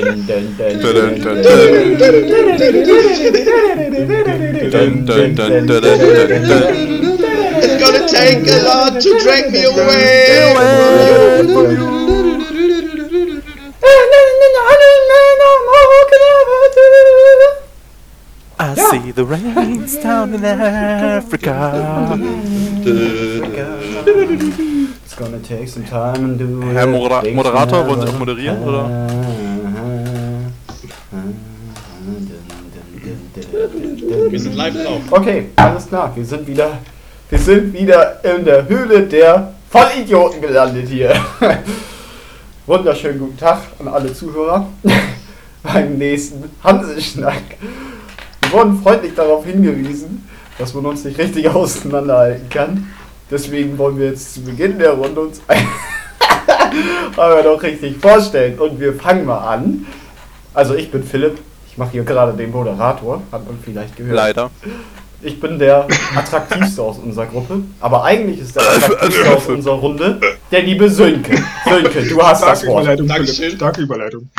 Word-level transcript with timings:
dun, 0.00 0.26
dun, 0.26 0.44
dun, 0.56 0.72
Dun, 0.80 0.94
dun, 0.94 1.22
dun, 1.22 1.42
Dun, 4.70 5.06
dun, 5.06 5.34
dun, 5.34 5.66
dun, 5.66 5.66
dun, 5.66 5.82
dun, 5.86 6.42
dun. 6.48 7.06
It's 7.58 7.76
gonna 7.82 8.04
take 8.08 8.46
a 8.46 8.58
lot 8.62 9.00
to 9.00 9.18
drag 9.22 9.52
me 9.52 9.64
away. 9.64 10.42
I 18.58 18.74
see 18.74 19.10
the 19.12 19.24
rains 19.24 19.96
down 19.98 20.34
in 20.34 20.44
Africa. 20.44 22.16
It's 25.04 25.14
gonna 25.14 25.40
take 25.40 25.68
some 25.68 25.84
time 25.84 26.24
and 26.24 26.38
do 26.38 26.62
it. 26.62 26.74
Herr 26.74 26.86
Modera 26.86 27.22
Moderator, 27.34 27.86
wollen 27.86 28.00
Sie 28.02 28.08
auch 28.08 28.18
moderieren, 28.18 28.62
oder? 28.62 29.45
Wir 34.08 34.38
sind 34.38 34.54
live 34.54 34.84
drauf. 34.84 35.00
Okay, 35.10 35.46
alles 35.56 35.88
klar. 35.88 36.12
Wir 36.14 36.24
sind 36.24 36.46
wieder, 36.46 36.78
wir 37.28 37.38
sind 37.40 37.72
wieder 37.72 38.24
in 38.24 38.44
der 38.44 38.68
Höhle 38.68 39.02
der 39.02 39.52
Vollidioten 39.68 40.40
gelandet 40.40 40.88
hier. 40.88 41.12
Wunderschönen 42.66 43.18
guten 43.18 43.36
Tag 43.36 43.62
an 43.80 43.88
alle 43.88 44.12
Zuhörer 44.14 44.68
beim 45.64 45.98
nächsten 45.98 46.44
Hanseschnack. 46.62 47.42
Wir 48.42 48.52
wurden 48.52 48.80
freundlich 48.80 49.14
darauf 49.16 49.44
hingewiesen, 49.44 50.28
dass 50.56 50.72
man 50.72 50.86
uns 50.86 51.04
nicht 51.04 51.18
richtig 51.18 51.48
auseinanderhalten 51.48 52.48
kann. 52.48 52.92
Deswegen 53.28 53.76
wollen 53.76 53.98
wir 53.98 54.10
jetzt 54.10 54.34
zu 54.34 54.44
Beginn 54.44 54.78
der 54.78 54.92
Runde 54.92 55.20
uns 55.20 55.40
aber 57.16 57.42
doch 57.42 57.60
richtig 57.60 57.96
vorstellen. 57.96 58.56
Und 58.56 58.78
wir 58.78 58.94
fangen 58.94 59.24
mal 59.24 59.52
an. 59.52 59.84
Also 60.54 60.76
ich 60.76 60.92
bin 60.92 61.02
Philipp. 61.02 61.38
Ich 61.76 61.78
mache 61.78 61.90
hier 61.90 62.04
gerade 62.04 62.32
den 62.32 62.52
Moderator. 62.52 63.22
Hat 63.30 63.46
man 63.46 63.58
vielleicht 63.62 63.96
gehört. 63.96 64.16
Leider. 64.16 64.50
Ich 65.20 65.38
bin 65.38 65.58
der 65.58 65.86
attraktivste 66.14 66.80
aus 66.80 66.96
unserer 66.96 67.26
Gruppe, 67.26 67.64
aber 67.80 68.02
eigentlich 68.02 68.40
ist 68.40 68.56
der 68.56 68.62
attraktivste 68.76 69.36
aus 69.36 69.46
unserer 69.46 69.74
Runde 69.74 70.18
der 70.50 70.62
liebe 70.62 70.88
Sönke. 70.88 71.36
Sönke, 71.68 72.02
du 72.02 72.22
hast 72.22 72.42
das 72.42 72.60
Starke 72.60 72.66
Wort. 72.68 72.84
Überleitung, 72.84 73.08
Dankeschön. 73.08 73.50
Starke 73.50 73.82
Überleitung. 73.82 74.30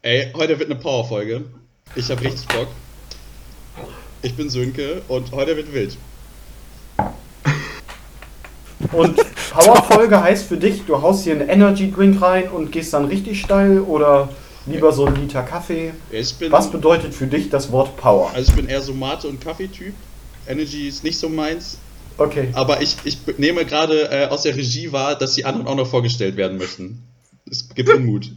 Ey, 0.00 0.32
heute 0.34 0.58
wird 0.58 0.70
eine 0.70 0.80
Power-Folge. 0.80 1.42
Ich 1.94 2.10
hab 2.10 2.22
richtig 2.22 2.48
Bock. 2.48 2.68
Ich 4.22 4.34
bin 4.34 4.48
Sönke 4.48 5.02
und 5.08 5.30
heute 5.32 5.58
wird 5.58 5.74
wild. 5.74 5.98
Und 8.92 9.20
Powerfolge 9.50 10.22
heißt 10.22 10.46
für 10.48 10.56
dich, 10.56 10.86
du 10.86 11.02
haust 11.02 11.24
hier 11.24 11.34
einen 11.34 11.50
Energy 11.50 11.92
Drink 11.92 12.22
rein 12.22 12.48
und 12.48 12.72
gehst 12.72 12.94
dann 12.94 13.04
richtig 13.04 13.42
steil 13.42 13.80
oder 13.80 14.30
lieber 14.66 14.92
so 14.92 15.06
ein 15.06 15.16
Liter 15.16 15.42
Kaffee. 15.42 15.92
Ich 16.10 16.34
bin, 16.36 16.52
Was 16.52 16.70
bedeutet 16.70 17.14
für 17.14 17.26
dich 17.26 17.50
das 17.50 17.72
Wort 17.72 17.96
Power? 17.96 18.30
also 18.34 18.50
ich 18.50 18.56
bin 18.56 18.68
eher 18.68 18.80
so 18.80 18.94
Mate- 18.94 19.28
und 19.28 19.40
Kaffeetyp. 19.40 19.94
Energy 20.46 20.88
ist 20.88 21.04
nicht 21.04 21.18
so 21.18 21.28
meins. 21.28 21.78
Okay. 22.18 22.48
Aber 22.52 22.82
ich, 22.82 22.96
ich 23.04 23.18
nehme 23.38 23.64
gerade 23.64 24.10
äh, 24.10 24.26
aus 24.28 24.42
der 24.42 24.56
Regie 24.56 24.92
wahr, 24.92 25.16
dass 25.16 25.34
die 25.34 25.44
anderen 25.44 25.66
auch 25.66 25.76
noch 25.76 25.86
vorgestellt 25.86 26.36
werden 26.36 26.58
möchten. 26.58 27.02
Es 27.50 27.68
gibt 27.74 27.88
Unmut. 27.88 28.30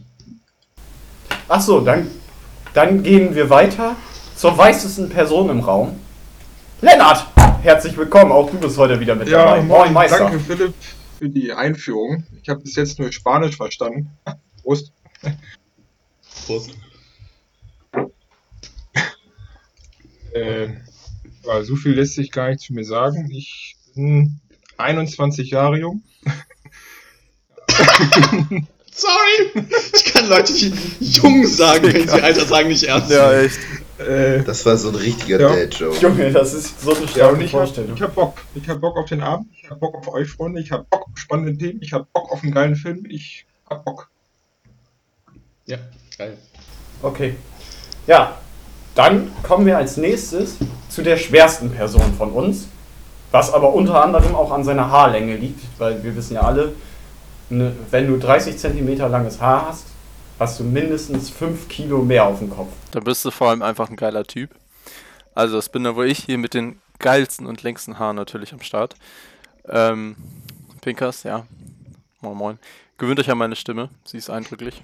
Ach 1.48 1.60
so, 1.60 1.80
dann, 1.80 2.10
dann 2.74 3.02
gehen 3.02 3.34
wir 3.34 3.50
weiter 3.50 3.96
zur 4.34 4.56
weißesten 4.56 5.08
Person 5.10 5.50
im 5.50 5.60
Raum. 5.60 5.98
Lennart, 6.80 7.26
herzlich 7.62 7.96
willkommen. 7.96 8.32
Auch 8.32 8.50
du 8.50 8.58
bist 8.58 8.76
heute 8.78 8.98
wieder 9.00 9.14
mit 9.14 9.30
dabei. 9.30 9.62
Moin, 9.62 9.92
Meister. 9.92 10.18
Danke, 10.18 10.40
Philipp, 10.40 10.74
für 11.18 11.28
die 11.28 11.52
Einführung. 11.52 12.24
Ich 12.42 12.48
habe 12.48 12.60
bis 12.60 12.74
jetzt 12.76 12.98
nur 12.98 13.12
Spanisch 13.12 13.56
verstanden. 13.56 14.10
Prost. 14.62 14.92
Prost. 16.46 16.70
Äh, 20.34 20.68
ja, 21.44 21.62
so 21.62 21.76
viel 21.76 21.94
lässt 21.94 22.14
sich 22.14 22.30
gar 22.30 22.48
nicht 22.50 22.60
zu 22.60 22.74
mir 22.74 22.84
sagen. 22.84 23.30
Ich 23.30 23.76
bin 23.94 24.40
21 24.76 25.50
Jahre 25.50 25.78
jung. 25.78 26.02
Sorry! 28.92 29.64
Ich 29.94 30.04
kann 30.06 30.28
Leute 30.28 30.52
nicht 30.52 30.74
jung 31.00 31.46
sagen, 31.46 31.92
wenn 31.92 32.08
sie 32.08 32.22
Alter 32.22 32.46
sagen, 32.46 32.68
nicht 32.68 32.84
ernst. 32.84 33.10
Ja, 33.10 33.32
echt. 33.40 33.58
Äh, 33.98 34.42
Das 34.44 34.64
war 34.66 34.76
so 34.76 34.88
ein 34.90 34.94
richtiger 34.94 35.40
Ja. 35.40 35.48
Dad-Joke. 35.54 35.98
Junge, 35.98 36.30
das 36.32 36.54
ist 36.54 36.80
so 36.80 36.94
eine 36.94 37.02
ja, 37.04 37.08
starke 37.08 37.34
und 37.34 37.40
ich 37.42 37.52
habe 37.52 37.64
Vorstellung. 37.66 37.96
ich 37.96 38.02
hab 38.02 38.14
Bock. 38.14 38.42
Ich 38.54 38.68
hab 38.68 38.80
Bock 38.80 38.96
auf 38.96 39.08
den 39.08 39.22
Abend. 39.22 39.48
Ich 39.62 39.70
hab 39.70 39.80
Bock 39.80 39.94
auf 39.96 40.08
euch, 40.08 40.28
Freunde. 40.30 40.60
Ich 40.60 40.70
hab 40.72 40.88
Bock 40.90 41.06
auf 41.08 41.18
spannende 41.18 41.56
Themen. 41.56 41.80
Ich 41.82 41.92
hab 41.92 42.10
Bock 42.12 42.30
auf 42.32 42.42
einen 42.42 42.52
geilen 42.52 42.76
Film. 42.76 43.04
Ich 43.08 43.46
hab 43.68 43.84
Bock. 43.84 44.10
Ja, 45.66 45.78
geil. 46.18 46.38
Okay. 47.02 47.36
Ja, 48.06 48.38
dann 48.94 49.30
kommen 49.42 49.66
wir 49.66 49.76
als 49.76 49.96
nächstes 49.96 50.56
zu 50.88 51.02
der 51.02 51.16
schwersten 51.16 51.70
Person 51.70 52.14
von 52.16 52.30
uns, 52.30 52.68
was 53.30 53.52
aber 53.52 53.74
unter 53.74 54.02
anderem 54.02 54.34
auch 54.34 54.50
an 54.50 54.64
seiner 54.64 54.90
Haarlänge 54.90 55.36
liegt, 55.36 55.60
weil 55.78 56.02
wir 56.02 56.16
wissen 56.16 56.34
ja 56.34 56.40
alle, 56.42 56.74
ne, 57.50 57.74
wenn 57.90 58.06
du 58.06 58.16
30 58.16 58.56
cm 58.56 58.96
langes 59.10 59.40
Haar 59.40 59.68
hast, 59.68 59.86
hast 60.38 60.60
du 60.60 60.64
mindestens 60.64 61.30
5 61.30 61.68
Kilo 61.68 61.98
mehr 61.98 62.26
auf 62.26 62.38
dem 62.38 62.50
Kopf. 62.50 62.72
Da 62.90 63.00
bist 63.00 63.24
du 63.24 63.30
vor 63.30 63.50
allem 63.50 63.62
einfach 63.62 63.90
ein 63.90 63.96
geiler 63.96 64.24
Typ. 64.24 64.50
Also 65.34 65.56
das 65.56 65.68
bin 65.68 65.84
da 65.84 65.96
wohl 65.96 66.06
ich 66.06 66.24
hier 66.24 66.38
mit 66.38 66.54
den 66.54 66.80
geilsten 66.98 67.46
und 67.46 67.62
längsten 67.62 67.98
Haaren 67.98 68.16
natürlich 68.16 68.52
am 68.52 68.62
Start. 68.62 68.94
Ähm, 69.68 70.16
Pinkers, 70.80 71.24
ja. 71.24 71.46
Moin 72.22 72.36
moin. 72.36 72.58
Gewöhnt 72.96 73.20
euch 73.20 73.30
an 73.30 73.36
meine 73.36 73.56
Stimme, 73.56 73.90
sie 74.04 74.16
ist 74.16 74.30
eindrücklich. 74.30 74.82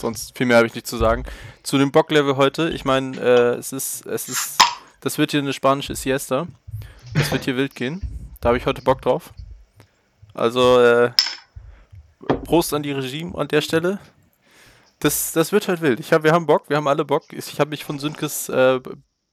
Sonst 0.00 0.36
viel 0.36 0.46
mehr 0.46 0.56
habe 0.56 0.66
ich 0.66 0.74
nicht 0.74 0.86
zu 0.86 0.96
sagen. 0.96 1.24
Zu 1.62 1.78
dem 1.78 1.92
Bocklevel 1.92 2.36
heute, 2.36 2.70
ich 2.70 2.84
meine, 2.84 3.16
äh, 3.18 3.54
es 3.58 3.72
ist, 3.72 4.06
es 4.06 4.28
ist, 4.28 4.58
das 5.00 5.18
wird 5.18 5.30
hier 5.30 5.40
eine 5.40 5.52
spanische 5.52 5.94
Siesta. 5.94 6.46
Das 7.14 7.30
wird 7.30 7.44
hier 7.44 7.56
wild 7.56 7.74
gehen. 7.74 8.00
Da 8.40 8.48
habe 8.48 8.58
ich 8.58 8.66
heute 8.66 8.82
Bock 8.82 9.02
drauf. 9.02 9.32
Also, 10.32 10.80
äh, 10.80 11.12
Prost 12.44 12.72
an 12.72 12.82
die 12.82 12.92
Regime 12.92 13.36
an 13.36 13.48
der 13.48 13.60
Stelle. 13.60 13.98
Das, 15.00 15.32
das 15.32 15.52
wird 15.52 15.68
halt 15.68 15.80
wild. 15.80 16.00
Ich 16.00 16.12
hab, 16.12 16.22
wir 16.24 16.32
haben 16.32 16.46
Bock, 16.46 16.68
wir 16.68 16.76
haben 16.76 16.88
alle 16.88 17.04
Bock. 17.04 17.32
Ich 17.32 17.58
habe 17.60 17.70
mich 17.70 17.84
von 17.84 17.98
Sündkes 17.98 18.48
äh, 18.48 18.80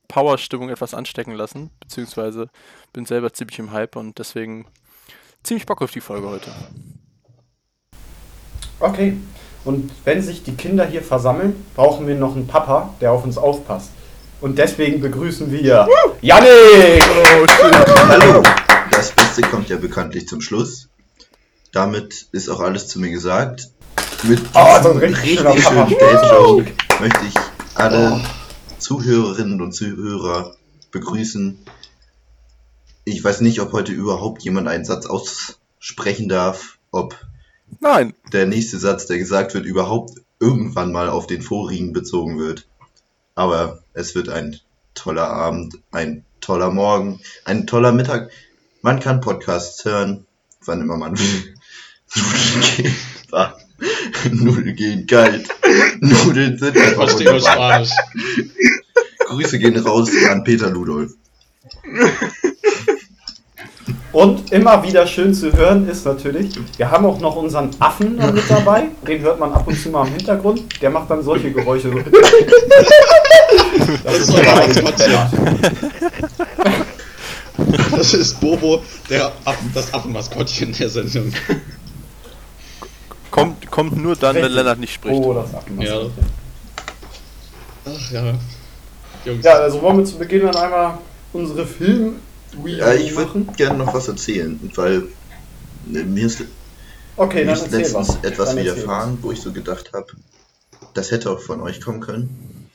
Power-Stimmung 0.08 0.70
etwas 0.70 0.94
anstecken 0.94 1.34
lassen, 1.34 1.70
beziehungsweise 1.80 2.50
bin 2.94 3.06
selber 3.06 3.34
ziemlich 3.34 3.60
im 3.60 3.72
Hype 3.72 3.96
und 3.96 4.18
deswegen 4.20 4.66
ziemlich 5.44 5.66
Bock 5.66 5.82
auf 5.82 5.92
die 5.92 6.02
Folge 6.02 6.28
heute. 6.28 6.54
Okay. 8.80 9.18
Und 9.68 9.92
wenn 10.06 10.22
sich 10.22 10.44
die 10.44 10.56
Kinder 10.56 10.86
hier 10.86 11.02
versammeln, 11.02 11.54
brauchen 11.76 12.08
wir 12.08 12.16
noch 12.16 12.38
einen 12.38 12.48
Papa, 12.48 12.94
der 13.02 13.12
auf 13.12 13.26
uns 13.26 13.38
aufpasst. 13.38 13.90
Und 14.40 14.58
deswegen 14.58 15.02
begrüßen 15.02 15.52
wir 15.52 15.60
Yannick! 16.22 17.04
Hallo! 18.08 18.42
Das 18.92 19.12
Beste 19.12 19.42
kommt 19.42 19.68
ja 19.68 19.76
bekanntlich 19.76 20.26
zum 20.26 20.40
Schluss. 20.40 20.88
Damit 21.74 22.28
ist 22.32 22.48
auch 22.48 22.62
alles 22.62 22.88
zu 22.88 23.02
mir 23.02 23.10
gesagt. 23.10 23.68
Mit 24.24 24.40
Oh, 24.54 24.82
so 24.82 24.94
diesem 24.94 24.98
richtig 25.00 25.44
richtig 25.44 25.64
schöner 25.68 25.88
schönen. 25.90 26.00
Dad-Joke 26.00 26.72
möchte 27.02 27.26
ich 27.28 27.34
alle 27.76 28.14
Oh. 28.14 28.20
Zuhörerinnen 28.80 29.60
und 29.62 29.74
Zuhörer 29.74 30.56
begrüßen. 30.92 31.60
Ich 33.04 33.22
weiß 33.22 33.42
nicht, 33.42 33.60
ob 33.60 33.74
heute 33.74 33.92
überhaupt 33.92 34.44
jemand 34.44 34.70
einen 34.70 34.86
Satz 34.86 35.08
aussprechen 35.08 36.30
darf, 36.30 36.78
ob 36.92 37.18
Nein, 37.80 38.14
der 38.34 38.46
nächste 38.46 38.78
Satz, 38.78 39.06
der 39.06 39.18
gesagt 39.18 39.54
wird, 39.54 39.66
überhaupt 39.66 40.22
irgendwann 40.40 40.92
mal 40.92 41.10
auf 41.10 41.28
den 41.28 41.42
vorigen 41.42 41.94
bezogen 41.94 42.40
wird. 42.40 42.68
Aber 43.36 43.84
es 43.94 44.16
wird 44.16 44.30
ein 44.30 44.60
toller 44.94 45.30
Abend, 45.30 45.80
ein 45.92 46.24
toller 46.42 46.72
Morgen, 46.72 47.20
ein 47.46 47.68
toller 47.68 47.92
Mittag. 47.92 48.32
Man 48.82 49.00
kann 49.00 49.22
Podcasts 49.22 49.84
hören, 49.86 50.26
wann 50.66 50.82
immer 50.82 50.98
man 50.98 51.18
will. 51.18 51.56
Nudeln 52.16 52.62
gehen, 52.76 52.96
warm. 53.30 53.54
Nudeln 54.32 54.76
gehen 54.76 55.08
kalt. 55.08 55.48
Nudeln 56.00 56.58
sind 56.58 56.78
einfach 56.78 57.13
wunderbar. 57.13 57.86
Grüße 59.20 59.60
gehen 59.60 59.78
raus 59.78 60.10
an 60.30 60.44
Peter 60.44 60.70
Ludolf. 60.70 61.13
Und 64.18 64.52
immer 64.52 64.81
wieder 64.84 65.06
schön 65.06 65.31
zu 65.31 65.54
hören 65.54 65.88
ist 65.88 66.04
natürlich, 66.04 66.50
wir 66.75 66.90
haben 66.90 67.06
auch 67.06 67.19
noch 67.19 67.36
unseren 67.36 67.69
Affen 67.78 68.16
mit 68.16 68.50
dabei. 68.50 68.86
Den 69.08 69.22
hört 69.22 69.40
man 69.40 69.54
ab 69.54 69.68
und 69.68 69.80
zu 69.80 69.90
mal 69.90 70.08
im 70.08 70.14
Hintergrund. 70.16 70.64
Der 70.81 70.90
macht 70.90 71.12
dann 71.12 71.22
solche 71.22 71.52
Geräusche. 71.52 71.92
Das 74.04 74.18
ist 74.18 74.30
unser 74.30 74.56
Maskottchen. 74.56 75.18
Das 77.92 78.14
ist 78.16 78.42
Bobo, 78.42 78.81
der 79.08 79.31
Affen, 79.46 79.72
das 79.75 79.94
Affenmaskottchen 79.94 80.74
der 80.74 80.90
Sendung. 80.90 81.31
kommt, 83.30 83.70
kommt 83.70 83.98
nur 83.98 84.16
dann, 84.16 84.36
wenn 84.36 84.46
Richtig. 84.46 84.58
Lennart 84.58 84.80
nicht 84.80 84.94
spricht. 84.96 85.16
Oh, 85.16 85.34
das 85.36 85.54
Affen. 85.54 85.80
Ja. 85.80 86.00
Ach 87.86 88.12
ja. 88.12 88.34
Jungs. 89.25 89.46
Ja, 89.46 89.54
also 89.54 89.80
wollen 89.80 90.00
wir 90.00 90.06
zu 90.06 90.18
Beginn 90.18 90.42
dann 90.42 90.56
einmal 90.56 90.98
unsere 91.34 91.68
film 91.68 92.16
Ja, 92.54 92.94
ich 92.94 93.16
machen. 93.16 93.46
würde 93.48 93.56
gerne 93.58 93.78
noch 93.78 93.94
was 93.94 94.08
erzählen, 94.08 94.72
weil 94.76 95.10
äh, 95.86 96.04
mir 96.04 96.26
ist 96.28 96.44
Okay, 97.18 97.46
Mir 97.46 97.54
ist 97.54 97.72
letztens 97.72 97.94
was. 97.94 98.24
etwas 98.24 98.50
Dann 98.50 98.58
widerfahren, 98.58 99.24
wo 99.24 99.32
ich 99.32 99.42
so 99.42 99.52
gedacht 99.54 99.94
habe, 99.94 100.08
das 100.94 101.12
hätte 101.12 101.32
auch 101.32 101.42
von 101.42 101.62
euch 101.62 101.82
kommen 101.82 102.02
können. 102.02 102.70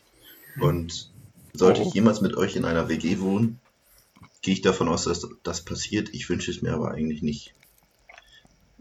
Und 0.60 1.10
sollte 1.54 1.80
Oh. 1.80 1.88
ich 1.88 1.94
jemals 1.94 2.20
mit 2.20 2.36
euch 2.36 2.56
in 2.56 2.64
einer 2.64 2.88
WG 2.88 3.20
wohnen, 3.20 3.60
gehe 4.42 4.54
ich 4.54 4.62
davon 4.62 4.88
aus, 4.88 5.04
dass 5.04 5.26
das 5.42 5.62
passiert. 5.64 6.10
Ich 6.12 6.28
wünsche 6.28 6.50
es 6.50 6.62
mir 6.62 6.72
aber 6.74 6.90
eigentlich 6.92 7.22
nicht. 7.22 7.54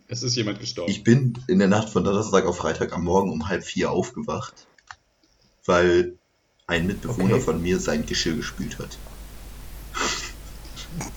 Es 0.07 0.23
ist 0.23 0.35
jemand 0.35 0.59
gestorben. 0.59 0.91
Ich 0.91 1.03
bin 1.03 1.33
in 1.47 1.59
der 1.59 1.67
Nacht 1.67 1.89
von 1.89 2.03
Donnerstag 2.03 2.45
auf 2.45 2.57
Freitag 2.57 2.93
am 2.93 3.03
Morgen 3.03 3.31
um 3.31 3.47
halb 3.47 3.63
vier 3.63 3.91
aufgewacht, 3.91 4.67
weil 5.65 6.17
ein 6.67 6.87
Mitbewohner 6.87 7.35
Okay. 7.35 7.41
von 7.41 7.61
mir 7.61 7.79
sein 7.79 8.05
Geschirr 8.05 8.35
gespült 8.35 8.79
hat. 8.79 8.97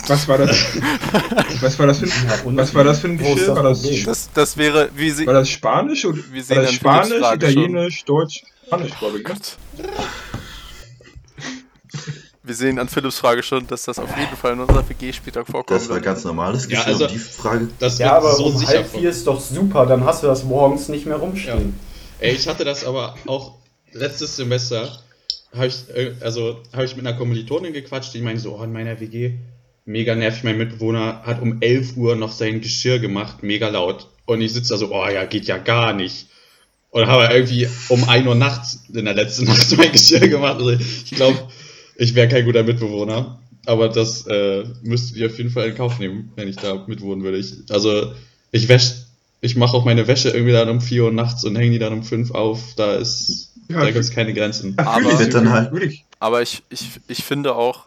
Was 0.07 0.29
war 0.29 0.39
das? 0.39 0.51
was 1.61 1.79
war 1.79 1.87
das 1.87 1.99
für 1.99 2.05
ein, 2.07 2.11
Ja, 2.11 2.57
was 2.57 2.75
war 2.75 2.85
das 2.85 3.01
für 3.01 3.09
ein 3.09 3.19
Geschirr? 3.19 3.37
das 3.37 3.57
War 3.57 3.63
das, 3.63 3.83
Problem? 3.83 4.05
Das, 4.05 4.31
das 4.35 4.57
wäre, 4.57 4.89
wie 4.95 5.11
sie. 5.11 5.27
war 5.27 5.35
das 5.35 5.49
Spanisch 5.49 6.05
oder 6.05 6.19
Wir 6.31 6.41
war 6.41 6.43
sehen 6.45 6.57
das 6.57 6.69
an 6.69 6.75
Spanisch, 6.75 7.19
Frage 7.21 7.47
schon. 7.47 7.63
Italienisch, 7.63 8.05
Deutsch, 8.05 8.43
Spanisch, 8.67 8.93
glaube 8.99 9.19
ich. 9.19 9.25
ne? 9.29 9.35
Wir 12.47 12.55
sehen 12.55 12.79
an 12.79 12.89
Philipps 12.89 13.19
Frage 13.19 13.43
schon, 13.43 13.67
dass 13.67 13.85
das 13.85 13.99
auf 13.99 14.15
jeden 14.19 14.37
Fall 14.37 14.53
in 14.53 14.61
unserer 14.61 14.87
WG 14.87 15.13
später 15.15 15.47
vorkommt. 15.47 15.71
Das 15.81 15.89
war 15.89 15.99
ganz 16.01 16.25
normales 16.25 16.65
Ja, 16.65 16.81
Geschirr. 16.81 16.87
also- 16.87 17.05
und 17.07 17.13
die 17.15 17.19
Frage, 17.19 17.69
Das 17.79 17.99
Ja, 17.99 18.17
aber 18.19 18.35
so 18.35 18.45
um 18.47 18.59
sicher 18.59 18.73
halb 18.79 18.91
vier 18.91 19.09
ist 19.09 19.27
doch 19.27 19.41
super, 19.41 19.87
dann 19.87 20.05
hast 20.05 20.23
du 20.23 20.27
das 20.27 20.45
morgens 20.45 20.89
nicht 20.89 21.07
mehr 21.07 21.17
rumstehen. 21.17 21.79
Ey, 22.19 22.33
ich 22.35 22.47
hatte 22.47 22.65
das 22.65 22.85
aber 22.85 23.15
auch 23.27 23.55
letztes 23.93 24.37
Semester, 24.37 24.99
habe 25.55 25.69
ich, 25.69 25.89
äh, 25.95 26.13
also, 26.21 26.59
habe 26.75 26.85
ich 26.85 26.95
mit 26.97 27.07
einer 27.07 27.17
Kommilitonin 27.17 27.73
gequatscht, 27.73 28.13
die 28.13 28.21
meinte 28.21 28.43
so, 28.43 28.59
oh, 28.59 28.63
in 28.63 28.73
meiner 28.73 29.01
WG, 29.01 29.39
mega 29.85 30.15
nervig, 30.15 30.45
mein 30.45 30.59
Mitbewohner 30.59 31.23
hat 31.25 31.43
um 31.43 31.59
11 31.61 31.97
Uhr 31.97 32.17
noch 32.17 32.33
sein 32.33 32.61
Geschirr 32.61 32.99
gemacht, 32.99 33.43
mega 33.43 33.69
laut. 33.69 34.09
Und 34.27 34.41
ich 34.41 34.53
sitze 34.53 34.71
da 34.75 34.79
so, 34.79 34.93
oh 34.95 35.07
ja, 35.09 35.25
geht 35.25 35.47
ja 35.47 35.59
gar 35.59 35.93
nicht. 35.93 36.29
Und 36.91 37.07
habe 37.07 37.33
irgendwie 37.35 37.69
um 37.89 38.05
1 38.09 38.27
Uhr 38.27 38.35
nachts 38.35 38.85
in 38.93 39.05
der 39.05 39.15
letzten 39.15 39.45
Nacht 39.47 39.77
mein 39.77 39.93
Geschirr 39.93 40.29
gemacht. 40.29 40.57
Also 40.57 40.71
ich 40.71 41.11
glaube, 41.11 41.39
ich 41.97 42.15
wäre 42.15 42.29
kein 42.29 42.45
guter 42.45 42.63
Mitbewohner. 42.63 43.41
Aber 43.67 43.89
das 43.89 44.27
äh, 44.27 44.65
müsstet 44.83 45.17
ihr 45.17 45.27
auf 45.27 45.39
jeden 45.39 45.51
Fall 45.51 45.69
in 45.69 45.75
Kauf 45.75 45.99
nehmen, 45.99 46.31
wenn 46.37 46.49
ich 46.49 46.57
da 46.57 46.85
mitwohnen 46.87 47.25
würde. 47.25 47.39
Ich, 47.39 47.55
also, 47.71 48.13
ich 48.53 48.69
wäsch, 48.69 48.93
ich 49.41 49.57
mache 49.57 49.75
auch 49.77 49.85
meine 49.87 50.07
Wäsche 50.07 50.31
irgendwie 50.31 50.53
dann 50.53 50.69
um 50.69 50.81
4 50.83 51.05
Uhr 51.05 51.13
nachts 51.13 51.45
und 51.45 51.57
hänge 51.57 51.71
die 51.73 51.79
dann 51.79 51.95
um 51.95 52.03
5 52.03 52.31
auf. 52.33 52.75
Da 52.77 52.95
ist, 52.97 53.53
Ja, 53.69 53.81
da 53.81 53.87
gibt 53.87 53.99
es 53.99 54.11
keine 54.11 54.35
Grenzen. 54.35 54.75
Aber- 54.77 55.03
halt-. 55.51 55.73
Aber 56.21 56.43
ich, 56.43 56.63
ich, 56.71 56.89
ich 57.09 57.25
finde 57.25 57.55
auch, 57.55 57.87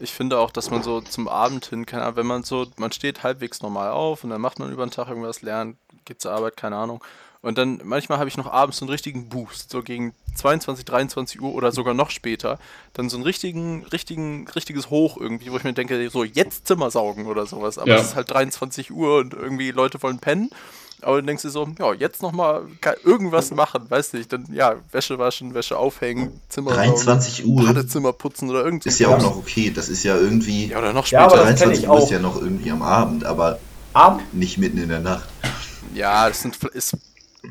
ich 0.00 0.12
finde 0.12 0.38
auch, 0.38 0.50
dass 0.50 0.70
man 0.70 0.82
so 0.82 1.00
zum 1.00 1.28
Abend 1.28 1.66
hin, 1.66 1.86
keine 1.86 2.02
Ahnung, 2.04 2.16
wenn 2.16 2.26
man 2.26 2.42
so, 2.42 2.66
man 2.76 2.90
steht 2.92 3.22
halbwegs 3.22 3.62
normal 3.62 3.90
auf 3.90 4.24
und 4.24 4.30
dann 4.30 4.40
macht 4.40 4.58
man 4.58 4.72
über 4.72 4.84
den 4.84 4.90
Tag 4.90 5.08
irgendwas, 5.08 5.42
lernt, 5.42 5.76
geht 6.04 6.20
zur 6.20 6.32
Arbeit, 6.32 6.56
keine 6.56 6.76
Ahnung. 6.76 7.02
Und 7.42 7.56
dann 7.56 7.80
manchmal 7.84 8.18
habe 8.18 8.28
ich 8.28 8.36
noch 8.36 8.46
abends 8.52 8.78
so 8.78 8.84
einen 8.84 8.90
richtigen 8.90 9.28
Boost, 9.30 9.70
so 9.70 9.82
gegen 9.82 10.14
22, 10.34 10.84
23 10.84 11.40
Uhr 11.40 11.54
oder 11.54 11.72
sogar 11.72 11.94
noch 11.94 12.10
später. 12.10 12.58
Dann 12.92 13.08
so 13.08 13.16
einen 13.16 13.24
richtigen, 13.24 13.84
richtigen, 13.86 14.46
richtiges 14.48 14.90
Hoch 14.90 15.16
irgendwie, 15.16 15.50
wo 15.50 15.56
ich 15.56 15.64
mir 15.64 15.72
denke, 15.72 16.10
so 16.10 16.22
jetzt 16.22 16.66
Zimmer 16.66 16.90
saugen 16.90 17.26
oder 17.26 17.46
sowas. 17.46 17.78
Aber 17.78 17.92
Ja. 17.92 17.96
es 17.96 18.08
ist 18.08 18.14
halt 18.14 18.30
23 18.30 18.90
Uhr 18.90 19.18
und 19.18 19.32
irgendwie 19.32 19.70
Leute 19.70 20.02
wollen 20.02 20.18
pennen. 20.18 20.50
Aber 21.02 21.16
dann 21.16 21.26
denkst 21.26 21.42
du 21.42 21.48
so, 21.50 21.68
ja, 21.78 21.92
jetzt 21.94 22.22
nochmal 22.22 22.62
irgendwas 23.04 23.50
machen, 23.50 23.86
weißt 23.88 24.14
nicht. 24.14 24.32
Dann, 24.32 24.46
ja, 24.52 24.76
Wäsche 24.92 25.18
waschen, 25.18 25.54
Wäsche 25.54 25.76
aufhängen, 25.76 26.40
Zimmer 26.48 26.70
saugen. 26.74 26.88
23 26.90 27.46
Uhr 27.46 27.64
Badezimmer 27.66 28.12
putzen 28.12 28.50
oder 28.50 28.64
irgend 28.64 28.82
so 28.84 28.88
ist 28.88 28.98
ja 28.98 29.08
auch 29.08 29.20
noch 29.20 29.36
okay. 29.36 29.70
Das 29.74 29.88
ist 29.88 30.02
ja 30.04 30.16
irgendwie. 30.16 30.66
Ja, 30.68 30.78
oder 30.78 30.92
noch 30.92 31.06
Ja, 31.06 31.28
später. 31.28 31.42
aber 31.42 31.50
das 31.50 31.60
kenn 31.60 31.68
23 31.70 31.82
ich 31.84 31.88
Uhr 31.88 31.98
ist 31.98 32.04
auch. 32.04 32.10
ja 32.10 32.18
noch 32.18 32.40
irgendwie 32.40 32.70
am 32.70 32.82
Abend, 32.82 33.24
aber 33.24 33.58
Ab, 33.92 34.20
nicht 34.32 34.56
mitten 34.58 34.78
in 34.78 34.88
der 34.88 35.00
Nacht. 35.00 35.28
Ja, 35.94 36.28
das 36.28 36.42
sind, 36.42 36.56
ist, 36.74 36.96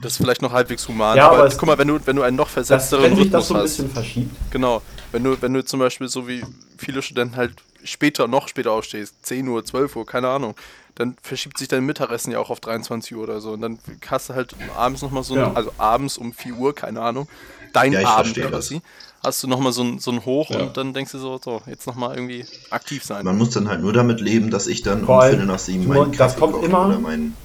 das 0.01 0.11
ist 0.13 0.17
vielleicht 0.17 0.41
noch 0.41 0.53
halbwegs 0.53 0.87
human. 0.87 1.17
Ja, 1.17 1.27
aber, 1.29 1.39
aber 1.39 1.49
guck 1.49 1.65
mal, 1.67 1.77
wenn 1.77 1.89
du, 1.89 1.99
wenn 2.05 2.15
du 2.15 2.21
einen 2.21 2.37
noch 2.37 2.45
das, 2.45 2.53
versetzteren 2.53 3.03
wenn 3.03 3.15
sich 3.17 3.29
das 3.29 3.43
Rhythmus 3.43 3.47
so 3.49 3.53
ein 3.55 3.59
hast. 3.61 3.63
bisschen 3.71 3.91
verschiebt. 3.91 4.35
Genau. 4.51 4.81
Wenn 5.11 5.23
du, 5.23 5.41
wenn 5.41 5.53
du 5.53 5.63
zum 5.65 5.79
Beispiel 5.79 6.07
so 6.07 6.27
wie 6.27 6.43
viele 6.77 7.01
Studenten 7.01 7.35
halt 7.35 7.53
später, 7.83 8.27
noch 8.27 8.47
später 8.47 8.71
aufstehst, 8.71 9.15
10 9.23 9.47
Uhr, 9.47 9.63
12 9.65 9.95
Uhr, 9.95 10.05
keine 10.05 10.29
Ahnung, 10.29 10.55
dann 10.95 11.15
verschiebt 11.23 11.57
sich 11.57 11.67
dein 11.67 11.85
Mittagessen 11.85 12.31
ja 12.31 12.39
auch 12.39 12.49
auf 12.49 12.59
23 12.59 13.15
Uhr 13.15 13.23
oder 13.23 13.39
so. 13.41 13.51
Und 13.51 13.61
dann 13.61 13.79
hast 14.07 14.29
du 14.29 14.33
halt 14.35 14.53
abends 14.75 15.01
nochmal 15.01 15.23
so, 15.23 15.33
ein- 15.35 15.39
Ja. 15.39 15.53
also 15.53 15.71
abends 15.77 16.17
um 16.17 16.33
4 16.33 16.55
Uhr, 16.55 16.75
keine 16.75 17.01
Ahnung, 17.01 17.27
dein 17.73 17.93
Ja, 17.93 18.07
Abend 18.07 18.35
quasi. 18.35 18.81
Hast 19.23 19.43
du 19.43 19.47
nochmal 19.47 19.71
so 19.73 19.83
ein, 19.83 19.99
so 19.99 20.11
ein 20.11 20.23
Hoch 20.25 20.49
Ja. 20.51 20.59
und 20.59 20.77
dann 20.77 20.93
denkst 20.93 21.11
du 21.13 21.19
so, 21.19 21.39
so, 21.43 21.61
jetzt 21.65 21.87
nochmal 21.87 22.15
irgendwie 22.15 22.45
aktiv 22.69 23.03
sein. 23.03 23.25
Man 23.25 23.37
muss 23.37 23.49
dann 23.51 23.67
halt 23.67 23.81
nur 23.81 23.91
damit 23.93 24.21
leben, 24.21 24.49
dass 24.51 24.67
ich 24.67 24.81
dann 24.81 25.05
Vor 25.05 25.23
um 25.23 25.29
Viertel 25.29 25.45
nach 25.45 25.59
sieben 25.59 25.83
du- 25.83 25.89
meinen 25.89 26.11
das 26.11 26.17
Kaffee 26.33 26.39
kommt 26.39 26.53
koche 26.53 26.65
immer- 26.65 26.87
oder 26.87 26.99
meinen 26.99 27.35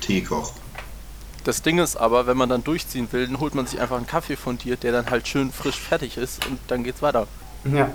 Tee 0.00 0.22
koche. 0.22 0.52
Das 1.44 1.62
Ding 1.62 1.78
ist 1.78 1.96
aber, 1.96 2.26
wenn 2.26 2.36
man 2.36 2.48
dann 2.48 2.64
durchziehen 2.64 3.08
will, 3.12 3.26
dann 3.26 3.40
holt 3.40 3.54
man 3.54 3.66
sich 3.66 3.80
einfach 3.80 3.96
einen 3.96 4.06
Kaffee 4.06 4.36
von 4.36 4.58
dir, 4.58 4.76
der 4.76 4.92
dann 4.92 5.10
halt 5.10 5.26
schön 5.26 5.50
frisch 5.50 5.78
fertig 5.78 6.16
ist 6.16 6.46
und 6.46 6.58
dann 6.68 6.84
geht's 6.84 7.02
weiter. 7.02 7.26
Ja. 7.64 7.90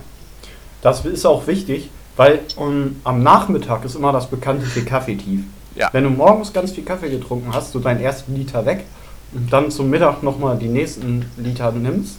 Das 0.81 1.05
ist 1.05 1.25
auch 1.25 1.47
wichtig, 1.47 1.89
weil 2.15 2.41
um, 2.55 2.99
am 3.03 3.23
Nachmittag 3.23 3.85
ist 3.85 3.95
immer 3.95 4.11
das 4.11 4.29
bekanntliche 4.29 4.83
Kaffeetief. 4.83 5.41
Ja. 5.75 5.89
Wenn 5.91 6.05
du 6.05 6.09
morgens 6.09 6.53
ganz 6.53 6.71
viel 6.71 6.83
Kaffee 6.83 7.09
getrunken 7.09 7.53
hast, 7.53 7.75
du 7.75 7.79
deinen 7.79 8.01
ersten 8.01 8.35
Liter 8.35 8.65
weg 8.65 8.85
und 9.33 9.51
dann 9.51 9.69
zum 9.71 9.89
Mittag 9.89 10.23
nochmal 10.23 10.57
die 10.57 10.67
nächsten 10.67 11.29
Liter 11.37 11.71
nimmst, 11.71 12.17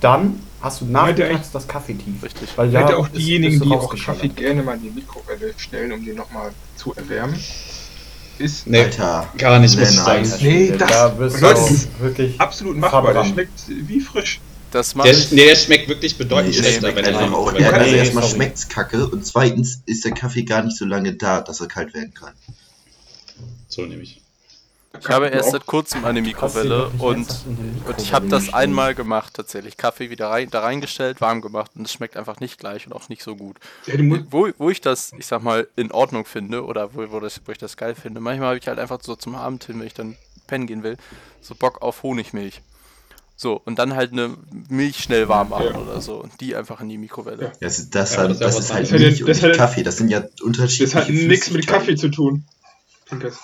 dann 0.00 0.40
hast 0.60 0.80
du 0.80 0.84
nachmittags 0.86 1.50
das 1.50 1.66
Kaffeetief. 1.66 2.22
Richtig. 2.22 2.56
Weil 2.56 2.70
hätte 2.70 2.96
auch 2.96 3.08
diejenigen, 3.08 3.60
die 3.60 3.70
auch. 3.72 3.94
Kaffee 3.96 4.28
gerne 4.28 4.62
mal 4.62 4.76
in 4.76 4.82
die 4.82 4.90
Mikrowelle 4.90 5.54
stellen, 5.56 5.92
um 5.92 6.04
den 6.04 6.16
nochmal 6.16 6.52
zu 6.76 6.94
erwärmen. 6.94 7.38
Ist 8.38 8.66
Nee, 8.66 8.80
Alter, 8.80 9.28
gar 9.38 9.58
nicht, 9.58 9.78
muss 9.78 9.90
ich 9.90 9.96
Lennart. 9.96 10.26
sagen. 10.26 10.42
Nee, 10.42 10.72
das- 10.76 10.88
da 10.90 11.08
bist 11.08 11.40
Leute, 11.40 11.54
du 11.54 11.60
das 11.60 11.70
ist 11.70 11.88
wirklich 12.00 12.40
absolut 12.40 12.76
machbar. 12.78 13.12
Der 13.12 13.24
schmeckt 13.24 13.60
wie 13.68 14.00
frisch. 14.00 14.40
Das 14.70 14.94
macht 14.94 15.06
Der, 15.06 15.14
nee, 15.32 15.44
der 15.44 15.54
schmeckt 15.56 15.86
wirklich 15.88 16.16
bedeutend 16.16 16.54
Nee, 16.54 16.60
schlechter, 16.62 16.90
schmeckt 16.92 16.96
wenn 17.06 17.14
er 17.14 17.26
in 17.26 17.32
auch. 17.34 17.52
Ja, 17.58 17.70
also 17.70 17.90
Nee, 17.90 17.98
erstmal 17.98 18.24
schmeckt's 18.24 18.68
kacke 18.70 19.06
und 19.06 19.24
zweitens 19.26 19.82
ist 19.84 20.04
der 20.06 20.12
Kaffee 20.12 20.44
gar 20.44 20.62
nicht 20.64 20.78
so 20.78 20.86
lange 20.86 21.12
da, 21.12 21.42
dass 21.42 21.60
er 21.60 21.66
kalt 21.68 21.92
werden 21.92 22.14
kann. 22.14 22.32
So 23.68 23.82
nehme 23.82 24.02
ich. 24.02 24.21
Ich 25.00 25.08
habe 25.08 25.28
erst 25.28 25.50
seit 25.52 25.66
kurzem 25.66 26.04
eine 26.04 26.20
Mikrowelle 26.22 26.88
und, 26.98 27.26
und 27.86 27.98
ich 27.98 28.12
habe 28.12 28.28
das 28.28 28.52
einmal 28.52 28.94
gemacht 28.94 29.34
tatsächlich. 29.34 29.76
Kaffee 29.76 30.10
wieder 30.10 30.28
rein, 30.28 30.48
da 30.50 30.60
reingestellt, 30.60 31.20
warm 31.20 31.40
gemacht 31.40 31.72
und 31.74 31.86
es 31.86 31.92
schmeckt 31.92 32.16
einfach 32.16 32.40
nicht 32.40 32.58
gleich 32.58 32.86
und 32.86 32.92
auch 32.92 33.08
nicht 33.08 33.22
so 33.22 33.34
gut. 33.36 33.56
Wo, 34.30 34.48
wo 34.58 34.70
ich 34.70 34.80
das, 34.80 35.12
ich 35.18 35.26
sag 35.26 35.42
mal, 35.42 35.66
in 35.76 35.90
Ordnung 35.90 36.24
finde 36.26 36.64
oder 36.64 36.94
wo, 36.94 37.10
wo, 37.10 37.20
das, 37.20 37.40
wo 37.46 37.52
ich 37.52 37.58
das 37.58 37.76
geil 37.76 37.94
finde, 37.94 38.20
manchmal 38.20 38.48
habe 38.48 38.58
ich 38.58 38.68
halt 38.68 38.78
einfach 38.78 39.00
so 39.02 39.16
zum 39.16 39.34
Abend 39.34 39.64
hin, 39.64 39.78
wenn 39.80 39.86
ich 39.86 39.94
dann 39.94 40.16
pennen 40.46 40.66
gehen 40.66 40.82
will, 40.82 40.96
so 41.40 41.54
Bock 41.54 41.82
auf 41.82 42.02
Honigmilch. 42.02 42.60
So, 43.34 43.60
und 43.64 43.78
dann 43.80 43.96
halt 43.96 44.12
eine 44.12 44.36
Milch 44.68 44.98
schnell 45.02 45.28
warm 45.28 45.48
machen 45.48 45.66
Ja. 45.72 45.78
oder 45.78 46.00
so 46.00 46.16
und 46.22 46.40
die 46.40 46.54
einfach 46.54 46.80
in 46.80 46.88
die 46.90 46.98
Mikrowelle. 46.98 47.46
Ja. 47.46 47.52
Das, 47.60 47.90
das, 47.90 48.12
Ja, 48.12 48.18
halt, 48.18 48.30
das 48.32 48.38
das 48.38 48.58
ist 48.66 48.72
halt. 48.72 48.90
Milch 48.92 49.20
und 49.22 49.28
Das 49.28 49.38
nicht 49.42 49.50
hat- 49.50 49.56
Kaffee. 49.56 49.82
Das 49.82 49.96
sind 49.96 50.10
ja 50.10 50.22
unterschiedliche 50.42 50.94
das 50.94 51.04
hat 51.06 51.10
nichts 51.10 51.50
mit. 51.50 51.66
Kaffee 51.66 51.96
zu 51.96 52.08
tun. 52.08 52.44
Pinkers. 53.06 53.38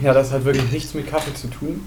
Ja, 0.00 0.12
das 0.14 0.32
hat 0.32 0.44
wirklich 0.44 0.70
nichts 0.70 0.94
mit 0.94 1.06
Kaffee 1.08 1.34
zu 1.34 1.48
tun. 1.48 1.84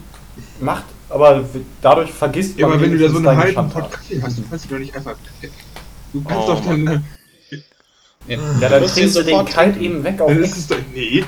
Macht, 0.62 0.86
aber 1.10 1.48
dadurch 1.82 2.12
vergisst 2.12 2.58
Ja, 2.58 2.68
man 2.68 2.78
aber 2.78 2.84
wenn 2.86 2.92
du 2.98 3.00
da 3.00 3.10
so 3.10 3.18
einen 3.18 3.36
halben. 3.38 3.70
Pot 3.70 3.92
Kaffee 3.92 4.22
hast, 4.22 4.40
kannst 4.50 4.66
du 4.66 4.70
doch 4.70 4.80
nicht 4.80 4.96
einfach. 4.96 5.18
Du 6.14 6.24
kannst 6.24 6.48
Oh 6.48 6.54
doch 6.54 6.66
dann. 6.66 7.04
Ja, 8.28 8.38
Ja, 8.62 8.70
dann 8.70 8.86
trinkst 8.88 9.16
du 9.18 9.24
den 9.24 9.46
kalt 9.46 9.76
trinken. 9.76 9.82
eben 9.82 10.04
weg 10.04 10.22
auf 10.22 10.30
Dann 10.30 10.44
ist 10.44 10.58
es 10.58 10.68
doch. 10.68 10.78
Nee. 10.94 11.26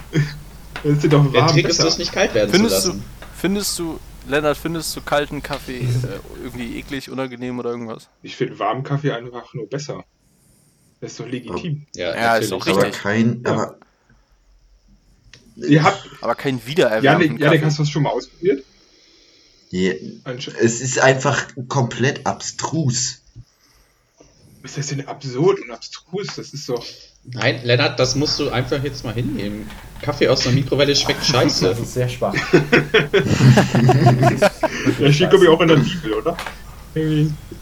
Dann 0.84 0.94
ist 0.94 1.04
dir 1.04 1.10
doch 1.10 1.32
Der 1.32 1.42
warm. 1.42 1.52
Trick 1.52 1.68
ist, 1.68 1.84
das 1.84 1.98
nicht 1.98 2.12
kalt 2.14 2.34
werden 2.34 2.52
Findest 2.52 2.82
zu 2.84 2.90
du, 2.92 2.98
lassen. 2.98 3.06
findest 3.36 3.80
du, 3.80 4.00
Lennart, 4.28 4.58
findest 4.58 4.96
du 4.96 5.02
kalten 5.02 5.42
Kaffee 5.44 5.80
äh, 5.80 6.20
irgendwie 6.44 6.78
eklig, 6.78 7.10
unangenehm 7.12 7.60
oder 7.60 7.72
irgendwas? 7.72 8.08
Ich 8.22 8.36
finde 8.36 8.58
warmen 8.60 8.84
Kaffee 8.84 9.12
einfach 9.12 9.54
nur 9.54 9.68
besser. 9.68 10.04
Das 11.02 11.12
ist 11.12 11.20
doch 11.20 11.28
legitim. 11.28 11.86
Ja, 11.96 12.16
Ja, 12.16 12.36
ist 12.38 12.52
natürlich. 12.52 12.54
auch 12.54 12.68
Aber 12.78 12.86
Richtig. 12.88 13.02
kein. 13.02 13.42
Ja. 13.46 13.52
Aber, 13.52 13.76
Ihr 15.56 15.84
habt. 15.84 16.08
Aber 16.22 16.36
kein 16.36 16.66
wiedererwärmten 16.66 17.32
Janik, 17.38 17.40
Janik, 17.42 17.64
hast 17.64 17.78
du 17.80 17.84
das 17.84 17.90
schon 17.90 18.04
mal 18.04 18.10
ausprobiert? 18.10 18.64
Ansch- 19.72 20.52
es 20.60 20.82
ist 20.82 21.00
einfach 21.00 21.46
komplett 21.68 22.26
abstrus. 22.26 23.20
Was 24.62 24.72
ist 24.72 24.78
das 24.78 24.88
denn 24.88 25.08
absurd 25.08 25.60
und 25.62 25.72
abstrus? 25.72 26.28
Das 26.36 26.54
ist 26.54 26.68
doch. 26.70 26.86
Nein, 27.24 27.62
Lennart, 27.64 28.00
das 28.00 28.16
musst 28.16 28.40
du 28.40 28.50
einfach 28.50 28.84
jetzt 28.84 29.04
mal 29.04 29.14
hinnehmen. 29.14 29.70
Kaffee 30.02 30.28
aus 30.28 30.46
einer 30.46 30.56
Mikrowelle 30.56 30.96
schmeckt 30.96 31.24
scheiße. 31.26 31.66
Das 31.70 31.80
ist 31.80 31.94
sehr 31.94 32.10
schwach. 32.10 32.34
Ja, 35.00 35.12
steht 35.14 35.30
glaube 35.30 35.46
ich 35.46 35.50
auch 35.50 35.62
in 35.62 35.68
der 35.68 35.76
Bibel, 35.78 36.14
oder? 36.14 36.38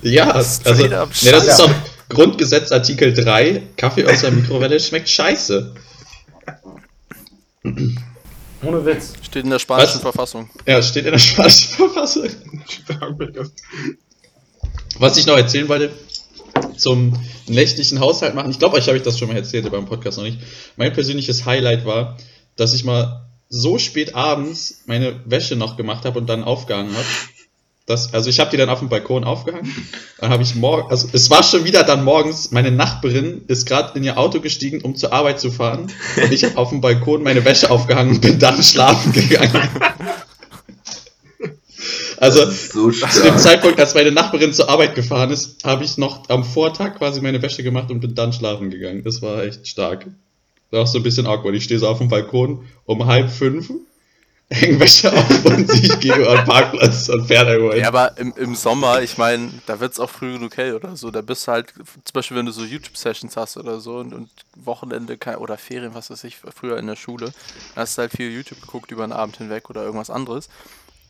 Ja, 0.01 0.31
also, 0.31 0.73
ne, 0.73 0.89
das 0.89 1.23
ist 1.23 1.59
doch 1.59 1.71
Grundgesetz 2.09 2.71
Artikel 2.71 3.13
3. 3.13 3.63
Kaffee 3.77 4.05
aus 4.05 4.21
der 4.21 4.31
Mikrowelle 4.31 4.79
schmeckt 4.79 5.09
scheiße. 5.09 5.75
Ohne 7.63 8.85
Witz. 8.85 9.13
Steht 9.21 9.43
in 9.43 9.49
der 9.49 9.59
spanischen 9.59 9.95
Was? 9.95 10.01
Verfassung. 10.01 10.49
Ja, 10.65 10.81
steht 10.81 11.05
in 11.05 11.11
der 11.11 11.19
spanischen 11.19 11.75
Verfassung. 11.75 12.29
Was 14.99 15.17
ich 15.17 15.25
noch 15.25 15.37
erzählen 15.37 15.67
wollte, 15.69 15.91
zum 16.77 17.13
nächtlichen 17.47 17.99
Haushalt 17.99 18.35
machen. 18.35 18.51
Ich 18.51 18.59
glaube, 18.59 18.75
euch 18.75 18.87
habe 18.87 18.97
ich 18.97 19.03
das 19.03 19.17
schon 19.17 19.27
mal 19.29 19.37
erzählt 19.37 19.69
beim 19.71 19.85
Podcast 19.85 20.17
noch 20.17 20.25
nicht. 20.25 20.39
Mein 20.75 20.93
persönliches 20.93 21.45
Highlight 21.45 21.85
war, 21.85 22.17
dass 22.55 22.73
ich 22.73 22.83
mal 22.83 23.29
so 23.49 23.77
spät 23.77 24.15
abends 24.15 24.83
meine 24.85 25.21
Wäsche 25.25 25.55
noch 25.55 25.77
gemacht 25.77 26.05
habe 26.05 26.19
und 26.19 26.27
dann 26.27 26.43
aufgehangen 26.43 26.93
habe. 26.93 27.05
Das, 27.89 28.13
also 28.13 28.29
ich 28.29 28.39
habe 28.39 28.51
die 28.51 28.57
dann 28.57 28.69
auf 28.69 28.79
dem 28.79 28.87
Balkon 28.87 29.23
aufgehangen. 29.23 29.73
Dann 30.19 30.29
habe 30.29 30.43
ich 30.43 30.53
morgen, 30.53 30.91
also 30.91 31.07
es 31.11 31.31
war 31.31 31.41
schon 31.41 31.63
wieder 31.63 31.81
dann 31.83 32.03
morgens, 32.03 32.51
meine 32.51 32.69
Nachbarin 32.69 33.41
ist 33.47 33.65
gerade 33.65 33.97
in 33.97 34.03
ihr 34.03 34.19
Auto 34.19 34.41
gestiegen, 34.41 34.81
um 34.81 34.95
zur 34.95 35.11
Arbeit 35.11 35.39
zu 35.39 35.49
fahren. 35.49 35.91
Und 36.15 36.31
ich 36.31 36.43
habe 36.43 36.55
auf 36.55 36.69
dem 36.69 36.81
Balkon 36.81 37.23
meine 37.23 37.43
Wäsche 37.45 37.71
aufgehangen 37.71 38.13
und 38.13 38.21
bin 38.21 38.37
dann 38.37 38.61
schlafen 38.61 39.11
gegangen. 39.11 39.69
Also 42.17 42.45
so 42.51 42.91
zu 42.91 43.23
dem. 43.23 43.37
Zeitpunkt, 43.37 43.79
als 43.79 43.95
meine 43.95 44.11
Nachbarin 44.11 44.53
zur 44.53 44.69
Arbeit 44.69 44.93
gefahren 44.93 45.31
ist, 45.31 45.63
habe 45.63 45.83
ich 45.83 45.97
noch 45.97 46.29
am 46.29 46.43
Vortag 46.43 46.95
quasi 46.95 47.21
meine 47.21 47.41
Wäsche 47.41 47.63
gemacht 47.63 47.89
und 47.89 48.01
bin 48.01 48.13
dann 48.13 48.33
schlafen 48.33 48.69
gegangen. 48.69 49.03
Das 49.03 49.23
war 49.23 49.43
echt 49.43 49.67
stark. 49.67 50.05
Das 50.69 50.71
war 50.71 50.81
auch 50.81 50.87
so 50.87 50.99
ein 50.99 51.03
bisschen 51.03 51.25
awkward. 51.25 51.55
Ich 51.55 51.63
stehe 51.63 51.79
so 51.79 51.87
auf 51.87 51.97
dem 51.97 52.09
Balkon 52.09 52.65
um 52.85 53.07
halb 53.07 53.31
fünf, 53.31 53.71
hänge 54.51 54.79
Wäsche 54.79 55.13
auf 55.13 55.45
und 55.45 55.71
ich 55.71 55.99
gehe 55.99 56.15
über 56.15 56.35
den 56.35 56.45
Parkplatz 56.45 57.07
und 57.09 57.27
fährt 57.27 57.47
irgendwo 57.47 57.71
hin. 57.71 57.81
Ja, 57.81 57.87
aber 57.89 58.17
im, 58.17 58.33
im 58.35 58.55
Sommer, 58.55 59.01
ich 59.01 59.17
meine, 59.17 59.51
da 59.67 59.79
wird 59.79 59.93
es 59.93 59.99
auch 59.99 60.09
früh 60.09 60.33
genug 60.33 60.57
hell 60.57 60.73
oder 60.73 60.95
so. 60.95 61.11
Da 61.11 61.21
bist 61.21 61.47
du 61.47 61.51
halt, 61.51 61.73
zum 61.75 62.13
Beispiel, 62.13 62.37
wenn 62.37 62.47
du 62.47 62.51
so 62.51 62.63
YouTube-Sessions 62.63 63.37
hast 63.37 63.57
oder 63.57 63.79
so 63.79 63.97
und, 63.97 64.13
und 64.13 64.29
Wochenende 64.55 65.17
oder 65.37 65.57
Ferien, 65.57 65.93
was 65.93 66.09
weiß 66.09 66.23
ich, 66.23 66.37
früher 66.37 66.77
in 66.77 66.87
der 66.87 66.95
Schule, 66.95 67.25
dann 67.75 67.83
hast 67.83 67.97
du 67.97 68.01
halt 68.01 68.11
viel 68.11 68.31
YouTube 68.31 68.61
geguckt 68.61 68.91
über 68.91 69.05
den 69.05 69.13
Abend 69.13 69.37
hinweg 69.37 69.69
oder 69.69 69.83
irgendwas 69.83 70.09
anderes. 70.09 70.49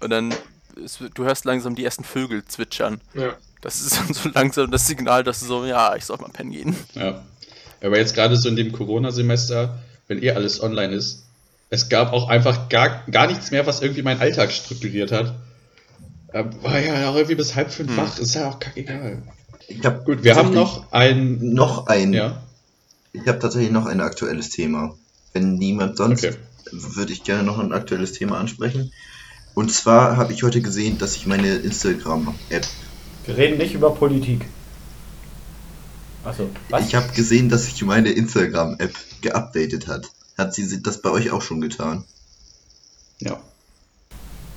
Und 0.02 0.10
dann, 0.10 0.34
ist, 0.76 1.00
du 1.14 1.24
hörst 1.24 1.46
langsam 1.46 1.76
die 1.76 1.86
ersten 1.86 2.04
Vögel 2.04 2.44
zwitschern. 2.46 3.00
Ja. 3.14 3.38
Das 3.62 3.82
ist 3.82 3.98
dann 3.98 4.14
so 4.14 4.30
langsam 4.34 4.70
das 4.70 4.86
Signal, 4.86 5.24
dass 5.24 5.40
du 5.40 5.46
so, 5.46 5.66
ja, 5.66 5.96
ich 5.96 6.06
soll 6.06 6.18
mal 6.18 6.30
pennen 6.30 6.52
gehen. 6.52 6.76
Ja. 6.94 7.24
Aber 7.82 7.98
jetzt 7.98 8.16
gerade 8.16 8.36
so 8.36 8.50
in 8.50 8.58
dem 8.58 8.74
Corona-Semester, 8.74 9.80
wenn 10.10 10.22
eh 10.22 10.32
alles 10.32 10.62
online 10.62 10.94
ist, 10.94 11.24
es 11.70 11.90
gab 11.90 12.14
auch 12.14 12.30
einfach 12.30 12.70
gar, 12.70 13.04
gar 13.12 13.28
nichts 13.28 13.52
mehr, 13.52 13.66
was 13.66 13.82
irgendwie 13.82 14.02
meinen 14.02 14.22
Alltag 14.22 14.52
strukturiert 14.52 15.12
hat. 15.12 15.36
Ähm, 16.34 16.50
war 16.62 16.80
ja 16.80 17.10
auch 17.10 17.16
irgendwie 17.16 17.36
bis 17.36 17.56
halb 17.56 17.72
fünf 17.72 17.90
Hm. 17.92 17.98
wach, 17.98 18.20
ist 18.20 18.36
ja 18.36 18.50
auch 18.50 18.60
kackegal. 18.60 19.22
Ich 19.68 19.84
hab 19.86 20.06
Gut, 20.06 20.24
wir 20.24 20.36
haben 20.36 20.54
noch 20.54 20.92
ein. 20.92 21.38
noch 21.54 21.88
ein, 21.88 22.14
Ja, 22.14 22.42
ich 23.14 23.28
habe 23.28 23.40
tatsächlich 23.40 23.72
noch 23.72 23.86
ein 23.86 24.02
aktuelles 24.02 24.50
Thema. 24.50 24.96
Wenn 25.34 25.56
niemand 25.56 25.98
sonst, 25.98 26.26
okay. 26.26 26.36
würde 26.72 27.14
ich 27.14 27.24
gerne 27.24 27.44
noch 27.44 27.60
ein 27.60 27.72
aktuelles 27.72 28.14
Thema 28.14 28.40
ansprechen. 28.40 28.92
Und 29.54 29.72
zwar 29.72 30.18
habe 30.18 30.34
ich 30.34 30.44
heute 30.44 30.62
gesehen, 30.62 30.98
dass 30.98 31.16
ich 31.16 31.26
meine 31.28 31.56
Instagram-App, 31.56 32.68
Wir 33.26 33.38
reden 33.38 33.58
nicht 33.58 33.74
über 33.74 33.94
Politik. 33.94 34.46
Achso, 36.24 36.50
was? 36.70 36.88
ich 36.88 36.96
habe 36.96 37.12
gesehen, 37.14 37.50
dass 37.50 37.66
sich 37.66 37.82
meine 37.84 38.10
Instagram-App 38.12 38.94
geupdatet 39.22 39.88
hat. 39.88 40.10
Hat 40.40 40.54
sie 40.54 40.82
das 40.82 41.02
bei 41.02 41.10
euch 41.10 41.32
auch 41.32 41.42
schon 41.42 41.60
getan? 41.60 42.06
Ja, 43.20 43.38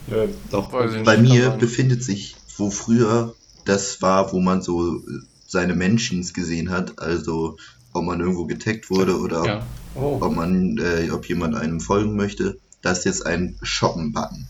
Nö. 0.07 0.29
doch. 0.53 0.71
Bei 1.05 1.19
mir 1.19 1.51
befindet 1.51 2.05
sich, 2.05 2.37
wo 2.57 2.71
früher 2.71 3.35
das 3.65 4.01
war, 4.01 4.33
wo 4.33 4.39
man 4.41 4.63
so 4.63 5.03
seine 5.49 5.75
Mentions 5.75 6.35
gesehen 6.35 6.71
hat, 6.71 7.01
also 7.01 7.57
ob 7.93 8.05
man 8.05 8.21
irgendwo 8.21 8.47
getaggt 8.47 8.91
wurde 8.91 9.19
oder 9.19 9.45
Ja. 9.45 9.67
Oh. 9.97 10.19
ob 10.21 10.33
man, 10.33 10.79
äh, 10.79 11.11
ob 11.11 11.29
jemand 11.29 11.57
einem 11.57 11.81
folgen 11.81 12.15
möchte, 12.17 12.59
da 12.81 12.93
ist 12.93 13.05
jetzt 13.05 13.27
ein 13.27 13.59
Shoppen-Button. 13.63 14.47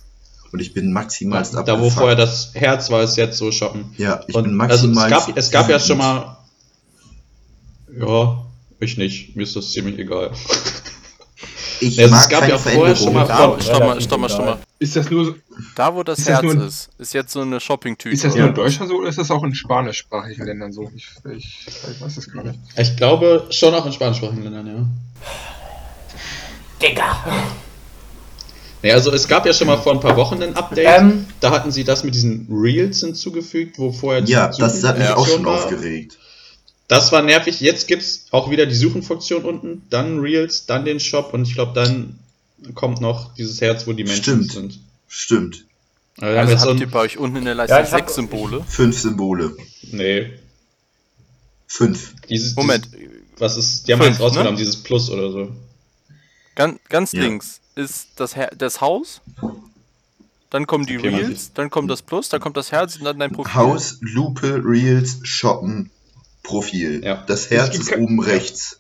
Und 0.53 0.61
ich 0.61 0.75
bin 0.75 0.93
maximal 0.93 1.43
Da, 1.65 1.81
wo 1.81 1.89
vorher 1.89 2.15
das 2.15 2.51
Herz 2.55 2.91
war, 2.91 3.03
ist 3.03 3.17
jetzt 3.17 3.39
so 3.39 3.51
shoppen. 3.51 3.87
Ja, 3.97 4.21
ich 4.29 4.35
Und 4.35 4.45
bin 4.45 4.61
also 4.61 4.87
maximal. 4.87 5.11
es 5.11 5.27
gab, 5.27 5.37
es 5.39 5.51
gab 5.51 5.69
ja 5.71 5.81
schon 5.81 5.97
mal. 5.97 6.37
Ja, 7.99 8.45
ich 8.81 8.99
nicht. 8.99 9.35
Mir 9.35 9.45
ist 9.45 9.57
das 9.57 9.73
ziemlich 9.73 9.99
egal. 9.99 10.31
Ich 11.83 11.99
Also 11.99 12.03
es 12.05 12.11
mag 12.23 12.31
gab 12.31 12.41
keine 12.41 12.53
ja 12.53 12.59
vorher 12.59 12.97
schon 12.97 13.13
mal. 13.13 13.27
Da, 13.27 13.61
stopp 13.61 13.81
mal, 13.81 14.01
stopp 14.01 14.21
mal, 14.21 14.29
stopp 14.29 14.45
mal. 14.47 14.59
Ist 14.79 14.95
das 14.97 15.11
nur, 15.11 15.35
Da, 15.75 15.95
wo 15.95 16.03
das 16.03 16.19
Ist 16.21 16.29
das 16.29 16.43
Herz 16.43 16.53
ein- 16.53 16.61
ist, 16.61 16.91
ist 16.99 17.13
jetzt 17.15 17.33
so 17.33 17.41
eine 17.41 17.59
Shopping-Tüte. 17.61 18.15
ist 18.15 18.25
das 18.25 18.35
nur 18.37 18.49
in 18.49 18.55
Deutschland 18.55 18.89
so 18.91 18.97
oder 18.99 19.09
ist 19.09 19.19
das 19.19 19.31
auch 19.31 19.43
in 19.43 19.55
spanischsprachigen 19.55 20.47
Ländern 20.47 20.73
so? 20.73 20.91
Ich, 20.95 21.09
ich, 21.37 21.67
ich 21.67 22.01
weiß 22.01 22.17
es 22.17 22.33
gar 22.33 22.45
nicht. 22.45 22.59
Ich 22.77 22.97
glaube 22.97 23.47
schon 23.51 23.75
auch 23.75 23.85
in 23.87 23.93
spanischsprachigen 23.93 24.45
Ländern, 24.45 24.67
ja. 24.67 24.87
Digga! 26.81 27.17
Nee, 28.83 28.93
also 28.93 29.13
es 29.13 29.29
gab 29.29 29.47
ja 29.47 29.53
schon 29.53 29.69
mal 29.69 29.79
vor 29.79 29.93
ein 29.93 30.01
paar 30.01 30.17
Wochen 30.17 30.43
ein 30.43 30.57
Update. 30.57 31.01
Ähm, 31.01 31.27
Da 31.41 31.51
hatten 31.53 31.71
sie 31.71 31.85
das 31.85 32.03
mit 32.03 32.15
diesen 32.15 32.49
Reels 32.51 33.01
hinzugefügt, 33.01 33.79
wo 33.79 33.93
vorher 33.93 34.23
die 34.23 34.33
Ja, 34.33 34.49
das 34.49 34.83
hat 34.83 34.99
mich 34.99 35.09
auch 35.11 35.27
schon 35.27 35.45
war. 35.45 35.55
aufgeregt. 35.55 36.19
Das 36.93 37.11
war 37.11 37.23
nervig. 37.23 37.61
Jetzt 37.61 37.87
gibt's 37.89 38.27
auch 38.33 38.51
wieder 38.51 38.67
die 38.67 38.75
Suchenfunktion 38.75 39.45
unten, 39.45 39.83
dann 39.89 40.19
Reels, 40.21 40.67
dann 40.67 40.85
den 40.85 41.01
Shop 41.01 41.33
und 41.33 41.49
ich 41.49 41.55
glaube, 41.55 41.73
dann 41.73 42.19
kommt 42.75 43.01
noch 43.01 43.35
dieses 43.35 43.61
Herz, 43.63 43.87
wo 43.87 43.93
die 43.95 44.05
Menschen 44.05 44.23
Stimmt. 44.45 44.53
sind. 44.53 44.81
Stimmt. 45.09 45.65
Also 46.21 46.33
wir 46.35 46.41
Also 46.41 46.53
jetzt 46.53 46.63
so 46.65 46.71
habt 46.71 46.81
ihr 46.81 46.91
bei 46.91 46.99
euch 47.01 47.17
unten 47.17 47.37
in 47.39 47.45
der 47.47 47.55
Leiste 47.55 47.75
Ja, 47.75 47.87
sechs 47.87 48.15
Symbole? 48.15 48.63
Fünf 48.69 48.99
Symbole. 49.01 49.57
nee, 49.91 50.33
Fünf. 51.67 52.13
dieses, 52.29 52.55
Moment, 52.57 52.89
Dieses, 52.93 53.09
was 53.39 53.57
ist, 53.57 53.89
die 53.89 53.93
haben 53.95 54.01
Fünf, 54.01 54.11
eins 54.17 54.21
rausgenommen, 54.21 54.53
ne? 54.55 54.59
dieses 54.59 54.83
Plus 54.83 55.09
oder 55.09 55.33
so. 55.33 55.51
ganz, 56.55 56.79
ganz 56.91 57.13
Ja. 57.13 57.23
links 57.23 57.61
ist 57.75 58.09
das, 58.17 58.37
Her 58.37 58.51
das 58.57 58.83
Haus, 58.83 59.23
dann 60.51 60.67
kommen 60.67 60.85
die 60.85 60.99
Okay. 60.99 61.09
Reels, 61.09 61.53
dann 61.55 61.71
kommt 61.71 61.91
das 61.91 62.03
Plus, 62.03 62.29
dann 62.29 62.43
kommt 62.43 62.59
das 62.59 62.71
Herz 62.71 62.97
und 62.97 63.05
dann 63.05 63.19
dein 63.19 63.33
Profil. 63.33 63.55
Haus, 63.55 63.97
Lupe, 64.03 64.61
Reels, 64.63 65.21
Shoppen, 65.23 65.91
Profil. 66.43 67.03
Ja. 67.05 67.23
Das 67.27 67.51
Herz 67.51 67.77
ist 67.79 67.97
oben 67.97 68.21
rechts. 68.21 68.79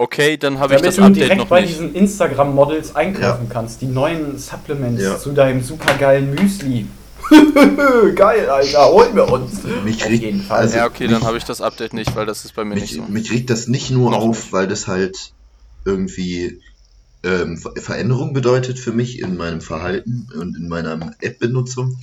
Okay, 0.00 0.36
dann 0.36 0.58
habe 0.60 0.74
ich 0.74 0.80
damit 0.80 0.88
das 0.88 0.96
du 0.96 1.02
Update 1.02 1.16
direkt 1.22 1.38
noch 1.38 1.48
bei 1.48 1.60
nicht. 1.62 1.72
diesen 1.72 1.94
Instagram-Models 1.94 2.94
einkaufen 2.94 3.48
kannst. 3.48 3.80
Die 3.82 3.86
neuen 3.86 4.38
Supplements 4.38 5.02
Ja. 5.02 5.18
zu 5.18 5.32
deinem 5.32 5.62
supergeilen 5.62 6.34
Müsli. 6.34 6.86
Geil, 8.14 8.48
Alter, 8.48 8.86
holen 8.90 9.14
wir 9.16 9.30
uns. 9.30 9.60
Mich 9.84 10.04
Auf 10.04 10.10
jeden 10.10 10.40
Fall. 10.42 10.60
also- 10.60 10.76
Ja, 10.76 10.86
okay, 10.86 11.06
dann 11.08 11.16
mich- 11.18 11.24
habe 11.24 11.36
ich 11.36 11.44
das 11.44 11.60
Update 11.60 11.92
nicht, 11.94 12.14
weil 12.16 12.26
das 12.26 12.44
ist 12.44 12.54
bei 12.54 12.64
mir 12.64 12.74
nicht 12.74 12.92
Mich, 12.96 13.04
so. 13.06 13.12
mich 13.12 13.32
regt 13.32 13.50
das 13.50 13.66
nicht 13.68 13.90
nur 13.90 14.12
Noch 14.12 14.18
auf, 14.20 14.38
nicht. 14.44 14.52
weil 14.52 14.68
das 14.68 14.86
halt 14.86 15.32
irgendwie 15.84 16.60
ähm, 17.24 17.56
Ver- 17.58 17.72
Veränderung 17.76 18.32
bedeutet 18.32 18.78
für 18.78 18.92
mich 18.92 19.18
in 19.20 19.36
meinem 19.36 19.60
Verhalten 19.60 20.28
und 20.38 20.56
in 20.56 20.68
meiner 20.68 21.12
App-Benutzung. 21.20 21.98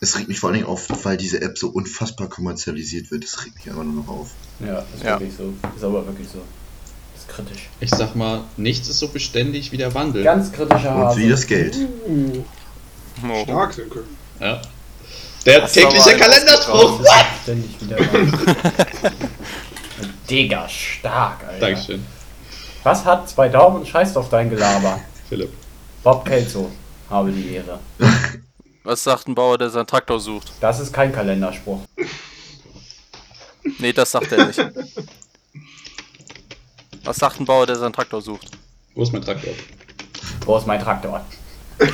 Es 0.00 0.16
regt 0.16 0.28
mich 0.28 0.38
vor 0.38 0.48
allen 0.50 0.58
Dingen 0.58 0.68
auf, 0.68 0.86
weil 1.04 1.16
diese 1.16 1.40
App 1.40 1.56
so 1.58 1.68
unfassbar 1.68 2.28
kommerzialisiert 2.28 3.10
wird. 3.10 3.24
Das 3.24 3.44
regt 3.44 3.56
mich 3.56 3.68
einfach 3.70 3.82
nur 3.84 4.04
noch 4.04 4.08
auf. 4.08 4.30
Ja, 4.60 4.80
ist 4.94 5.02
Ja. 5.02 5.18
wirklich 5.18 5.32
so. 5.36 5.54
Ist 5.74 5.84
aber 5.84 6.06
wirklich 6.06 6.28
so. 6.28 6.38
Ist 7.16 7.28
kritisch. 7.28 7.70
Ich 7.80 7.90
sag 7.90 8.14
mal, 8.14 8.42
nichts 8.58 8.88
ist 8.88 8.98
so 8.98 9.08
beständig 9.08 9.72
wie 9.72 9.78
der 9.78 9.94
Wandel. 9.94 10.22
Ganz 10.22 10.52
kritischer 10.52 10.94
Und 10.94 11.02
Hase. 11.04 11.18
wie 11.20 11.28
das 11.30 11.46
Geld. 11.46 11.76
Oh. 13.26 13.42
Stark, 13.44 13.72
Sönke. 13.72 14.04
Ja. 14.38 14.60
Der 15.46 15.62
Hast 15.62 15.72
tägliche 15.72 16.16
Kalenderspruch. 16.16 17.00
Das 17.02 17.08
ist 17.08 17.42
ständig 17.44 17.80
wieder 17.80 17.96
dran. 17.96 18.38
Digga, 20.28 20.68
stark, 20.68 21.44
Alter. 21.46 21.60
Dankeschön, 21.66 22.04
Was 22.82 23.04
hat 23.04 23.28
zwei 23.30 23.48
Daumen 23.48 23.76
und 23.78 23.88
scheißt 23.88 24.16
auf 24.18 24.28
dein 24.28 24.50
Gelaber? 24.50 25.00
Philipp. 25.28 25.52
Bob 26.02 26.24
Kelso, 26.26 26.70
habe 27.08 27.30
die 27.32 27.54
Ehre. 27.54 27.78
Was 28.86 29.02
sagt 29.02 29.26
ein 29.26 29.34
Bauer, 29.34 29.58
der 29.58 29.68
seinen 29.68 29.88
Traktor 29.88 30.20
sucht? 30.20 30.52
Das 30.60 30.78
ist 30.78 30.92
kein 30.92 31.12
Kalenderspruch. 31.12 31.80
Nee, 33.80 33.92
das 33.92 34.12
sagt 34.12 34.30
er 34.30 34.46
nicht. 34.46 34.64
Was 37.02 37.16
sagt 37.16 37.40
ein 37.40 37.44
Bauer, 37.44 37.66
der 37.66 37.74
seinen 37.74 37.92
Traktor 37.92 38.22
sucht? 38.22 38.52
Wo 38.94 39.02
ist 39.02 39.12
mein 39.12 39.22
Traktor? 39.22 39.52
Wo 40.44 40.56
ist 40.56 40.68
mein 40.68 40.80
Traktor? 40.80 41.26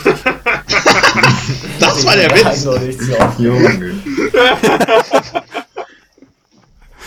Das 1.80 2.04
war 2.04 2.14
der 2.14 2.30
Witz. 2.30 3.38
Junge. 3.38 4.02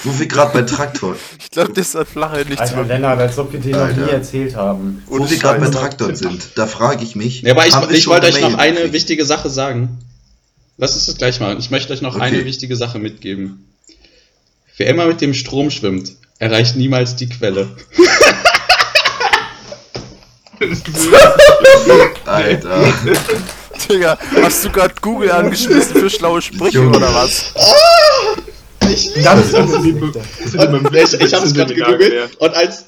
Wo 0.05 0.19
wir 0.19 0.27
gerade 0.27 0.53
bei 0.53 0.61
Traktor, 0.61 1.15
Ich 1.39 1.49
glaube, 1.51 1.73
das 1.73 1.95
hat 1.95 2.07
flache 2.07 2.45
nicht 2.47 2.59
Alter, 2.61 2.75
zu 2.75 2.81
Lennart, 2.83 3.19
als 3.19 3.37
ob 3.39 3.51
wir 3.51 3.59
den 3.59 3.71
noch 3.71 3.87
nie 3.91 4.09
erzählt 4.11 4.55
haben. 4.55 5.03
wo 5.07 5.29
wir 5.29 5.37
gerade 5.37 5.59
bei. 5.59 5.69
Traktor 5.69 6.15
sind, 6.15 6.49
da 6.55 6.67
frage 6.67 7.03
ich 7.03 7.15
mich. 7.15 7.41
Ja, 7.41 7.51
aber 7.53 7.65
ich, 7.65 7.75
ich 7.91 8.07
wollte 8.07 8.27
euch 8.27 8.39
noch 8.39 8.53
eine 8.57 8.93
wichtige 8.93 9.25
Sache 9.25 9.49
sagen. 9.49 9.99
Lass 10.77 10.93
uns 10.93 11.05
das 11.07 11.17
gleich 11.17 11.39
machen. 11.39 11.57
Ich 11.59 11.71
möchte 11.71 11.91
euch 11.93 12.01
noch 12.01 12.15
Okay. 12.15 12.23
eine 12.25 12.45
wichtige 12.45 12.75
Sache 12.75 12.99
mitgeben. 12.99 13.65
Wer 14.77 14.87
immer 14.87 15.05
mit 15.07 15.21
dem 15.21 15.33
Strom 15.33 15.71
schwimmt, 15.71 16.11
erreicht 16.37 16.75
niemals 16.75 17.15
die 17.15 17.27
Quelle. 17.29 17.69
Alter. 22.25 22.93
Digga, 23.89 24.17
hast 24.41 24.65
du 24.65 24.69
gerade 24.69 24.93
Google 25.01 25.31
angeschmissen 25.31 25.95
für 25.95 26.09
schlaue 26.09 26.41
Sprüche 26.41 26.81
oder 26.87 27.13
was? 27.13 27.53
Ich 28.89 29.15
liebe 29.15 29.21
Ganz 29.21 29.51
Das 29.51 29.59
Und 29.69 30.95
ich, 30.95 31.13
ich 31.21 31.33
habe 31.33 31.45
es 31.45 31.53
gerade 31.53 31.73
gegoogelt 31.73 32.35
und 32.37 32.53
als, 32.53 32.85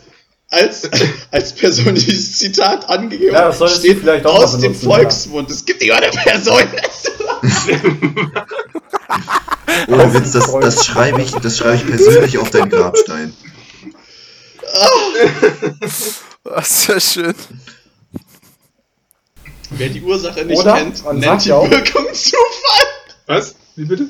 als, 0.50 0.90
als 1.32 1.54
Person, 1.54 1.96
dieses 1.96 2.38
Zitat 2.38 2.90
angegeben 2.90 3.34
Ja, 3.34 3.52
steht 3.68 4.00
vielleicht 4.00 4.26
auch 4.26 4.44
aus 4.44 4.58
dem 4.58 4.74
Volksmund. 4.76 5.52
Es 5.52 5.66
gibt 5.66 5.82
nicht 5.82 5.92
eine 5.92 6.10
Person. 6.10 6.62
Ohne 9.88 10.14
Witz, 10.14 10.32
das, 10.32 10.52
das 10.60 10.86
schreibe 10.86 11.22
ich, 11.22 11.32
das 11.32 11.58
schreibe 11.58 11.76
ich 11.76 11.86
persönlich 11.88 12.38
auf 12.38 12.50
deinen 12.50 12.70
Grabstein. 12.70 13.34
Das 16.44 16.72
ist 16.72 16.88
ja 16.88 17.00
schön. 17.00 17.36
Wer 19.72 19.90
die 19.90 20.02
Ursache 20.02 20.46
nicht 20.46 20.60
Oder? 20.60 20.76
kennt, 20.76 21.04
nennt 21.14 21.44
die 21.44 21.50
ja 21.50 21.56
auch- 21.56 21.70
Wirkung 21.70 22.06
Zufall. 22.14 22.86
Was? 23.26 23.56
Wie 23.76 23.86
bitte? 23.86 24.10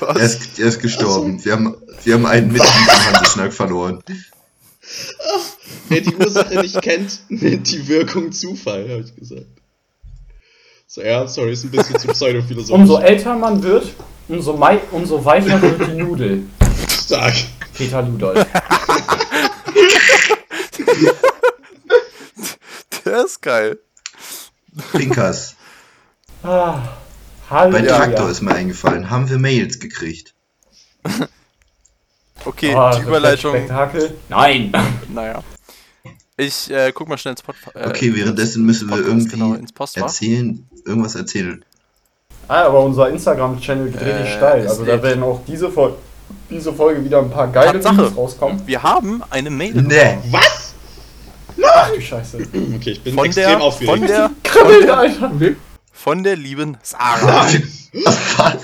Was? 0.00 0.16
Er 0.16 0.24
ist, 0.24 0.58
er 0.58 0.66
ist 0.66 0.80
gestorben. 0.80 1.44
Wir 1.44 1.52
haben, 1.52 1.76
wir 2.04 2.14
haben 2.14 2.26
einen 2.26 2.52
Mitglied 2.52 2.72
im 2.88 3.14
Hanseschnack 3.14 3.52
verloren. 3.52 4.02
Wer 5.88 6.00
die 6.00 6.14
Ursache 6.16 6.60
nicht 6.60 6.80
kennt, 6.82 7.20
nennt 7.28 7.70
die 7.70 7.86
Wirkung 7.88 8.32
Zufall, 8.32 8.88
habe 8.88 9.00
ich 9.06 9.14
gesagt. 9.14 9.46
So, 10.86 11.02
ja, 11.02 11.26
sorry, 11.26 11.52
ist 11.52 11.64
ein 11.64 11.70
bisschen 11.70 11.98
zu 11.98 12.08
pseudophilosophisch. 12.08 12.74
Umso 12.80 12.98
älter 12.98 13.36
man 13.36 13.62
wird, 13.62 13.86
umso, 14.28 14.54
mei 14.56 14.80
umso 14.90 15.24
weicher 15.24 15.60
wird 15.60 15.80
die 15.88 15.92
Nudel. 15.94 16.42
stark. 16.90 17.34
Peter 17.74 18.02
Ludolf. 18.02 18.46
Der 23.04 23.24
ist 23.24 23.42
geil. 23.42 23.78
Pinkas, 24.92 25.54
Ah, 26.42 26.78
bei 27.48 27.56
Halleluja. 27.56 27.96
Traktor 27.96 28.30
ist 28.30 28.40
mir 28.42 28.54
eingefallen. 28.54 29.10
Haben 29.10 29.28
wir 29.28 29.38
Mails 29.38 29.78
gekriegt? 29.80 30.34
Okay, 32.46 32.74
Ah, 32.74 32.94
die 32.94 33.02
Überleitung. 33.02 33.54
Spektakel. 33.54 34.14
Nein. 34.28 34.70
Naja. 35.14 35.42
Ich 36.36 36.70
äh, 36.70 36.92
guck 36.92 37.08
mal 37.08 37.16
schnell 37.16 37.32
ins 37.32 37.42
Pod 37.42 37.54
äh, 37.74 37.88
Okay, 37.88 38.14
währenddessen 38.14 38.64
müssen 38.66 38.88
wir 38.90 38.96
Podcast, 38.96 39.08
irgendwie 39.08 39.30
genau, 39.30 39.56
erzählen, 40.06 40.68
irgendwas 40.84 41.14
erzählen. 41.14 41.64
Ah, 42.48 42.64
aber 42.64 42.80
unser 42.82 43.08
Instagram-Channel 43.08 43.90
geht 43.90 44.00
richtig 44.00 44.26
Äh, 44.26 44.36
steil. 44.36 44.64
ist 44.64 44.70
Also 44.72 44.84
da 44.84 45.02
werden 45.02 45.22
auch 45.22 45.40
diese, 45.46 45.70
Fol 45.70 45.94
diese 46.50 46.72
Folge 46.72 47.02
wieder 47.04 47.20
ein 47.20 47.30
paar 47.30 47.46
geile. 47.48 47.78
Videos 47.82 48.16
rauskommen. 48.16 48.60
Wir 48.66 48.82
haben 48.82 49.22
eine 49.30 49.48
Mail 49.50 49.72
Nee. 49.80 50.18
Was? 50.30 50.74
Ach 51.64 51.90
du 51.92 52.00
Scheiße. 52.00 52.38
Okay, 52.76 52.90
ich 52.90 53.02
bin 53.02 53.14
von 53.14 53.26
extrem 53.26 53.44
der, 53.46 53.62
aufgeregt. 53.62 53.98
von 53.98 54.06
der, 54.06 54.30
Kribbelt, 54.42 54.90
Alter. 54.90 55.32
Okay. 55.34 55.56
Von 56.04 56.22
der 56.22 56.36
lieben 56.36 56.76
Sarah. 56.82 57.46
Was? 57.46 58.62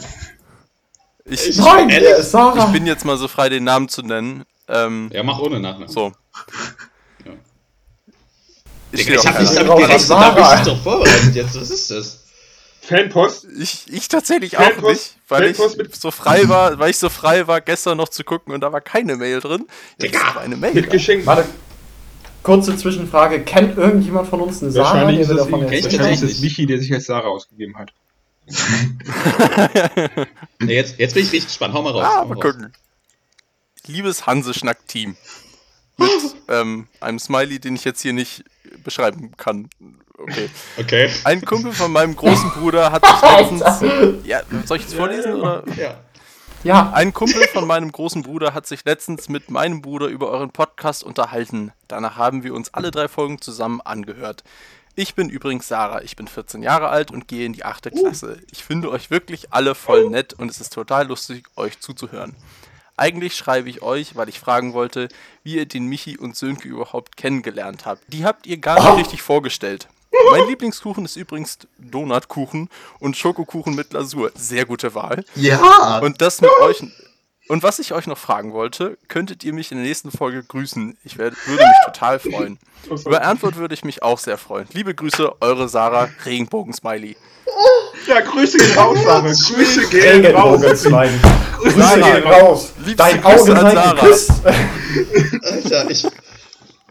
Ich, 1.25 1.49
Ich- 1.49 1.57
Nein, 1.57 1.89
Ehrlich? 1.89 2.27
Sarah. 2.27 2.67
ich 2.67 2.73
bin 2.73 2.85
jetzt 2.85 3.07
mal 3.07 3.17
so 3.17 3.29
frei, 3.29 3.49
den 3.49 3.65
Namen 3.65 3.89
zu 3.89 4.03
nennen. 4.03 4.45
Ähm, 4.69 5.09
Ja, 5.11 5.23
mach 5.23 5.39
ohne 5.39 5.59
Nachnamen. 5.59 5.89
so. 5.89 6.13
Ja. 7.25 7.33
Ich, 8.93 9.09
ich 9.09 9.27
hab 9.27 9.37
auch 9.37 9.41
nicht 9.41 9.55
keine. 9.55 9.69
damit 9.69 9.79
gerechnet, 9.87 10.01
Sarah. 10.03 10.27
aber 10.27 10.55
ich 10.59 10.65
bin 10.65 10.75
doch 10.75 10.83
vorbereitet 10.83 11.35
jetzt. 11.35 11.59
Was 11.59 11.71
ist 11.71 11.91
das? 11.91 12.25
Fanpost? 12.83 13.47
ich, 13.59 13.85
ich 13.91 14.09
tatsächlich 14.09 14.59
auch 14.59 14.63
Fanpost- 14.63 14.89
nicht, 14.91 15.17
weil 15.29 15.45
ich 15.51 15.57
Fanpost 15.57 15.99
so 16.03 16.11
frei 16.11 16.47
war, 16.51 16.79
weil 16.79 16.91
ich 16.91 16.99
so 16.99 17.09
frei 17.09 17.47
war, 17.47 17.63
gestern 17.63 17.97
noch 17.97 18.11
zu 18.11 18.23
gucken 18.23 18.53
und 18.53 18.61
da 18.61 18.71
war 18.71 18.83
keine 18.83 19.17
Mail 19.17 19.41
drin. 19.41 19.67
Jetzt 19.99 20.03
Digga. 20.13 20.19
ist 20.19 20.27
aber 20.27 20.41
eine 20.41 20.57
Mail. 20.59 20.75
Mit 20.75 20.91
Geschenk. 20.91 21.25
Warte. 21.25 21.47
Kurze 22.43 22.77
Zwischenfrage. 22.77 23.43
Kennt 23.43 23.77
irgendjemand 23.77 24.29
von 24.29 24.41
uns 24.41 24.63
eine 24.63 24.71
Sarah, 24.71 24.95
Wahrscheinlich 24.95 25.21
ist 25.21 25.31
es 25.31 25.51
wahrscheinlich 25.51 26.23
ist 26.23 26.23
es. 26.23 26.41
Michi, 26.41 26.67
der 26.67 26.79
sich 26.79 26.93
als 26.93 27.07
Sarah 27.07 27.29
ausgegeben 27.29 27.77
hat. 27.77 27.93
Nee, 30.63 30.75
jetzt, 30.75 30.99
jetzt 30.99 31.15
bin 31.15 31.23
ich 31.23 31.33
richtig 31.33 31.47
gespannt. 31.47 31.73
Hau 31.73 31.81
mal 31.83 31.93
raus. 31.93 32.05
Ah, 32.05 32.21
hau 32.21 32.27
mal 32.27 32.35
raus. 32.35 32.43
gucken. 32.43 32.73
Liebes 33.87 34.27
Hanseschnack-Team. 34.27 35.17
Mit 35.97 36.11
ähm, 36.49 36.87
einem 37.01 37.19
Smiley, 37.19 37.59
den 37.59 37.77
ich 37.77 37.85
jetzt 37.85 38.03
hier 38.03 38.13
nicht 38.13 38.45
beschreiben 38.85 39.33
kann. 39.37 39.71
Okay. 40.19 40.51
Okay. 40.77 41.11
Ein 41.25 41.41
Kumpel 41.43 41.73
von 41.73 41.91
meinem 41.93 42.15
großen 42.17 42.51
Bruder 42.51 42.93
hat 42.93 43.05
sich 43.05 43.23
letztens. 43.23 44.27
Ja, 44.27 44.43
soll 44.67 44.77
ich 44.77 44.83
jetzt 44.85 44.95
vorlesen 44.95 45.35
oder? 45.35 45.65
Ja. 45.77 45.99
Ja. 46.63 46.93
Ein 46.93 47.15
Kumpel 47.15 47.43
von 47.49 47.67
meinem 47.67 47.91
großen 47.91 48.23
Bruder 48.23 48.53
hat 48.53 48.67
sich 48.67 48.85
letztens 48.85 49.31
mit 49.31 49.51
meinem 49.51 49.81
Bruder 49.81 50.09
über 50.09 50.29
euren 50.29 50.51
Podcast 50.51 51.03
unterhalten. 51.03 51.73
Danach 51.89 52.17
haben 52.17 52.45
wir 52.45 52.53
uns 52.53 52.75
alle 52.75 52.91
drei 52.91 53.09
Folgen 53.09 53.41
zusammen 53.41 53.81
angehört. 53.81 54.45
Ich 54.95 55.15
bin 55.15 55.31
übrigens 55.31 55.69
Sarah, 55.69 56.03
ich 56.03 56.17
bin 56.17 56.29
14 56.29 56.63
Jahre 56.63 56.91
alt 56.91 57.11
und 57.11 57.29
gehe 57.29 57.47
in 57.47 57.55
die 57.55 57.65
8. 57.65 57.91
Klasse. 57.93 58.43
Ich 58.53 58.63
finde 58.63 58.91
euch 58.91 59.11
wirklich 59.11 59.55
alle 59.55 59.75
voll 59.75 60.11
nett 60.11 60.35
und 60.35 60.51
es 60.51 60.61
ist 60.61 60.75
total 60.75 61.07
lustig, 61.07 61.47
euch 61.57 61.81
zuzuhören. 61.81 62.37
Eigentlich 62.95 63.35
schreibe 63.37 63.71
ich 63.71 63.81
euch, 63.81 64.15
weil 64.17 64.29
ich 64.29 64.39
fragen 64.39 64.75
wollte, 64.75 65.09
wie 65.43 65.57
ihr 65.57 65.65
den 65.65 65.87
Michi 65.87 66.19
und 66.19 66.37
Sönke 66.37 66.69
überhaupt 66.69 67.17
kennengelernt 67.17 67.87
habt. 67.87 68.03
Die 68.09 68.27
habt 68.27 68.47
ihr 68.47 68.59
gar 68.59 68.79
nicht 68.79 69.07
richtig 69.07 69.23
vorgestellt. 69.23 69.89
Mein 70.31 70.47
Lieblingskuchen 70.49 71.05
ist 71.05 71.17
übrigens 71.17 71.59
Donutkuchen 71.79 72.69
und 72.99 73.17
Schokokuchen 73.17 73.75
mit 73.75 73.93
Lasur. 73.93 74.33
Sehr 74.35 74.65
gute 74.65 74.95
Wahl. 74.95 75.25
Ja! 75.35 75.99
Und 75.99 76.21
das 76.21 76.41
mit 76.41 76.51
euch. 76.61 76.83
Und 77.49 77.65
was 77.65 77.81
ich 77.81 77.93
euch 77.93 78.07
noch 78.07 78.19
fragen 78.19 78.53
wollte, 78.53 78.97
könntet 79.09 79.43
ihr 79.43 79.53
mich 79.53 79.73
in 79.73 79.79
der 79.79 79.87
nächsten 79.87 80.13
Folge 80.13 80.45
grüßen? 80.45 80.97
Ich 81.03 81.19
wär, 81.19 81.33
würde 81.47 81.65
mich 81.65 81.77
total 81.85 82.21
freuen. 82.21 82.59
Über 83.05 83.23
Antwort 83.23 83.57
würde 83.57 83.75
ich 83.75 83.85
mich 83.85 84.05
auch 84.05 84.19
sehr 84.19 84.39
freuen. 84.39 84.69
Liebe 84.73 84.95
Grüße, 84.95 85.33
eure 85.41 85.69
Sarah 85.69 86.09
Regenbogen-Smiley. 86.25 87.17
Ja, 88.07 88.21
Grüße 88.21 88.57
gehen 88.59 88.79
raus, 88.79 88.99
Sarah. 89.03 89.21
Grüße 89.23 89.89
gehen 89.89 90.27
raus. 90.35 90.61
smiley. 90.81 91.11
Grüße 91.59 92.01
gehen 92.01 92.23
raus. 92.25 92.73
Dein 92.97 93.21
Grüße 93.21 93.37
Auge 93.41 93.57
an 93.57 93.67
sei 93.67 93.75
Sarah. 93.75 94.01
geküsst. 94.01 94.33
Alter, 95.43 95.91
ich. 95.91 96.07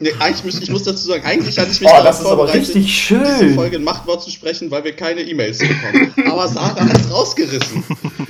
Nee, 0.02 0.14
eigentlich 0.20 0.46
muss, 0.46 0.62
ich 0.62 0.70
muss 0.70 0.84
dazu 0.84 1.08
sagen, 1.08 1.24
eigentlich 1.26 1.58
hatte 1.58 1.72
ich 1.72 1.82
mich 1.82 1.90
Oh, 1.90 1.92
darauf 1.92 2.06
das 2.06 2.20
ist 2.20 2.26
aber 2.26 2.36
vorbereitet, 2.38 2.62
richtig 2.62 2.86
diese 2.86 2.90
schön. 3.36 3.56
Folge 3.56 3.76
ein 3.78 3.84
Machtwort 3.84 4.24
zu 4.24 4.32
sprechen, 4.32 4.72
weil 4.72 4.84
wir 4.86 4.96
keine 4.96 5.22
E-Mails 5.22 5.58
bekommen. 5.60 6.14
Aber 6.32 6.48
Sarah 6.48 6.80
hat's 6.88 7.12
rausgerissen. 7.12 7.84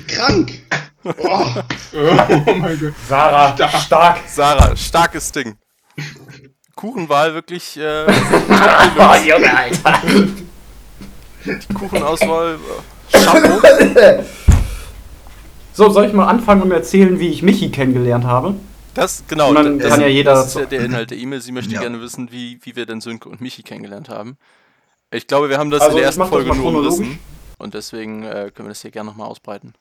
Krank. 0.08 0.52
Boah. 1.04 1.64
Oh 1.92 2.54
mein 2.56 2.80
Gott. 2.80 2.94
Sarah, 3.08 3.54
Stark. 3.56 3.82
stark. 3.82 4.18
Sarah, 4.28 4.76
starkes 4.76 5.32
Ding. 5.32 5.56
Kuchenwahl 6.76 7.34
wirklich, 7.34 7.78
äh, 7.78 8.06
Oh, 8.08 9.16
Junge, 9.28 9.58
Alter. 9.58 10.00
die 11.46 11.74
Kuchenauswahl. 11.74 12.58
Äh, 13.12 13.18
Chapeau. 13.24 14.24
So, 15.74 15.90
soll 15.90 16.06
ich 16.06 16.14
mal 16.14 16.28
anfangen 16.28 16.62
und 16.62 16.72
erzählen, 16.72 17.20
wie 17.20 17.30
ich 17.30 17.42
Michi 17.42 17.70
kennengelernt 17.72 18.26
habe? 18.26 18.56
Das, 18.94 19.24
genau. 19.28 19.50
Und 19.50 19.56
dann 19.56 19.80
das, 19.80 19.90
kann 19.92 20.02
ja 20.02 20.08
jeder 20.08 20.34
das 20.34 20.48
ist 20.48 20.56
ja 20.56 20.66
der 20.66 20.82
Inhalt 20.84 21.12
der 21.12 21.18
E-Mail. 21.18 21.42
Sie 21.42 21.52
möchte 21.52 21.74
Ja. 21.74 21.82
gerne 21.82 22.02
wissen, 22.02 22.32
wie, 22.32 22.60
wie 22.64 22.76
wir 22.76 22.86
denn 22.86 23.02
Sönke 23.02 23.30
und 23.30 23.40
Michi 23.42 23.64
kennengelernt 23.64 24.10
haben. 24.10 24.38
Ich 25.12 25.28
glaube, 25.28 25.50
wir 25.50 25.58
haben 25.58 25.70
das 25.72 25.82
Also, 25.82 25.92
in 25.94 25.98
der 25.98 26.06
ersten 26.08 26.26
Folge 26.26 26.54
nur 26.56 26.66
umrissen. 26.66 27.20
Und 27.58 27.74
deswegen 27.74 28.24
äh, 28.24 28.52
können 28.54 28.68
wir 28.68 28.70
das 28.70 28.82
hier 28.82 28.92
gerne 28.92 29.10
nochmal 29.10 29.28
ausbreiten. 29.28 29.74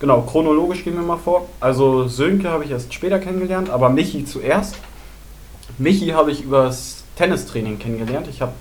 Genau, 0.00 0.22
chronologisch 0.22 0.84
gehen 0.84 0.94
wir 0.94 1.02
mal 1.02 1.16
vor. 1.16 1.48
Also 1.60 2.06
Sönke 2.06 2.48
habe 2.50 2.64
ich 2.64 2.70
erst 2.70 2.94
später 2.94 3.18
kennengelernt, 3.18 3.70
aber 3.70 3.88
Michi 3.88 4.24
zuerst. 4.24 4.76
Michi 5.78 6.08
habe 6.08 6.30
ich 6.30 6.42
übers 6.42 7.04
Tennistraining 7.16 7.78
kennengelernt. 7.78 8.28
Ich 8.28 8.40
habe 8.40 8.52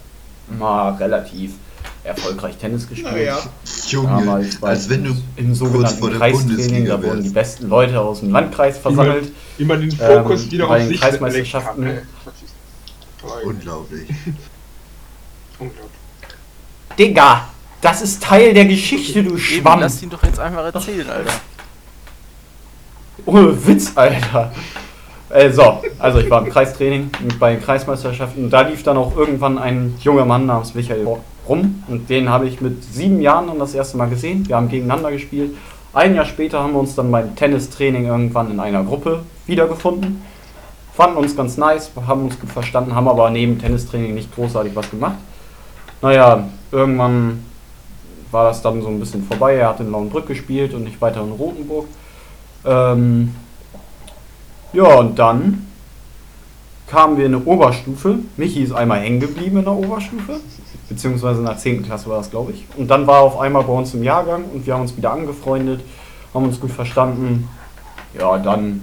mal 0.58 0.93
relativ 0.96 1.54
erfolgreich 2.08 2.58
Tennis 2.58 2.88
gespielt. 2.88 3.12
Naja. 3.13 3.38
Junge, 3.88 4.48
als 4.62 4.89
wenn 4.89 5.04
du 5.04 5.12
im 5.36 5.54
sogenannten 5.54 6.10
Kreistraining, 6.12 6.86
da 6.86 7.02
wurden 7.02 7.24
die 7.24 7.30
besten 7.30 7.67
Leute 7.70 8.00
aus 8.00 8.22
dem 8.22 8.32
Landkreis 8.32 8.78
versammelt. 8.78 9.32
Wie 9.58 9.65
man 9.65 9.82
den 9.82 9.91
Fokus 9.91 10.43
Ähm, 10.46 10.52
wieder 10.52 10.67
bei 10.67 10.74
auf 10.76 10.80
den 10.82 10.88
sich 10.89 11.02
Kreismeisterschaften. 11.02 11.84
kann. 11.86 12.02
Unglaublich. 13.46 14.08
Unglaublich. 15.60 15.91
Digga, 16.98 17.48
das 17.82 18.02
ist 18.02 18.24
Teil 18.24 18.54
der 18.54 18.65
Geschichte, 18.65 19.24
du 19.24 19.32
Eben, 19.32 19.39
Schwamm. 19.39 19.80
lass 19.82 20.02
ihn 20.02 20.10
doch 20.10 20.24
jetzt 20.24 20.39
einfach 20.39 20.74
erzählen, 20.74 21.10
Alter. 21.10 21.34
Ohne 23.26 23.67
Witz, 23.67 23.91
Alter. 23.96 24.52
Äh, 25.30 25.52
so, 25.52 25.82
also 26.00 26.20
ich 26.20 26.30
war 26.30 26.43
im 26.46 26.50
Kreistraining 26.52 27.10
und 27.22 27.38
bei 27.39 27.54
den 27.54 27.62
Kreismeisterschaften. 27.62 28.46
Und 28.46 28.50
da 28.50 28.62
lief 28.62 28.84
dann 28.84 28.96
auch 28.98 29.15
irgendwann 29.15 29.58
ein 29.58 29.96
junger 30.02 30.24
Mann 30.26 30.46
namens 30.46 30.74
Michael 30.74 31.06
rum. 31.48 31.84
Und 31.88 32.10
den 32.10 32.30
habe 32.30 32.48
ich 32.48 32.62
mit 32.62 32.84
sieben 32.84 33.22
Jahren 33.22 33.48
dann 33.48 33.60
das 33.60 33.74
erste 33.74 33.98
Mal 33.98 34.10
gesehen. 34.10 34.48
Wir 34.48 34.56
haben 34.56 34.70
gegeneinander 34.70 35.12
gespielt. 35.12 35.56
Ein 35.94 36.16
Jahr 36.16 36.26
später 36.26 36.62
haben 36.62 36.74
wir 36.74 36.80
uns 36.80 36.96
dann 36.96 37.12
beim 37.12 37.36
Tennistraining 37.36 38.06
irgendwann 38.06 38.52
in 38.52 38.60
einer 38.60 38.84
Gruppe 38.84 39.24
wiedergefunden. 39.46 40.22
Fanden 40.94 41.18
uns 41.18 41.36
ganz 41.36 41.58
nice, 41.58 41.92
haben 42.08 42.24
uns 42.24 42.40
gut 42.40 42.52
verstanden, 42.52 42.96
haben 42.96 43.08
aber 43.08 43.30
neben 43.30 43.60
Tennistraining 43.60 44.16
nicht 44.16 44.34
großartig 44.34 44.76
was 44.76 44.90
gemacht. 44.90 45.18
Naja, 46.02 46.48
irgendwann 46.72 47.44
war 48.32 48.46
das 48.46 48.62
dann 48.62 48.82
so 48.82 48.88
ein 48.90 49.00
bisschen 49.00 49.24
vorbei. 49.24 49.56
Er 49.56 49.70
hat 49.70 49.80
in 49.80 49.92
Lauenbrück 49.92 50.28
gespielt 50.28 50.74
und 50.74 50.88
ich 50.88 51.00
weiter 51.02 51.22
in 51.22 51.32
Rothenburg. 51.32 51.86
Ähm, 52.66 53.36
ja, 54.74 54.96
und 54.96 55.18
dann 55.18 55.68
kamen 56.88 57.18
wir 57.18 57.26
in 57.26 57.36
eine 57.36 57.44
Oberstufe. 57.44 58.20
Michi 58.36 58.64
ist 58.64 58.72
einmal 58.72 59.00
hängen 59.00 59.20
geblieben 59.20 59.58
in 59.58 59.66
der 59.66 59.74
Oberstufe. 59.74 60.40
Beziehungsweise 60.89 61.39
in 61.39 61.45
der 61.45 61.58
10. 61.58 61.84
Klasse 61.84 62.10
war 62.10 62.17
das, 62.17 62.30
glaube 62.30 62.54
ich. 62.54 62.65
Und 62.78 62.88
dann 62.89 63.08
war 63.08 63.17
er 63.17 63.23
auf 63.23 63.39
einmal 63.39 63.63
bei 63.63 63.73
uns 63.73 63.93
im 63.93 64.04
Jahrgang 64.04 64.45
und 64.54 64.65
wir 64.65 64.73
haben 64.73 64.82
uns 64.82 64.95
wieder 64.95 65.12
angefreundet, 65.12 65.82
haben 66.34 66.45
uns 66.45 66.60
gut 66.60 66.71
verstanden. 66.71 67.50
Ja, 68.17 68.38
dann. 68.38 68.82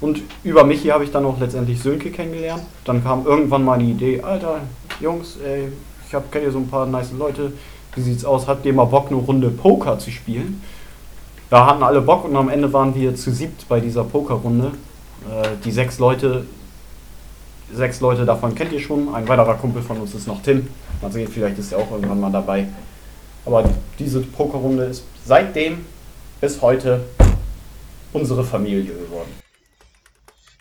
Und 0.00 0.22
über 0.44 0.62
Michi 0.62 0.88
habe 0.88 1.02
ich 1.02 1.10
dann 1.10 1.24
auch 1.24 1.40
letztendlich 1.40 1.82
Sönke 1.82 2.10
kennengelernt. 2.10 2.62
Dann 2.84 3.02
kam 3.02 3.26
irgendwann 3.26 3.64
mal 3.64 3.78
die 3.78 3.90
Idee, 3.90 4.22
Alter, 4.22 4.60
Jungs, 5.00 5.38
ey, 5.44 5.72
ich 6.04 6.10
kenne 6.10 6.44
hier 6.44 6.52
so 6.52 6.58
ein 6.58 6.68
paar 6.68 6.86
nice 6.86 7.12
Leute. 7.12 7.52
wie 7.94 8.00
sieht's 8.00 8.24
aus? 8.24 8.46
Habt 8.46 8.64
ihr 8.64 8.72
mal 8.72 8.84
Bock, 8.84 9.08
eine 9.08 9.16
Runde 9.16 9.50
Poker 9.50 9.98
zu 9.98 10.10
spielen? 10.10 10.62
Da 11.50 11.66
hatten 11.66 11.82
alle 11.82 12.00
Bock 12.00 12.24
und 12.24 12.36
am 12.36 12.48
Ende 12.48 12.72
waren 12.72 12.94
wir 12.94 13.14
zu 13.14 13.30
siebt 13.32 13.68
bei 13.68 13.80
dieser 13.80 14.04
Pokerrunde. 14.04 14.72
Äh, 15.28 15.48
die 15.64 15.72
sechs 15.72 15.98
Leute, 15.98 16.46
sechs 17.72 18.00
Leute 18.00 18.24
davon 18.24 18.54
kennt 18.54 18.72
ihr 18.72 18.80
schon. 18.80 19.14
Ein 19.14 19.28
weiterer 19.28 19.54
Kumpel 19.54 19.82
von 19.82 19.98
uns 19.98 20.14
ist 20.14 20.26
noch 20.26 20.42
Tim. 20.42 20.68
Mal 21.02 21.12
sehen, 21.12 21.28
vielleicht 21.28 21.58
ist 21.58 21.72
er 21.72 21.78
auch 21.78 21.90
irgendwann 21.90 22.20
mal 22.20 22.32
dabei. 22.32 22.66
Aber 23.44 23.68
diese 23.98 24.20
Pokerrunde 24.20 24.84
ist 24.84 25.04
seitdem 25.24 25.84
bis 26.40 26.60
heute 26.60 27.04
unsere 28.12 28.44
Familie 28.44 28.94
geworden. 28.94 29.30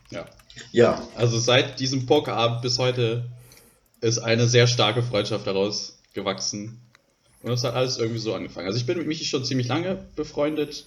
Ja. 0.09 0.25
Ja, 0.71 1.01
Also 1.15 1.37
seit 1.37 1.79
diesem 1.79 2.05
Pokerabend 2.05 2.61
bis 2.61 2.79
heute 2.79 3.25
ist 4.01 4.19
eine 4.19 4.47
sehr 4.47 4.67
starke 4.67 5.03
Freundschaft 5.03 5.47
daraus 5.47 5.99
gewachsen. 6.13 6.79
Und 7.43 7.51
es 7.51 7.63
hat 7.63 7.75
alles 7.75 7.97
irgendwie 7.97 8.19
so 8.19 8.33
angefangen. 8.33 8.67
Also 8.67 8.77
ich 8.77 8.85
bin 8.85 8.97
mit 8.97 9.07
Michi 9.07 9.25
schon 9.25 9.45
ziemlich 9.45 9.67
lange 9.67 9.97
befreundet. 10.15 10.85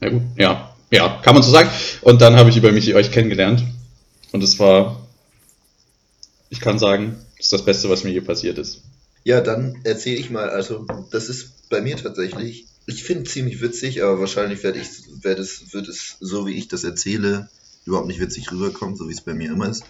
Ja 0.00 0.10
gut, 0.10 0.22
ja. 0.36 0.74
Ja, 0.90 1.20
kann 1.22 1.34
man 1.34 1.42
so 1.42 1.50
sagen. 1.50 1.68
Und 2.02 2.22
dann 2.22 2.36
habe 2.36 2.48
ich 2.50 2.56
über 2.56 2.72
Michi 2.72 2.94
euch 2.94 3.10
kennengelernt. 3.10 3.62
Und 4.32 4.42
es 4.42 4.58
war, 4.58 5.06
ich 6.50 6.60
kann 6.60 6.78
sagen, 6.78 7.16
das 7.36 7.46
ist 7.46 7.52
das 7.52 7.64
Beste, 7.64 7.88
was 7.88 8.04
mir 8.04 8.10
hier 8.10 8.24
passiert 8.24 8.58
ist. 8.58 8.82
Ja, 9.24 9.40
dann 9.40 9.78
erzähle 9.84 10.16
ich 10.16 10.30
mal. 10.30 10.48
Also, 10.50 10.86
das 11.10 11.28
ist 11.28 11.68
bei 11.68 11.80
mir 11.80 11.96
tatsächlich, 11.96 12.66
ich 12.86 13.04
finde 13.04 13.24
ziemlich 13.24 13.60
witzig, 13.60 14.02
aber 14.02 14.20
wahrscheinlich 14.20 14.62
werde 14.62 14.78
ich, 14.78 14.88
werd 15.22 15.38
es, 15.38 15.72
wird 15.72 15.88
es, 15.88 16.16
so 16.20 16.46
wie 16.46 16.54
ich 16.54 16.68
das 16.68 16.84
erzähle, 16.84 17.48
überhaupt 17.84 18.08
nicht 18.08 18.20
witzig 18.20 18.50
rüberkommen, 18.50 18.96
so 18.96 19.08
wie 19.08 19.12
es 19.12 19.20
bei 19.20 19.34
mir 19.34 19.50
immer 19.50 19.68
ist. 19.68 19.84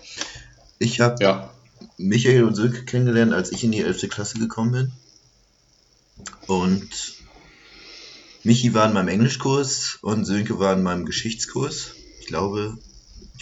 Ich 0.79 1.01
habe 1.01 1.23
Ja. 1.23 1.55
Michael 1.97 2.45
und 2.45 2.55
Silke 2.55 2.85
kennengelernt, 2.85 3.33
als 3.33 3.53
ich 3.53 3.63
in 3.63 3.73
die 3.73 3.81
11. 3.81 4.09
Klasse 4.09 4.39
gekommen 4.39 4.73
bin. 4.73 4.93
Und 6.47 6.89
Michi 8.43 8.75
war 8.75 8.87
in 8.87 8.95
meinem 8.95 9.09
Englischkurs 9.09 9.99
und 10.03 10.25
Sönke 10.25 10.59
war 10.59 10.73
in 10.73 10.83
meinem 10.83 11.05
Geschichtskurs. 11.05 11.93
Ich 12.21 12.27
glaube, 12.27 12.79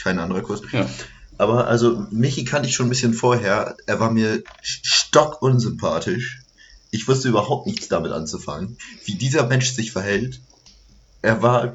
kein 0.03 0.19
anderer 0.19 0.43
Kurs. 0.43 0.63
Ja. 0.73 0.89
Aber 1.39 1.67
also 1.67 2.07
Michi 2.11 2.45
kannte 2.45 2.69
ich 2.69 2.75
schon 2.75 2.87
ein 2.87 2.91
bisschen 2.91 3.15
vorher. 3.15 3.77
Er 3.87 4.01
war 4.01 4.11
mir 4.11 4.43
stockunsympathisch. 4.63 6.41
Ich 6.91 7.09
wusste 7.09 7.29
überhaupt 7.29 7.67
nichts 7.67 7.89
damit 7.89 8.13
anzufangen, 8.13 8.79
wie 9.05 9.17
dieser 9.17 9.47
Mensch 9.47 9.71
sich 9.73 9.93
verhält. 9.93 10.41
Er 11.21 11.43
war 11.43 11.75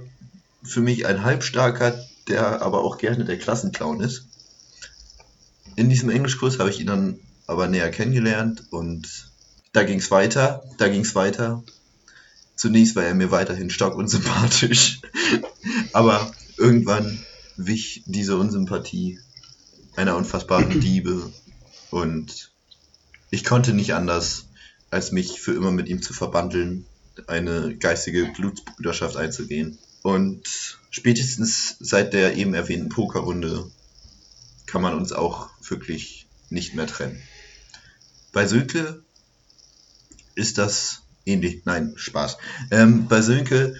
für 0.64 0.82
mich 0.82 1.06
ein 1.06 1.24
Halbstarker, 1.24 2.04
der 2.28 2.62
aber 2.62 2.84
auch 2.84 2.98
gerne 2.98 3.26
der 3.26 3.38
Klassenclown 3.38 4.02
ist. 4.02 4.26
In 5.76 5.90
diesem 5.90 6.10
Englischkurs 6.10 6.60
habe 6.60 6.70
ich 6.70 6.80
ihn 6.80 6.88
dann 6.88 7.20
aber 7.48 7.68
näher 7.68 7.92
kennengelernt 7.92 8.64
und 8.72 9.08
da 9.74 9.84
ging 9.84 10.00
es 10.00 10.12
weiter, 10.12 10.64
da 10.78 10.88
ging 10.88 11.02
es 11.02 11.16
weiter. 11.16 11.64
Zunächst 12.56 12.96
war 12.96 13.04
er 13.04 13.16
mir 13.16 13.32
weiterhin 13.32 13.70
stockunsympathisch, 13.70 15.02
aber 15.94 16.32
irgendwann 16.58 17.20
wich 17.68 18.04
diese 18.06 18.38
Unsympathie 18.38 19.20
einer 19.96 20.16
unfassbaren 20.16 20.72
Liebe 20.82 21.32
und 21.90 22.52
ich 23.30 23.44
konnte 23.44 23.74
nicht 23.74 23.94
anders, 23.94 24.46
als 24.90 25.12
mich 25.12 25.40
für 25.40 25.54
immer 25.54 25.72
mit 25.72 25.88
ihm 25.88 26.02
zu 26.02 26.14
verbandeln, 26.14 26.86
eine 27.28 27.76
geistige 27.78 28.26
Blutsbruderschaft 28.26 29.16
einzugehen. 29.16 29.78
Und 30.02 30.80
spätestens 30.90 31.78
seit 31.80 32.14
der 32.14 32.36
eben 32.36 32.54
erwähnten 32.54 32.90
Pokerrunde 32.90 33.72
kann 34.66 34.82
man 34.82 34.96
uns 34.96 35.14
auch 35.14 35.50
wirklich 35.68 36.28
nicht 36.50 36.76
mehr 36.76 36.88
trennen. 36.88 37.22
Bei 38.34 38.48
Sönke 38.48 39.04
ist 40.36 40.58
das 40.58 41.04
ähnlich. 41.26 41.62
Nein, 41.66 41.94
Spaß. 41.96 42.38
Ähm, 42.72 43.08
bei 43.08 43.22
Sönke, 43.22 43.76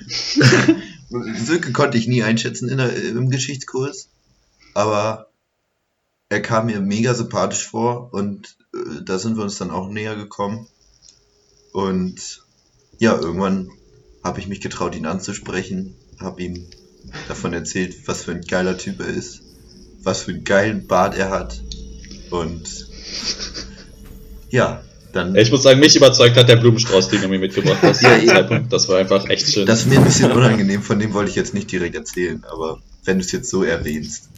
Sönke 1.12 1.72
konnte 1.72 1.98
ich 1.98 2.08
nie 2.08 2.24
einschätzen 2.24 2.70
in 2.70 2.78
der, 2.78 2.96
im 2.96 3.30
Geschichtskurs, 3.30 4.10
aber 4.74 5.30
er 6.30 6.42
kam 6.42 6.68
mir 6.68 6.80
mega 6.80 7.14
sympathisch 7.14 7.68
vor 7.68 8.14
und 8.14 8.58
äh, 8.74 9.04
da 9.04 9.20
sind 9.20 9.36
wir 9.36 9.44
uns 9.44 9.58
dann 9.58 9.72
auch 9.72 9.90
näher 9.90 10.16
gekommen. 10.16 10.68
Und 11.74 12.46
ja, 13.00 13.18
irgendwann 13.20 13.70
habe 14.24 14.40
ich 14.40 14.48
mich 14.48 14.62
getraut, 14.62 14.96
ihn 14.96 15.06
anzusprechen, 15.06 15.96
habe 16.20 16.42
ihm 16.42 16.68
davon 17.28 17.54
erzählt, 17.54 18.08
was 18.08 18.24
für 18.24 18.32
ein 18.32 18.42
geiler 18.42 18.78
Typ 18.78 19.00
er 19.02 19.08
ist, 19.08 19.42
was 20.04 20.22
für 20.22 20.32
einen 20.32 20.44
geilen 20.44 20.88
Bart 20.88 21.18
er 21.18 21.30
hat 21.30 21.62
und 22.30 22.88
ja, 24.50 24.84
dann 25.16 25.36
Ich 25.36 25.52
muss 25.52 25.64
sagen, 25.64 25.80
mich 25.80 25.96
überzeugt 25.96 26.38
hat 26.38 26.50
der 26.50 26.56
Blumenstrauß, 26.58 27.10
den 27.10 27.22
du 27.22 27.28
mir 27.28 27.40
mitgebracht 27.40 27.80
hast. 27.82 28.02
Ja, 28.02 28.16
ja. 28.18 28.34
Zeitpunkt. 28.34 28.72
Das 28.74 28.88
war 28.90 28.98
einfach 28.98 29.28
echt 29.30 29.52
schön. 29.52 29.66
Das 29.66 29.82
ist 29.82 29.88
mir 29.88 29.98
ein 30.00 30.04
bisschen 30.04 30.32
unangenehm, 30.32 30.82
von 30.82 31.00
dem 31.00 31.14
wollte 31.14 31.30
ich 31.30 31.36
jetzt 31.36 31.54
nicht 31.54 31.72
direkt 31.72 31.96
erzählen, 31.96 32.44
aber 32.52 32.80
wenn 33.04 33.18
du 33.20 33.26
es 33.26 33.32
jetzt 33.32 33.50
so 33.50 33.64
erwähnst, 33.64 34.30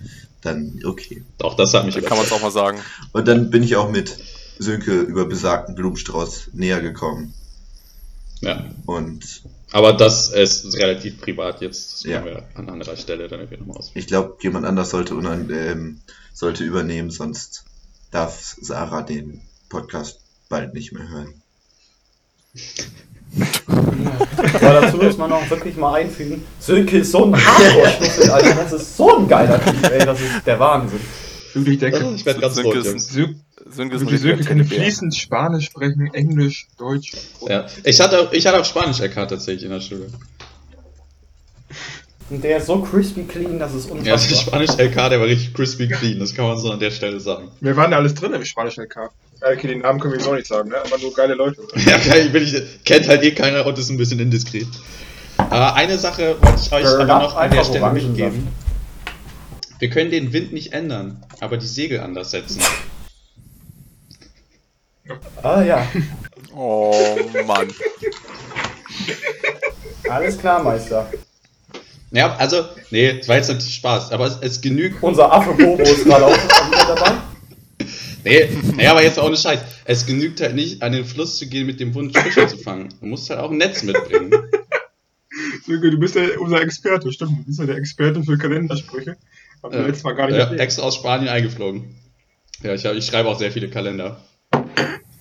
dann 0.42 0.80
okay. 0.86 1.24
Auch 1.42 1.56
das 1.56 1.74
hat 1.74 1.86
mich 1.86 1.96
kann 1.96 2.18
man 2.18 2.26
es 2.26 2.32
auch 2.32 2.42
mal 2.42 2.52
sagen. 2.52 2.80
Und 3.12 3.28
dann 3.28 3.50
bin 3.50 3.64
ich 3.64 3.76
auch 3.76 3.90
mit 3.90 4.18
Sönke 4.60 5.00
über 5.02 5.26
besagten 5.26 5.76
Blumenstrauß 5.76 6.50
näher 6.54 6.82
gekommen. 6.82 7.34
Ja. 8.42 8.66
Und 8.86 9.42
Aber 9.72 9.94
das 9.94 10.30
ist 10.30 10.76
relativ 10.78 11.20
privat 11.22 11.62
jetzt. 11.62 11.94
Das 11.94 12.04
Ja. 12.04 12.22
können 12.22 12.36
wir 12.36 12.44
an 12.56 12.70
anderer 12.70 12.98
Stelle 12.98 13.28
dann 13.28 13.40
irgendwie 13.40 13.58
nochmal 13.58 13.78
aus. 13.78 13.92
ich 13.94 14.08
glaube, 14.08 14.38
jemand 14.42 14.66
anders 14.66 14.90
sollte, 14.90 15.14
ähm, 15.16 16.02
sollte 16.34 16.64
übernehmen, 16.64 17.10
sonst 17.10 17.64
darf 18.12 18.56
Sarah 18.62 19.02
den 19.02 19.42
Podcast 19.70 20.20
bald 20.54 20.74
nicht 20.76 20.94
mehr 20.94 21.10
hören. 21.10 21.34
Aber 24.54 24.82
dazu 24.82 24.98
muss 24.98 25.18
man 25.18 25.32
auch 25.32 25.50
wirklich 25.50 25.76
mal 25.76 25.96
einfügen, 25.96 26.44
Sönke 26.60 27.00
ist 27.00 27.12
so 27.12 27.26
ein 27.26 27.36
Hardcore-Schnüffel, 27.36 28.30
Alter. 28.30 28.56
Das 28.56 28.74
ist 28.74 28.96
so 28.96 29.18
ein 29.18 29.28
geiler 29.28 29.60
Typ, 29.60 29.84
ey. 29.92 30.06
Das 30.06 30.22
ist 30.22 30.46
der 30.46 30.60
Wahnsinn. 30.60 31.00
Wirklich, 31.56 31.80
der 31.80 31.92
kann 31.92 32.16
ich 32.16 32.24
werde 32.26 32.40
ganz 32.40 32.56
Sönke 32.56 32.78
rot, 32.78 32.86
ist 32.86 33.12
Sönke 33.14 33.98
Sönke 33.98 34.14
richtiger 34.14 34.38
kann 34.38 34.64
fließend 34.64 35.16
Spanisch 35.16 35.66
sprechen, 35.66 36.14
Englisch, 36.14 36.68
Deutsch. 36.78 37.14
Ja. 37.48 37.66
Ich 37.84 38.00
hatte, 38.00 38.20
auch, 38.20 38.32
ich 38.32 38.46
hatte 38.46 38.60
auch 38.60 38.66
Spanisch 38.66 39.00
erkannt 39.00 39.32
tatsächlich 39.32 39.64
in 39.64 39.72
der 39.72 39.82
Schule. 39.82 40.08
Und 42.30 42.44
der 42.44 42.58
ist 42.58 42.68
so 42.68 42.82
crispy 42.82 43.24
clean, 43.24 43.60
das 43.60 43.74
ist 43.74 43.90
Ja, 43.90 43.96
der 43.96 44.14
unfassbar. 44.14 44.38
Spanisch 44.66 44.72
LK, 44.78 44.96
der 45.10 45.20
war 45.20 45.28
richtig 45.28 45.54
crispy 45.54 45.88
clean. 45.88 46.20
Das 46.20 46.34
kann 46.34 46.46
man 46.48 46.58
so 46.58 46.72
an 46.72 46.80
der 46.80 46.92
Stelle 46.92 47.20
sagen. 47.20 47.52
Wir 47.62 47.76
waren 47.76 47.92
da 47.92 47.98
alles 47.98 48.14
drin 48.16 48.34
im 48.34 48.44
spanischen 48.46 48.84
LK. 48.84 48.98
Äh, 49.42 49.54
Okay, 49.56 49.68
den 49.68 49.80
Namen 49.80 50.00
können 50.00 50.18
wir 50.18 50.26
auch 50.28 50.34
nicht 50.36 50.48
sagen, 50.48 50.70
ne? 50.70 50.78
aber 50.78 50.98
nur 51.00 51.14
geile 51.14 51.34
Leute. 51.34 51.62
Oder? 51.62 51.78
Ja, 51.78 51.98
geil, 51.98 52.30
bin 52.30 52.44
ich, 52.44 52.56
kennt 52.86 53.08
halt 53.10 53.24
eh 53.24 53.32
keiner 53.32 53.66
und 53.66 53.78
ist 53.78 53.90
ein 53.90 53.98
bisschen 53.98 54.20
indiskret. 54.20 54.68
Äh, 55.38 55.44
eine 55.54 55.98
Sache 55.98 56.38
wollte 56.42 56.62
ich 56.62 56.72
euch 56.72 56.88
aber 56.88 57.06
noch 57.06 57.36
an 57.36 57.52
der 57.52 57.64
Stelle 57.66 57.92
mitgeben. 57.92 58.48
Wir 59.80 59.90
können 59.90 60.12
den 60.12 60.32
Wind 60.32 60.54
nicht 60.54 60.72
ändern, 60.72 61.22
aber 61.42 61.58
die 61.58 61.68
Segel 61.68 62.00
anders 62.00 62.32
setzen. 62.32 62.62
Ah 65.42 65.62
ja, 65.62 65.86
Oh 66.56 66.96
Mann. 67.46 67.68
alles 70.10 70.38
klar, 70.38 70.64
Meister. 70.64 71.10
Ja, 72.14 72.36
also, 72.38 72.64
nee, 72.92 73.18
das 73.18 73.28
war 73.28 73.38
jetzt 73.38 73.48
natürlich 73.50 73.74
Spaß, 73.76 74.12
aber 74.12 74.28
es, 74.28 74.38
es 74.40 74.62
genügt. 74.62 75.02
Unser 75.02 75.32
Affe 75.34 75.52
Bobo 75.54 75.82
ist 75.82 76.06
gerade 76.06 76.26
auch 76.28 76.38
dabei. 76.88 77.12
Nee, 78.26 78.48
nee, 78.78 78.88
aber 78.88 79.04
jetzt 79.04 79.20
auch 79.20 79.26
ohne 79.26 79.36
Scheiß. 79.36 79.60
Es 79.84 80.06
genügt 80.06 80.40
halt 80.40 80.56
nicht, 80.56 80.82
an 80.82 80.94
den 80.94 81.04
Fluss 81.04 81.38
zu 81.38 81.46
gehen 81.46 81.66
mit 81.66 81.82
dem 81.82 81.94
Wunsch, 81.94 82.18
Fische 82.18 82.48
zu 82.48 82.58
fangen. 82.58 82.88
Du 83.02 83.06
musst 83.08 83.30
halt 83.30 83.42
auch 83.42 83.52
ein 83.52 83.58
Netz 83.58 83.84
mitbringen. 83.84 84.32
Sönke, 85.66 85.92
du 85.92 85.98
bist 86.00 86.16
ja 86.16 86.22
unser 86.40 86.62
Experte, 86.62 87.12
stimmt. 87.12 87.40
Du 87.40 87.44
bist 87.44 87.60
ja 87.60 87.66
der 87.66 87.76
Experte 87.76 88.24
für 88.24 88.38
Kalendersprüche. 88.38 89.18
Haben 89.62 89.74
wir 89.74 89.82
Ja. 89.82 89.88
letztes 89.88 90.04
Mal 90.06 90.14
gar 90.14 90.28
nicht 90.28 90.38
Ja, 90.38 90.54
extra 90.54 90.84
aus 90.84 90.96
Spanien 90.96 91.28
eingeflogen. 91.28 91.96
Ja, 92.62 92.74
ich, 92.74 92.86
hab, 92.86 92.94
ich 92.94 93.06
schreibe 93.06 93.28
auch 93.28 93.38
sehr 93.38 93.52
viele 93.52 93.68
Kalender. 93.70 94.22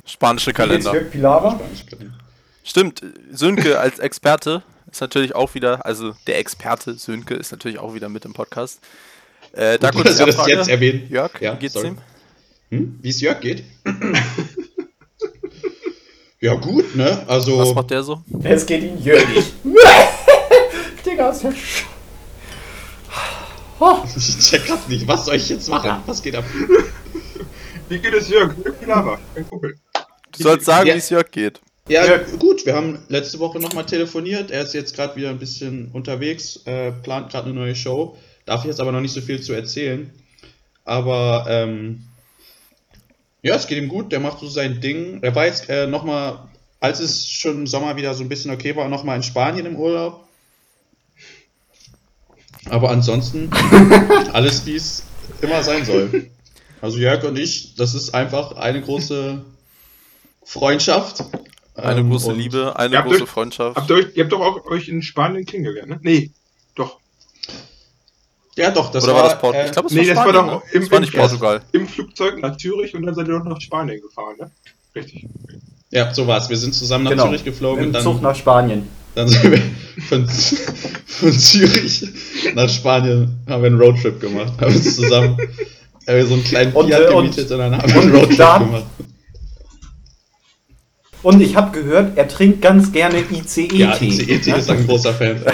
Spanische 0.04 0.52
Kalender. 0.52 0.90
Spanische 0.90 1.86
Kalender. 1.90 2.18
Stimmt, 2.62 3.02
Sönke 3.32 3.80
als 3.80 3.98
Experte 3.98 4.62
ist 4.92 5.00
natürlich 5.00 5.34
auch 5.34 5.54
wieder, 5.54 5.84
also 5.86 6.14
der 6.26 6.38
Experte 6.38 6.94
Sönke 6.94 7.34
ist 7.34 7.50
natürlich 7.50 7.78
auch 7.78 7.94
wieder 7.94 8.08
mit 8.08 8.24
im 8.24 8.32
Podcast. 8.34 8.80
Äh, 9.52 9.78
da 9.78 9.90
kurz 9.90 10.04
Dass 10.04 10.18
wir 10.18 10.26
das 10.26 10.46
jetzt 10.46 10.68
erwähnen. 10.68 11.06
Jörg, 11.10 11.32
Ja, 11.40 11.54
wie 11.54 11.58
geht's 11.58 11.74
sorry. 11.74 11.88
ihm? 11.88 11.98
Hm? 12.70 12.98
Wie 13.02 13.08
es 13.10 13.20
Jörg 13.20 13.40
geht? 13.40 13.64
ja, 16.40 16.54
gut, 16.54 16.94
ne? 16.96 17.24
Also. 17.28 17.58
Was 17.58 17.74
macht 17.74 17.90
der 17.90 18.02
so? 18.02 18.22
Es 18.42 18.66
geht 18.66 18.82
ihn 18.82 19.02
Jörgig. 19.02 19.44
Digga, 21.06 21.30
ist 21.30 21.42
ja 21.42 21.52
sch 21.52 21.84
Ich 24.16 24.38
check 24.38 24.66
grad 24.66 24.88
nicht, 24.88 25.06
was 25.08 25.24
soll 25.24 25.34
ich 25.34 25.48
jetzt 25.48 25.68
machen? 25.68 26.02
Was 26.06 26.22
geht 26.22 26.36
ab? 26.36 26.44
Wie 27.88 27.98
geht 27.98 28.14
es 28.14 28.28
Jörg? 28.28 28.54
Jörg 28.64 28.78
Pilawa, 28.78 29.18
mein 29.34 29.48
Kumpel. 29.48 29.74
Du 30.36 30.42
sollst 30.42 30.66
sagen, 30.66 30.86
Ja. 30.88 30.94
wie 30.94 30.98
es 30.98 31.10
Jörg 31.10 31.30
geht. 31.30 31.60
Ja, 31.88 32.06
Jörg. 32.06 32.38
gut, 32.38 32.64
wir 32.64 32.74
haben 32.74 32.98
letzte 33.08 33.38
Woche 33.38 33.58
nochmal 33.58 33.86
telefoniert. 33.86 34.50
Er 34.50 34.62
ist 34.62 34.74
jetzt 34.74 34.94
gerade 34.94 35.16
wieder 35.16 35.30
ein 35.30 35.38
bisschen 35.38 35.90
unterwegs, 35.92 36.60
äh, 36.64 36.92
plant 36.92 37.30
gerade 37.30 37.50
eine 37.50 37.58
neue 37.58 37.74
Show. 37.74 38.16
Darf 38.44 38.62
ich 38.62 38.68
jetzt 38.68 38.80
aber 38.80 38.92
noch 38.92 39.00
nicht 39.00 39.12
so 39.12 39.20
viel 39.20 39.40
zu 39.40 39.52
erzählen. 39.52 40.10
Aber, 40.84 41.46
ähm, 41.48 42.04
ja, 43.42 43.56
es 43.56 43.66
geht 43.66 43.78
ihm 43.78 43.88
gut, 43.88 44.12
der 44.12 44.20
macht 44.20 44.38
so 44.40 44.48
sein 44.48 44.80
Ding. 44.80 45.22
Er 45.22 45.34
war 45.34 45.46
jetzt 45.46 45.68
äh, 45.68 45.86
nochmal 45.86 46.48
als 46.82 46.98
es 46.98 47.28
schon 47.28 47.58
im 47.58 47.66
Sommer 47.68 47.94
wieder 47.94 48.12
so 48.12 48.24
ein 48.24 48.28
bisschen 48.28 48.50
okay 48.50 48.74
war, 48.74 48.88
nochmal 48.88 49.16
in 49.16 49.22
Spanien 49.22 49.66
im 49.66 49.76
Urlaub. 49.76 50.24
Aber 52.68 52.90
ansonsten 52.90 53.50
alles, 54.32 54.66
wie 54.66 54.74
es 54.74 55.04
immer 55.40 55.62
sein 55.62 55.84
soll. 55.84 56.28
Also 56.80 56.98
Jörg 56.98 57.22
und 57.22 57.38
ich, 57.38 57.76
das 57.76 57.94
ist 57.94 58.12
einfach 58.14 58.56
eine 58.56 58.82
große 58.82 59.44
Freundschaft. 60.44 61.24
Eine 61.74 62.00
Ähm, 62.00 62.10
große 62.10 62.28
und- 62.30 62.38
Liebe, 62.38 62.78
eine 62.78 63.02
große 63.02 63.22
euch- 63.22 63.28
Freundschaft. 63.28 63.76
Habt 63.76 63.88
ihr, 63.90 63.96
euch, 63.96 64.06
ihr 64.14 64.24
habt 64.24 64.32
doch 64.32 64.40
auch 64.40 64.64
euch 64.66 64.88
in 64.88 65.02
Spanien 65.02 65.46
kennengelernt, 65.46 65.88
ne? 65.88 65.98
Nee, 66.02 66.30
doch. 66.74 66.98
Ja, 68.56 68.70
doch, 68.70 68.90
das 68.90 69.04
Oder 69.04 69.14
war 69.14 69.22
das 69.24 69.38
Portugal? 69.38 69.62
äh, 69.64 69.66
Ich 69.68 69.72
glaube, 69.72 69.88
es 69.88 69.94
nee, 69.94 70.06
das 70.06 70.16
war 70.16 70.26
war 70.26 70.32
Spanien. 70.34 70.50
doch 70.54 70.64
ne? 70.64 70.70
im- 70.72 70.80
das 70.82 70.90
war 70.90 70.98
im- 70.98 71.04
nicht 71.04 71.14
Portugal. 71.14 71.62
Im 71.72 71.88
Flugzeug 71.88 72.38
nach 72.40 72.56
Zürich 72.58 72.94
und 72.94 73.06
dann 73.06 73.14
seid 73.14 73.28
ihr 73.28 73.38
doch 73.38 73.44
nach 73.44 73.60
Spanien 73.60 74.00
gefahren, 74.02 74.36
ne? 74.38 74.50
Richtig. 74.94 75.26
Ja, 75.90 76.12
so 76.12 76.26
war's. 76.26 76.50
Wir 76.50 76.56
sind 76.58 76.74
zusammen 76.74 77.04
nach 77.04 77.12
Genau. 77.12 77.26
Zürich 77.28 77.44
geflogen 77.44 77.84
Im 77.84 77.94
und 77.94 78.02
Zug 78.02 78.14
dann, 78.16 78.22
nach 78.24 78.36
Spanien. 78.36 78.88
dann 79.14 79.28
sind 79.28 79.42
wir 79.50 79.62
von, 80.08 80.28
von 81.06 81.32
Zürich 81.32 82.06
nach 82.54 82.68
Spanien 82.68 83.38
haben 83.48 83.62
wir 83.62 83.68
einen 83.68 83.80
Roadtrip 83.80 84.20
gemacht. 84.20 84.52
Haben 84.60 84.74
uns 84.74 84.96
zusammen 84.96 85.38
haben 85.38 86.16
wir 86.16 86.26
so 86.26 86.34
einen 86.34 86.44
kleinen 86.44 86.72
Und, 86.74 86.88
Fiat 86.88 87.00
äh, 87.00 87.04
und- 87.14 87.22
gemietet 87.36 87.50
und, 87.50 87.58
dann 87.58 87.78
haben 87.78 87.88
wir 87.94 88.00
einen 88.02 88.10
und 88.12 88.16
Roadtrip 88.18 88.36
gemacht. 88.66 88.84
Und 91.22 91.40
ich 91.40 91.56
habe 91.56 91.70
gehört, 91.70 92.16
er 92.16 92.28
trinkt 92.28 92.62
ganz 92.62 92.92
gerne 92.92 93.20
ICE-Tee. 93.20 93.76
Ja, 93.76 93.96
ICET 94.00 94.46
ist 94.46 94.70
ein 94.70 94.86
großer 94.86 95.14
Fan. 95.14 95.40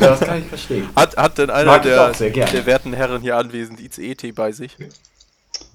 Das 0.00 0.20
kann 0.20 0.40
ich 0.40 0.46
verstehen. 0.46 0.88
Hat, 0.94 1.16
hat 1.16 1.38
denn 1.38 1.50
einer 1.50 1.78
der, 1.78 2.10
der 2.10 2.66
werten 2.66 2.92
Herren 2.92 3.22
hier 3.22 3.36
anwesend 3.36 3.80
ICE-Tee 3.80 4.32
bei 4.32 4.52
sich? 4.52 4.76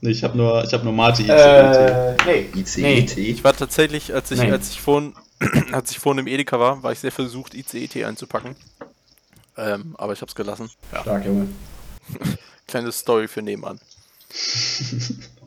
Nee, 0.02 0.12
ich 0.12 0.24
habe 0.24 0.38
nur, 0.38 0.64
ich 0.64 0.74
hab 0.74 0.84
nur 0.84 0.94
Mate 0.94 1.24
ICET. 1.24 1.30
Äh, 1.30 2.16
nee. 2.26 2.50
ICET. 2.60 3.18
Ich 3.18 3.44
war 3.44 3.56
tatsächlich, 3.56 4.14
als 4.14 4.30
ich, 4.30 4.42
als 4.42 4.72
ich 4.72 4.82
vorhin, 4.82 5.16
als 5.72 5.92
ich 5.92 6.00
vorhin 6.00 6.20
im 6.20 6.28
Edeka 6.28 6.60
war, 6.60 6.84
war 6.84 6.92
ich 6.92 7.00
sehr 7.00 7.12
versucht, 7.12 7.56
ICE-Tee 7.56 8.06
einzupacken. 8.06 8.56
Ähm, 9.58 9.96
aber 9.98 10.14
ich 10.14 10.22
hab's 10.22 10.36
gelassen. 10.36 10.70
Ja. 10.92 11.02
Stark, 11.02 11.26
Junge. 11.26 11.48
Kleine 12.68 12.92
Story 12.92 13.28
für 13.28 13.42
nebenan. 13.42 13.80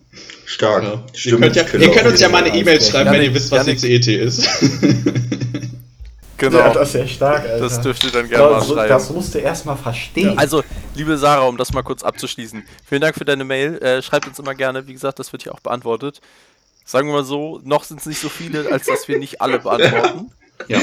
Stark. 0.55 0.83
Ja. 0.83 0.93
Ihr 0.93 1.01
Stimmt, 1.19 1.43
könnt, 1.43 1.57
ja, 1.57 1.63
ihr 1.79 1.91
könnt 1.91 2.07
uns 2.07 2.21
ja 2.21 2.29
mal 2.29 2.45
eine 2.45 2.57
E-Mail 2.57 2.81
schreiben, 2.81 3.11
wenn 3.13 3.23
ihr 3.23 3.35
wisst, 3.35 3.51
was 3.51 3.67
Janik. 3.67 3.83
ICET 3.85 4.07
ist. 4.09 4.49
Genau. 6.37 6.59
Ja, 6.59 6.73
das 6.75 6.89
ist 6.89 6.95
ja 6.97 7.07
stark, 7.07 7.43
Alter. 7.49 7.59
das 7.61 7.81
dürft 7.81 8.03
ihr 8.05 8.11
dann 8.11 8.29
gerne 8.29 8.45
mal 8.51 8.59
das, 8.59 8.69
schreiben. 8.69 8.89
das 8.89 9.11
musst 9.11 9.35
du 9.35 9.39
erstmal 9.39 9.77
verstehen. 9.77 10.37
Also, 10.37 10.65
liebe 10.97 11.17
Sarah, 11.17 11.45
um 11.47 11.57
das 11.57 11.73
mal 11.73 11.83
kurz 11.83 12.03
abzuschließen. 12.03 12.65
Vielen 12.87 13.01
Dank 13.01 13.15
für 13.15 13.25
deine 13.25 13.45
Mail. 13.45 13.79
Äh, 13.81 14.03
schreibt 14.03 14.27
uns 14.27 14.41
immer 14.41 14.53
gerne. 14.57 14.87
Wie 14.89 14.93
gesagt, 14.93 15.21
das 15.21 15.33
wird 15.33 15.45
hier 15.45 15.55
auch 15.55 15.61
beantwortet. 15.61 16.21
Sagen 16.85 17.07
wir 17.09 17.15
mal 17.15 17.25
so, 17.25 17.61
noch 17.65 17.85
sind 17.85 18.01
es 18.01 18.07
nicht 18.07 18.21
so 18.21 18.29
viele, 18.29 18.71
als 18.73 18.87
dass 18.87 19.07
wir 19.07 19.19
nicht 19.19 19.41
alle 19.41 19.61
beantworten. 19.61 20.31
Ja. 20.69 20.79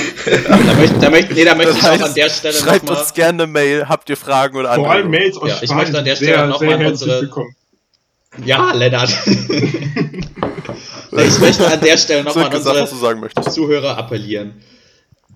Da 0.49 0.73
möchte, 0.75 0.99
da 0.99 1.09
möchte, 1.09 1.33
nee, 1.33 1.45
da 1.45 1.55
möchte 1.55 1.71
Das 1.71 1.77
ich 1.79 1.83
auch 1.85 1.91
heißt, 1.91 2.03
an 2.03 2.13
der 2.13 2.29
Stelle 2.29 2.53
schreibt 2.55 2.83
nochmal. 2.85 3.01
uns 3.03 3.13
gerne 3.13 3.43
eine 3.43 3.51
Mail. 3.51 3.87
Habt 3.87 4.09
ihr 4.09 4.17
Fragen 4.17 4.57
oder 4.57 4.75
Vor 4.75 4.91
allem 4.91 5.05
Anregungen? 5.07 5.11
Mails 5.11 5.37
aus 5.37 5.49
Ja, 5.49 5.57
ich 5.61 5.71
möchte 5.73 5.97
an 5.97 6.03
der 6.05 6.15
Stelle 6.17 6.31
sehr, 6.35 6.45
noch 6.47 6.59
sehr 6.59 6.69
mal 6.71 6.79
herzlich 6.79 7.01
unsere- 7.03 7.21
willkommen. 7.21 7.55
Ja, 8.45 8.71
Lennart. 8.73 9.09
ich 11.11 11.39
möchte 11.39 11.67
an 11.67 11.81
der 11.81 11.97
Stelle 11.97 12.23
nochmal 12.23 12.45
an 12.47 12.55
unsere. 12.55 12.87
Zuhörer 13.51 13.97
appellieren. 13.97 14.53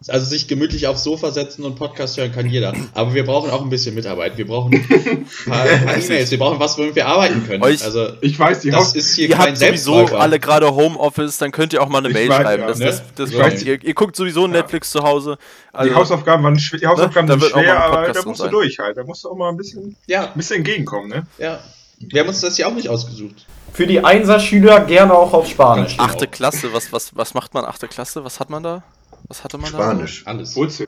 Also 0.07 0.27
sich 0.27 0.47
gemütlich 0.47 0.85
aufs 0.85 1.03
Sofa 1.03 1.31
setzen 1.31 1.63
und 1.65 1.75
Podcast 1.77 2.15
hören 2.17 2.31
kann 2.31 2.47
jeder. 2.47 2.73
Aber 2.93 3.15
wir 3.15 3.25
brauchen 3.25 3.49
auch 3.49 3.63
ein 3.63 3.69
bisschen 3.69 3.95
Mitarbeit. 3.95 4.37
Wir 4.37 4.45
brauchen 4.45 4.73
ein 4.75 5.25
paar, 5.47 5.65
E-Mails. 5.97 6.29
Wir 6.29 6.37
brauchen 6.37 6.59
was, 6.59 6.77
womit 6.77 6.95
wir 6.95 7.07
arbeiten 7.07 7.43
können. 7.47 7.63
Euch- 7.63 7.83
also 7.83 8.09
Ich 8.21 8.37
weiß, 8.37 8.59
die 8.59 8.69
das 8.69 8.93
ist 8.95 9.15
hier 9.15 9.29
Ihr 9.29 9.35
kein 9.35 9.47
habt 9.47 9.57
sowieso 9.57 9.95
alle 10.15 10.39
gerade 10.39 10.69
Homeoffice, 10.75 11.37
dann 11.39 11.51
könnt 11.51 11.73
ihr 11.73 11.81
auch 11.81 11.89
mal 11.89 11.97
eine 11.99 12.09
Ich 12.09 12.13
Mail 12.13 12.29
weiß, 12.29 12.41
schreiben. 12.43 12.61
ja, 12.63 12.67
das, 12.69 12.79
ne? 12.79 12.85
das, 12.85 13.03
das 13.15 13.29
So. 13.31 13.39
kommt, 13.39 13.63
ihr, 13.63 13.83
ihr 13.83 13.93
guckt 13.95 14.15
sowieso 14.15 14.45
Netflix 14.45 14.91
zu 14.91 14.99
Hause. 15.01 15.37
die 15.73 15.77
Also, 15.77 15.95
Hausaufgaben 15.95 16.43
waren 16.43 16.53
die 16.55 16.85
Hausaufgaben 16.87 17.27
da 17.27 17.39
sind 17.39 17.49
schwer, 17.51 17.83
aber 17.83 18.07
da 18.13 18.21
musst 18.25 18.39
du 18.39 18.43
sein. 18.43 18.51
durch 18.51 18.77
halt. 18.79 18.97
Da 18.97 19.03
musst 19.03 19.23
du 19.23 19.29
auch 19.29 19.35
mal 19.35 19.49
ein 19.49 19.57
bisschen, 19.57 19.95
Ja, 20.05 20.25
ein 20.27 20.33
bisschen 20.35 20.57
entgegenkommen, 20.57 21.09
ne? 21.09 21.23
ja. 21.39 21.59
Wir 21.99 22.21
haben 22.21 22.27
uns 22.29 22.41
das 22.41 22.55
hier 22.57 22.67
auch 22.67 22.73
nicht 22.73 22.89
ausgesucht. 22.89 23.45
Für 23.73 23.87
die 23.87 24.03
Einser-Schüler 24.03 24.81
gerne 24.85 25.13
auch 25.13 25.33
auf 25.33 25.47
Spanisch. 25.49 25.95
Achte 25.97 26.27
Klasse, 26.27 26.71
was, 26.73 26.91
was, 26.91 27.15
was 27.15 27.33
macht 27.33 27.53
man? 27.53 27.65
Achte 27.65 27.87
Klasse, 27.87 28.23
was 28.23 28.39
hat 28.39 28.49
man 28.49 28.63
da? 28.63 28.83
Was 29.27 29.43
hatte 29.43 29.57
man 29.57 29.67
Spanisch. 29.67 30.23
Alles. 30.25 30.55
Wurzel. 30.55 30.87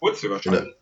Wurzel 0.00 0.30
wahrscheinlich. 0.30 0.74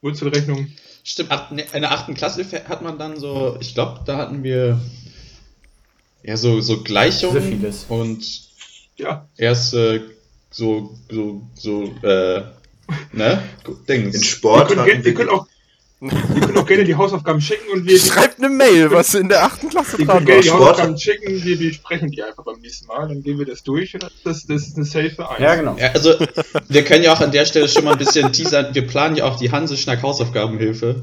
Wurzelrechnung. 0.00 0.68
Stimmt, 1.04 1.30
ne, 1.50 1.64
in 1.72 1.82
der 1.82 1.92
achten 1.92 2.14
Klasse 2.14 2.44
hat 2.68 2.82
man 2.82 2.98
dann 2.98 3.18
so, 3.18 3.56
ich 3.60 3.74
glaube, 3.74 4.00
da 4.06 4.16
hatten 4.18 4.42
wir 4.42 4.80
ja 6.22 6.36
so, 6.36 6.60
so 6.60 6.82
Gleichungen 6.82 7.42
Syphilis. 7.42 7.86
und 7.88 8.24
Ja. 8.96 9.28
erste 9.36 10.10
so, 10.50 10.96
so, 11.10 11.42
so, 11.54 11.84
äh, 12.02 12.42
ne? 13.12 13.42
Dings. 13.88 14.14
In 14.14 14.20
Wir 14.20 14.22
Sport 14.26 14.68
können, 14.68 14.80
hatten 14.80 14.90
ge- 14.90 15.04
wir, 15.04 15.14
können 15.14 15.30
auch, 15.30 15.46
wir 16.10 16.40
können 16.40 16.58
auch 16.58 16.66
gerne 16.66 16.84
die 16.84 16.96
Hausaufgaben 16.96 17.40
schicken 17.40 17.70
und 17.72 17.86
wir? 17.86 17.98
Schreibt 17.98 18.38
eine 18.38 18.48
Mail, 18.48 18.90
was 18.90 19.14
in 19.14 19.28
der 19.28 19.44
achten 19.44 19.68
Klasse 19.68 19.98
wir 19.98 20.06
dran 20.06 20.24
können 20.24 20.26
gerne 20.26 20.38
war. 20.38 20.42
die 20.42 20.50
Hausaufgaben 20.50 20.98
schicken, 20.98 21.44
wir 21.44 21.58
besprechen 21.58 22.10
die 22.10 22.22
einfach 22.22 22.42
beim 22.42 22.60
nächsten 22.60 22.86
Mal, 22.86 23.08
dann 23.08 23.22
gehen 23.22 23.38
wir 23.38 23.46
das 23.46 23.62
durch 23.62 23.94
und 23.94 24.02
das, 24.24 24.46
das 24.46 24.62
ist 24.62 24.76
eine 24.76 24.84
safe 24.84 25.28
Eins. 25.28 25.38
Ja, 25.38 25.54
genau. 25.54 25.76
Ja, 25.78 25.92
also, 25.92 26.14
wir 26.68 26.84
können 26.84 27.04
ja 27.04 27.12
auch 27.12 27.20
an 27.20 27.30
der 27.30 27.44
Stelle 27.44 27.68
schon 27.68 27.84
mal 27.84 27.92
ein 27.92 27.98
bisschen 27.98 28.32
teasern. 28.32 28.74
Wir 28.74 28.86
planen 28.86 29.16
ja 29.16 29.24
auch 29.26 29.38
die 29.38 29.52
Hanse-Schnack 29.52 30.02
Hausaufgabenhilfe. 30.02 31.02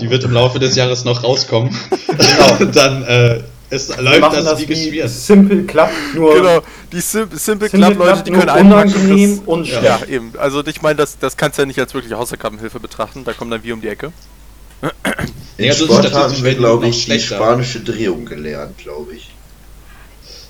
Die 0.00 0.10
wird 0.10 0.24
im 0.24 0.32
Laufe 0.32 0.58
des 0.58 0.74
Jahres 0.76 1.04
noch 1.04 1.22
rauskommen. 1.22 1.76
Genau. 2.08 2.64
dann, 2.72 3.02
äh, 3.04 3.40
es 3.70 3.88
Wir 3.88 4.02
läuft 4.02 4.20
machen 4.20 4.36
das, 4.36 4.44
das 4.46 4.60
wie 4.60 4.66
geschmiert. 4.66 5.08
Simple 5.08 5.62
Club, 5.62 5.90
nur 6.14 6.34
Genau, 6.34 6.60
die 6.92 7.00
Sim 7.00 7.28
Simple 7.32 7.38
Simple 7.38 7.68
Club 7.68 7.98
Leute, 7.98 8.12
Club 8.12 8.24
die 8.24 8.32
können 8.32 8.66
unangenehm 8.66 9.36
das- 9.36 9.46
und 9.46 9.68
ja. 9.68 9.82
ja, 9.82 10.00
eben. 10.08 10.32
Also 10.38 10.66
ich 10.66 10.82
meine, 10.82 10.96
das, 10.96 11.18
das 11.18 11.36
kannst 11.36 11.56
du 11.58 11.62
ja 11.62 11.66
nicht 11.66 11.78
als 11.78 11.94
wirkliche 11.94 12.18
Hausaufgabenhilfe 12.18 12.80
betrachten. 12.80 13.22
Da 13.24 13.32
kommen 13.32 13.52
dann 13.52 13.62
wir 13.62 13.74
um 13.74 13.80
die 13.80 13.88
Ecke. 13.88 14.12
In 15.58 15.64
Ja, 15.66 15.72
Sport 15.74 16.12
haben 16.12 16.42
wir, 16.44 16.54
glaube 16.54 16.88
ich, 16.88 17.04
die 17.06 17.20
spanische 17.20 17.80
Drehung 17.80 18.24
gelernt, 18.24 18.78
glaube 18.78 19.14
ich. 19.14 19.30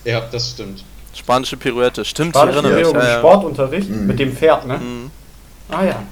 Ja, 0.04 0.20
das 0.30 0.50
stimmt. 0.50 0.84
Spanische 1.14 1.56
Pirouette, 1.56 2.04
stimmt, 2.04 2.34
Spanische 2.36 2.58
ich 2.58 2.64
erinnere 2.64 2.78
mich. 2.80 2.88
Drehung 2.88 2.94
im 2.96 3.02
Ja, 3.02 3.12
ja. 3.14 3.18
Sportunterricht 3.18 3.90
Mhm. 3.90 4.06
mit 4.06 4.18
dem 4.20 4.32
Pferd, 4.36 4.66
ne? 4.66 4.78
Mhm. 4.78 5.10
Ah 5.68 5.84
ja. 5.84 6.02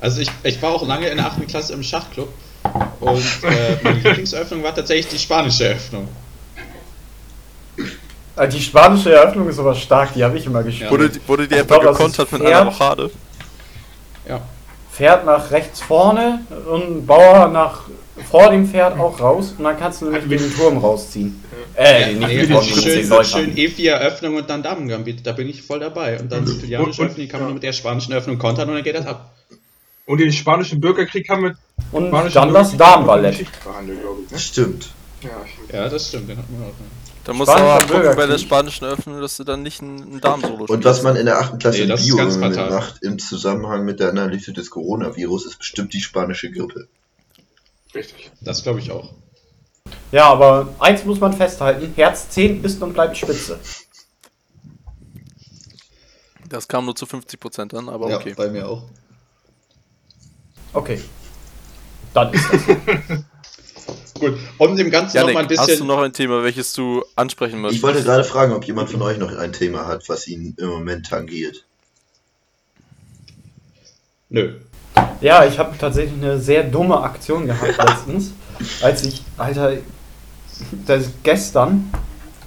Also 0.00 0.20
ich, 0.20 0.30
ich 0.42 0.60
war 0.60 0.72
auch 0.72 0.86
lange 0.86 1.08
in 1.08 1.16
der 1.16 1.26
8. 1.26 1.46
Klasse 1.48 1.72
im 1.72 1.82
Schachclub 1.82 2.28
und 3.00 3.18
äh, 3.42 3.76
meine 3.82 3.96
Lieblingseröffnung 3.98 4.62
war 4.62 4.74
tatsächlich 4.74 5.08
die 5.08 5.18
spanische 5.18 5.64
Eröffnung. 5.68 6.08
Ah, 8.36 8.46
Die 8.46 8.60
spanische 8.60 9.12
Eröffnung 9.14 9.48
ist 9.48 9.58
aber 9.58 9.74
stark, 9.74 10.12
die 10.14 10.24
habe 10.24 10.36
ich 10.36 10.44
immer 10.46 10.62
gespielt. 10.62 10.90
Wurde, 10.90 11.08
die- 11.08 11.20
wurde 11.26 11.46
die 11.48 11.54
etwa 11.54 11.78
das 11.78 11.96
gekontert 11.96 12.32
mit 12.32 12.42
einer 12.42 12.62
Rochade? 12.64 13.10
Ja. 14.98 15.16
Pferd 15.16 15.26
nach 15.26 15.50
rechts 15.50 15.80
vorne 15.80 16.40
und 16.70 17.06
Bauer 17.06 17.48
nach 17.48 17.82
vor 18.30 18.50
dem 18.50 18.66
Pferd 18.68 18.98
auch 18.98 19.18
raus 19.20 19.54
und 19.58 19.64
dann 19.64 19.76
kannst 19.78 20.00
du 20.02 20.10
nämlich 20.10 20.40
den 20.40 20.54
Turm 20.54 20.78
rausziehen. 20.78 21.42
Äh, 21.76 22.00
Ja, 22.00 22.06
nicht 22.06 22.20
nee, 22.28 22.36
den 22.46 22.50
Turm, 22.50 22.64
den 22.66 22.76
schön, 22.76 23.08
Läufern. 23.08 23.24
schön 23.24 23.54
E4-Eröffnung 23.56 24.36
und 24.36 24.48
dann 24.48 24.62
Damengambit, 24.62 25.26
da 25.26 25.32
bin 25.32 25.48
ich 25.48 25.62
voll 25.62 25.80
dabei. 25.80 26.20
Und 26.20 26.30
dann 26.30 26.46
sizilianische 26.46 27.02
Und- 27.02 27.08
Öffnung, 27.08 27.22
die 27.24 27.28
kann 27.28 27.40
man 27.40 27.48
nur 27.48 27.54
mit 27.54 27.62
der 27.64 27.72
spanischen 27.72 28.12
Öffnung 28.14 28.38
kontern 28.38 28.68
und 28.68 28.76
dann 28.76 28.84
geht 28.84 28.94
das 28.94 29.06
ab. 29.06 29.34
Und 30.06 30.18
den 30.20 30.32
spanischen 30.32 30.80
Bürgerkrieg 30.80 31.28
haben 31.28 31.42
wir 31.42 31.56
Und 31.90 32.12
dann 32.12 32.52
das 32.52 32.76
Damenballett. 32.76 33.40
Ne? 33.40 34.38
Stimmt. 34.38 34.90
Ja, 35.22 35.30
Ja, 35.76 35.88
das 35.88 36.08
stimmt, 36.08 36.28
den 36.28 36.36
hatten 36.38 36.54
wir 36.58 36.66
auch. 36.66 36.72
Da 37.24 37.32
musst 37.32 37.48
du 37.50 37.54
aber 37.56 37.86
gucken 37.86 38.16
bei 38.16 38.26
der 38.26 38.38
spanischen 38.38 38.84
Öffnung, 38.84 39.20
dass 39.20 39.38
du 39.38 39.44
dann 39.44 39.62
nicht 39.62 39.80
ein, 39.80 39.96
ein 40.16 40.20
Darmsolo 40.20 40.66
Und 40.66 40.84
was 40.84 41.02
man 41.02 41.16
in 41.16 41.24
der 41.24 41.38
8. 41.40 41.58
Klasse 41.58 41.86
Nee, 41.86 41.94
Bio 41.96 42.16
macht 42.38 43.02
im 43.02 43.18
Zusammenhang 43.18 43.84
mit 43.86 43.98
der 43.98 44.10
Analyse 44.10 44.52
des 44.52 44.70
Coronavirus, 44.70 45.46
ist 45.46 45.58
bestimmt 45.58 45.94
die 45.94 46.00
spanische 46.00 46.50
Grippe. 46.50 46.86
richtig. 47.94 48.30
Das 48.42 48.62
glaube 48.62 48.80
ich 48.80 48.90
auch. 48.90 49.14
Ja, 50.12 50.26
aber 50.30 50.74
eins 50.78 51.04
muss 51.04 51.18
man 51.20 51.32
festhalten: 51.32 51.92
Herz 51.96 52.28
10 52.30 52.62
ist 52.62 52.82
und 52.82 52.92
bleibt 52.92 53.16
spitze. 53.16 53.58
Das 56.48 56.68
kam 56.68 56.84
nur 56.84 56.94
zu 56.94 57.06
50% 57.06 57.68
dann, 57.68 57.88
aber 57.88 58.10
Ja, 58.10 58.16
okay. 58.16 58.34
bei 58.36 58.48
mir 58.48 58.68
auch. 58.68 58.84
Okay. 60.72 61.02
Dann 62.12 62.32
ist 62.32 62.46
das. 62.52 62.60
Gut, 64.18 64.34
um 64.58 64.76
dem 64.76 64.90
Ganzen 64.90 65.16
noch 65.16 65.22
Janik, 65.28 65.34
mal 65.34 65.40
ein 65.40 65.58
hast 65.58 65.68
du 65.68 65.72
bisschen. 65.72 65.86
noch 65.86 65.98
ein 65.98 66.12
Thema, 66.12 66.42
welches 66.42 66.72
du 66.72 67.04
ansprechen 67.16 67.60
möchtest? 67.60 67.78
Ich 67.78 67.82
wollte 67.82 68.02
gerade 68.02 68.24
fragen, 68.24 68.52
ob 68.52 68.64
jemand 68.64 68.90
von 68.90 69.02
euch 69.02 69.18
noch 69.18 69.36
ein 69.36 69.52
Thema 69.52 69.86
hat, 69.86 70.08
was 70.08 70.28
ihn 70.28 70.54
im 70.56 70.68
Moment 70.68 71.06
tangiert. 71.06 71.64
Nö. 74.30 74.54
Ja, 75.20 75.44
ich 75.44 75.58
habe 75.58 75.76
tatsächlich 75.78 76.22
eine 76.22 76.38
sehr 76.38 76.64
dumme 76.64 77.00
Aktion 77.00 77.46
gehabt 77.46 77.76
letztens, 77.88 78.32
als 78.82 79.04
ich, 79.04 79.22
Alter, 79.36 79.74
das 80.86 81.10
gestern 81.22 81.92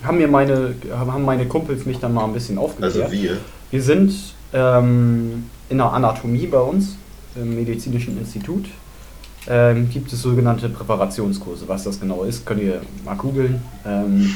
haben 0.03 0.17
mir 0.17 0.27
meine, 0.27 0.75
haben 0.91 1.25
meine 1.25 1.47
Kumpels 1.47 1.85
mich 1.85 1.99
dann 1.99 2.13
mal 2.13 2.25
ein 2.25 2.33
bisschen 2.33 2.57
aufgeklärt. 2.57 2.95
Also 2.95 3.11
wir. 3.11 3.37
Wir 3.71 3.83
sind 3.83 4.13
ähm, 4.53 5.49
in 5.69 5.77
der 5.77 5.91
Anatomie 5.91 6.47
bei 6.47 6.59
uns, 6.59 6.97
im 7.35 7.55
medizinischen 7.55 8.17
Institut, 8.17 8.65
ähm, 9.49 9.89
gibt 9.89 10.11
es 10.11 10.21
sogenannte 10.21 10.69
Präparationskurse. 10.69 11.67
Was 11.67 11.83
das 11.83 11.99
genau 11.99 12.23
ist, 12.23 12.45
könnt 12.45 12.61
ihr 12.61 12.81
mal 13.05 13.15
googeln. 13.15 13.61
Ähm, 13.85 14.35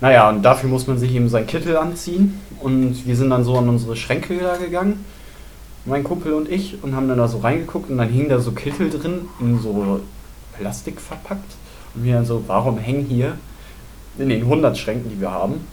Naja, 0.00 0.28
und 0.28 0.42
dafür 0.42 0.70
muss 0.70 0.86
man 0.86 0.96
sich 0.96 1.12
eben 1.12 1.28
sein 1.28 1.46
Kittel 1.46 1.76
anziehen. 1.76 2.40
Und 2.60 3.04
wir 3.04 3.16
sind 3.16 3.30
dann 3.30 3.42
so 3.44 3.56
an 3.56 3.68
unsere 3.68 3.96
Schränke 3.96 4.38
da 4.38 4.56
gegangen, 4.56 5.04
mein 5.84 6.04
Kumpel 6.04 6.34
und 6.34 6.48
ich, 6.48 6.82
und 6.82 6.94
haben 6.94 7.08
dann 7.08 7.18
da 7.18 7.26
so 7.26 7.38
reingeguckt 7.38 7.90
und 7.90 7.98
dann 7.98 8.08
hing 8.08 8.28
da 8.28 8.38
so 8.38 8.52
Kittel 8.52 8.90
drin, 8.90 9.28
in 9.40 9.60
so 9.60 10.00
Plastik 10.56 11.00
verpackt. 11.00 11.52
Und 11.94 12.04
wir 12.04 12.14
dann 12.14 12.26
so, 12.26 12.44
warum 12.46 12.78
hängen 12.78 13.06
hier 13.06 13.38
in 14.18 14.28
den 14.28 14.42
100 14.42 14.76
Schränken, 14.78 15.10
die 15.10 15.20
wir 15.20 15.32
haben, 15.32 15.66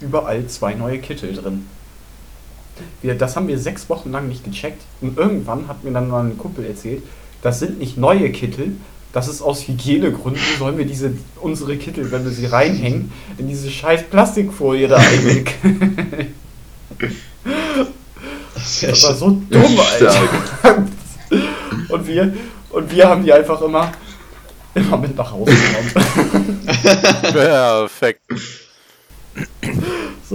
überall 0.00 0.46
zwei 0.46 0.74
neue 0.74 0.98
Kittel 0.98 1.32
drin? 1.34 1.66
Wir, 3.02 3.14
das 3.14 3.36
haben 3.36 3.48
wir 3.48 3.58
sechs 3.58 3.88
Wochen 3.88 4.10
lang 4.12 4.28
nicht 4.28 4.44
gecheckt. 4.44 4.82
Und 5.00 5.16
irgendwann 5.18 5.68
hat 5.68 5.84
mir 5.84 5.92
dann 5.92 6.08
mal 6.08 6.24
ein 6.24 6.38
Kumpel 6.38 6.64
erzählt, 6.66 7.02
das 7.42 7.58
sind 7.60 7.78
nicht 7.78 7.96
neue 7.96 8.30
Kittel, 8.30 8.72
das 9.12 9.28
ist 9.28 9.40
aus 9.40 9.66
Hygienegründen, 9.66 10.42
sollen 10.58 10.76
wir 10.76 10.84
diese, 10.84 11.12
unsere 11.40 11.76
Kittel, 11.76 12.10
wenn 12.10 12.24
wir 12.24 12.32
sie 12.32 12.46
reinhängen, 12.46 13.12
in 13.38 13.48
diese 13.48 13.70
scheiß 13.70 14.04
Plastikfolie 14.10 14.88
da 14.88 14.96
einwickeln. 14.96 16.34
Sehr 18.56 18.90
Das 18.90 19.02
war 19.04 19.14
so 19.14 19.42
dumm, 19.48 19.80
Alter. 19.80 20.84
Und 21.88 22.06
wir, 22.06 22.34
und 22.70 22.90
wir 22.90 23.08
haben 23.08 23.24
die 23.24 23.32
einfach 23.32 23.60
immer, 23.62 23.92
immer 24.74 24.96
mit 24.96 25.16
nach 25.16 25.30
Hause 25.30 25.52
genommen. 25.52 25.92
Perfekt. 27.32 28.22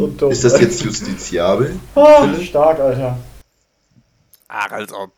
So 0.01 0.07
dumm. 0.07 0.31
Ist 0.31 0.43
das 0.43 0.59
jetzt 0.59 0.81
justiziabel? 0.83 1.79
Ah, 1.93 2.27
stark, 2.41 2.79
Alter. 2.79 3.19
Ah, 4.47 4.65
als 4.71 4.91
ob. 4.91 5.11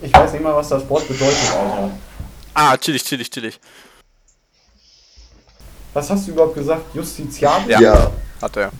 Ich 0.00 0.14
weiß 0.14 0.32
nicht 0.32 0.42
mal, 0.42 0.56
was 0.56 0.70
das 0.70 0.88
Wort 0.88 1.06
bedeutet, 1.06 1.36
Alter. 1.52 1.90
Ah, 2.54 2.74
chillig, 2.78 3.04
chillig, 3.04 3.28
chillig. 3.30 3.60
Was 5.92 6.08
hast 6.08 6.26
du 6.26 6.30
überhaupt 6.30 6.54
gesagt? 6.54 6.94
Justiziabel? 6.94 7.70
Ja. 7.78 8.10
Hat 8.40 8.56
er. 8.56 8.70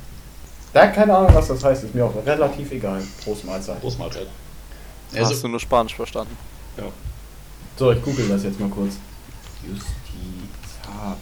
Der 0.72 0.83
hat 0.85 0.94
keine 0.94 1.14
Ahnung, 1.14 1.35
was 1.35 1.48
das 1.48 1.62
heißt. 1.62 1.85
Ist 1.85 1.94
mir 1.94 2.07
auch 2.07 2.14
relativ 2.24 2.72
egal. 2.72 3.02
Prost 3.22 3.44
Mahlzeit. 3.44 3.83
Großmahlzeit. 3.83 4.28
Hast 5.12 5.18
Also, 5.18 5.42
du 5.42 5.48
nur 5.48 5.61
Spanisch 5.61 5.94
verstanden? 5.94 6.38
So, 7.76 7.92
ich 7.92 8.02
google 8.02 8.28
das 8.28 8.44
jetzt 8.44 8.59
mal 8.59 8.70
kurz. 8.70 8.94
Justiziabel. 9.62 11.18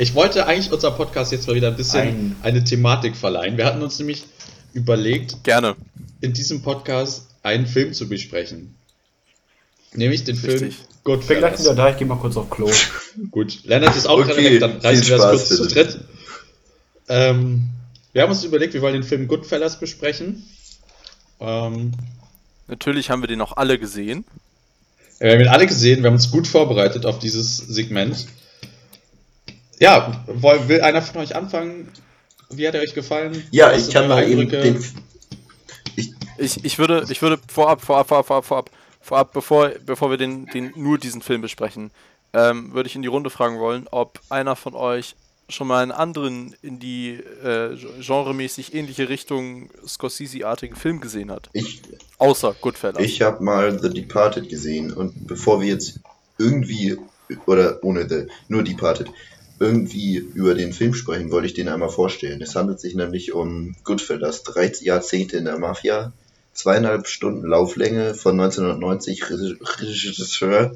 Ich 0.00 0.14
wollte 0.14 0.46
eigentlich 0.46 0.72
unser 0.72 0.90
Podcast 0.92 1.32
jetzt 1.32 1.46
mal 1.46 1.54
wieder 1.54 1.68
ein 1.68 1.76
bisschen 1.76 2.00
Ein- 2.00 2.36
eine 2.42 2.64
Thematik 2.64 3.16
verleihen. 3.16 3.56
Wir 3.56 3.64
hatten 3.66 3.82
uns 3.82 3.98
nämlich 3.98 4.24
überlegt, 4.72 5.42
Gerne. 5.44 5.76
in 6.20 6.32
diesem 6.32 6.62
Podcast 6.62 7.26
einen 7.42 7.66
Film 7.66 7.92
zu 7.92 8.08
besprechen. 8.08 8.74
Nämlich 9.92 10.24
den 10.24 10.36
Richtig. 10.36 10.58
Film 10.58 10.60
bin 10.60 10.70
gleich 10.70 11.28
wieder 11.28 11.44
Goodfellas. 11.44 11.76
da, 11.76 11.90
ich 11.90 11.96
geh 11.96 12.04
mal 12.04 12.16
kurz 12.18 12.36
auf 12.36 12.48
Klo. 12.50 12.70
Gut, 13.30 13.64
Lennart 13.64 13.96
ist 13.96 14.06
auch 14.06 14.18
Okay, 14.20 14.28
gerade 14.28 14.44
weg, 14.44 14.60
dann 14.60 14.76
reißen 14.78 15.08
wir 15.08 15.16
das 15.18 15.30
kurz 15.30 15.48
zu 15.48 15.62
bitte. 15.62 15.74
dritt. 15.74 16.00
Ähm, 17.08 17.68
wir 18.12 18.22
haben 18.22 18.30
uns 18.30 18.44
überlegt, 18.44 18.74
wir 18.74 18.82
wollen 18.82 18.94
den 18.94 19.02
Film 19.02 19.26
Goodfellas 19.26 19.80
besprechen. 19.80 20.44
Ähm, 21.40 21.92
Natürlich 22.68 23.10
haben 23.10 23.22
wir 23.22 23.26
den 23.28 23.40
auch 23.40 23.56
alle 23.56 23.78
gesehen. 23.78 24.24
wir 25.18 25.32
haben 25.32 25.40
ihn 25.40 25.48
alle 25.48 25.66
gesehen, 25.66 26.02
wir 26.02 26.06
haben 26.08 26.14
uns 26.14 26.30
gut 26.30 26.46
vorbereitet 26.46 27.04
auf 27.06 27.18
dieses 27.18 27.56
Segment. 27.56 28.26
Ja, 29.80 30.24
woll- 30.26 30.68
will 30.68 30.82
einer 30.82 31.02
von 31.02 31.20
euch 31.22 31.34
anfangen? 31.34 31.88
Wie 32.50 32.66
hat 32.68 32.74
er 32.74 32.82
euch 32.82 32.94
gefallen? 32.94 33.42
Ja, 33.50 33.72
Was 33.72 33.88
ich 33.88 33.94
kann 33.94 34.08
mal 34.08 34.28
eben 34.28 34.48
den. 34.48 34.84
Ich, 36.38 36.64
ich 36.64 36.78
würde, 36.78 37.06
ich 37.10 37.20
würde 37.22 37.38
vorab, 37.48 37.82
vorab, 37.82 38.08
vorab, 38.08 38.26
vorab, 38.26 38.44
vorab, 38.46 38.70
vorab, 39.00 39.32
bevor, 39.32 39.70
bevor 39.84 40.10
wir 40.10 40.16
den, 40.16 40.46
den, 40.46 40.72
nur 40.74 40.98
diesen 40.98 41.22
Film 41.22 41.42
besprechen, 41.42 41.90
ähm, 42.32 42.72
würde 42.72 42.88
ich 42.88 42.96
in 42.96 43.02
die 43.02 43.08
Runde 43.08 43.30
fragen 43.30 43.58
wollen, 43.58 43.86
ob 43.90 44.20
einer 44.30 44.56
von 44.56 44.74
euch 44.74 45.16
schon 45.48 45.66
mal 45.66 45.82
einen 45.82 45.92
anderen 45.92 46.54
in 46.62 46.78
die 46.78 47.10
äh, 47.42 47.76
genremäßig 48.00 48.72
ähnliche 48.74 49.08
Richtung 49.08 49.68
Scorsese-artigen 49.86 50.76
Film 50.76 51.00
gesehen 51.00 51.30
hat. 51.30 51.50
Ich, 51.52 51.82
Außer 52.18 52.54
Goodfellas. 52.60 53.02
ich 53.02 53.20
habe 53.20 53.42
mal 53.42 53.78
The 53.80 53.90
Departed 53.90 54.48
gesehen 54.48 54.92
und 54.92 55.26
bevor 55.26 55.60
wir 55.60 55.68
jetzt 55.68 56.00
irgendwie, 56.38 56.96
oder 57.46 57.82
ohne 57.82 58.08
The, 58.08 58.28
nur 58.48 58.62
Departed, 58.62 59.08
irgendwie 59.60 60.16
über 60.16 60.54
den 60.54 60.72
Film 60.72 60.94
sprechen, 60.94 61.30
wollte 61.30 61.46
ich 61.46 61.54
den 61.54 61.68
einmal 61.68 61.90
vorstellen. 61.90 62.40
Es 62.42 62.56
handelt 62.56 62.80
sich 62.80 62.94
nämlich 62.94 63.32
um 63.32 63.76
Goodfellas, 63.84 64.42
13 64.42 64.86
Jahrzehnte 64.86 65.36
in 65.36 65.44
der 65.44 65.58
Mafia, 65.58 66.12
zweieinhalb 66.54 67.06
Stunden 67.06 67.46
Lauflänge 67.46 68.14
von 68.14 68.40
1990, 68.40 69.30
Reg- 69.30 69.80
Regisseur 69.80 70.74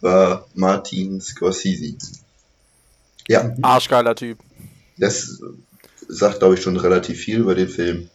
war 0.00 0.46
Martin 0.54 1.20
Scorsese. 1.20 1.94
Ja, 3.28 3.54
Arschgeiler 3.62 4.14
Typ. 4.14 4.38
das 4.96 5.40
sagt, 6.08 6.38
glaube 6.38 6.54
ich, 6.54 6.62
schon 6.62 6.76
relativ 6.76 7.18
viel 7.20 7.38
über 7.40 7.54
den 7.54 7.68
Film. 7.68 8.08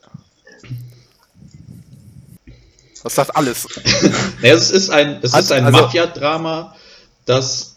Das 3.04 3.16
sagt 3.16 3.36
alles. 3.36 3.68
Ja, 4.42 4.54
es 4.56 4.72
ist 4.72 4.90
ein, 4.90 5.20
es 5.22 5.36
ist 5.36 5.52
ein 5.52 5.66
also- 5.66 5.80
Mafia-Drama, 5.82 6.76
das, 7.26 7.71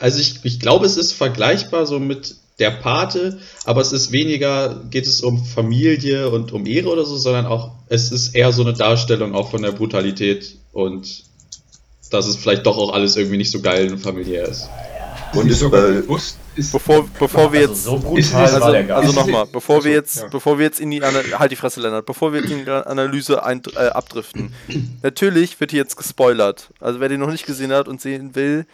also 0.00 0.18
ich, 0.18 0.40
ich 0.44 0.58
glaube, 0.58 0.86
es 0.86 0.96
ist 0.96 1.12
vergleichbar 1.12 1.86
so 1.86 2.00
mit 2.00 2.34
der 2.58 2.70
Pate, 2.72 3.38
aber 3.64 3.80
es 3.80 3.92
ist 3.92 4.12
weniger, 4.12 4.82
geht 4.90 5.06
es 5.06 5.20
um 5.22 5.44
Familie 5.44 6.28
und 6.30 6.52
um 6.52 6.66
Ehre 6.66 6.88
oder 6.88 7.06
so, 7.06 7.16
sondern 7.16 7.46
auch, 7.46 7.70
es 7.88 8.10
ist 8.12 8.34
eher 8.34 8.52
so 8.52 8.62
eine 8.62 8.72
Darstellung 8.74 9.34
auch 9.34 9.50
von 9.50 9.62
der 9.62 9.72
Brutalität 9.72 10.56
und 10.72 11.22
dass 12.10 12.26
es 12.26 12.36
vielleicht 12.36 12.66
doch 12.66 12.76
auch 12.76 12.92
alles 12.92 13.16
irgendwie 13.16 13.36
nicht 13.38 13.50
so 13.52 13.60
geil 13.62 13.90
und 13.92 13.98
familiär 13.98 14.46
ist. 14.48 14.68
Und 15.32 15.46
ist 15.46 15.52
ist 15.54 15.58
sogar 15.60 15.82
bei, 15.82 15.92
bewusst, 16.00 16.36
ist, 16.56 16.72
Bevor, 16.72 17.08
bevor 17.18 17.52
wir 17.52 17.60
Also 17.68 17.72
jetzt. 17.72 17.84
so 18.02 18.16
ist- 18.16 18.34
Also, 18.34 18.58
gar 18.58 18.96
also 18.98 19.06
nicht. 19.06 19.14
nochmal, 19.14 19.46
bevor 19.46 19.76
wir 19.84 19.92
Achso, 19.92 19.96
jetzt, 20.00 20.16
ja. 20.16 20.26
bevor 20.28 20.58
wir 20.58 20.66
jetzt 20.66 20.80
in 20.80 20.90
die 20.90 21.02
Ana 21.04 21.20
halt 21.38 21.52
die 21.52 21.56
Fresse, 21.56 21.80
Lennart, 21.80 22.04
bevor 22.04 22.32
wir 22.32 22.42
in 22.44 22.64
die 22.64 22.70
Analyse 22.70 23.44
ein, 23.44 23.62
äh, 23.76 23.86
abdriften. 23.90 24.52
Natürlich 25.02 25.58
wird 25.60 25.70
hier 25.70 25.80
jetzt 25.80 25.96
gespoilert. 25.96 26.70
Also 26.80 26.98
wer 26.98 27.08
den 27.08 27.20
noch 27.20 27.30
nicht 27.30 27.46
gesehen 27.46 27.72
hat 27.72 27.86
und 27.86 28.00
sehen 28.00 28.34
will, 28.34 28.66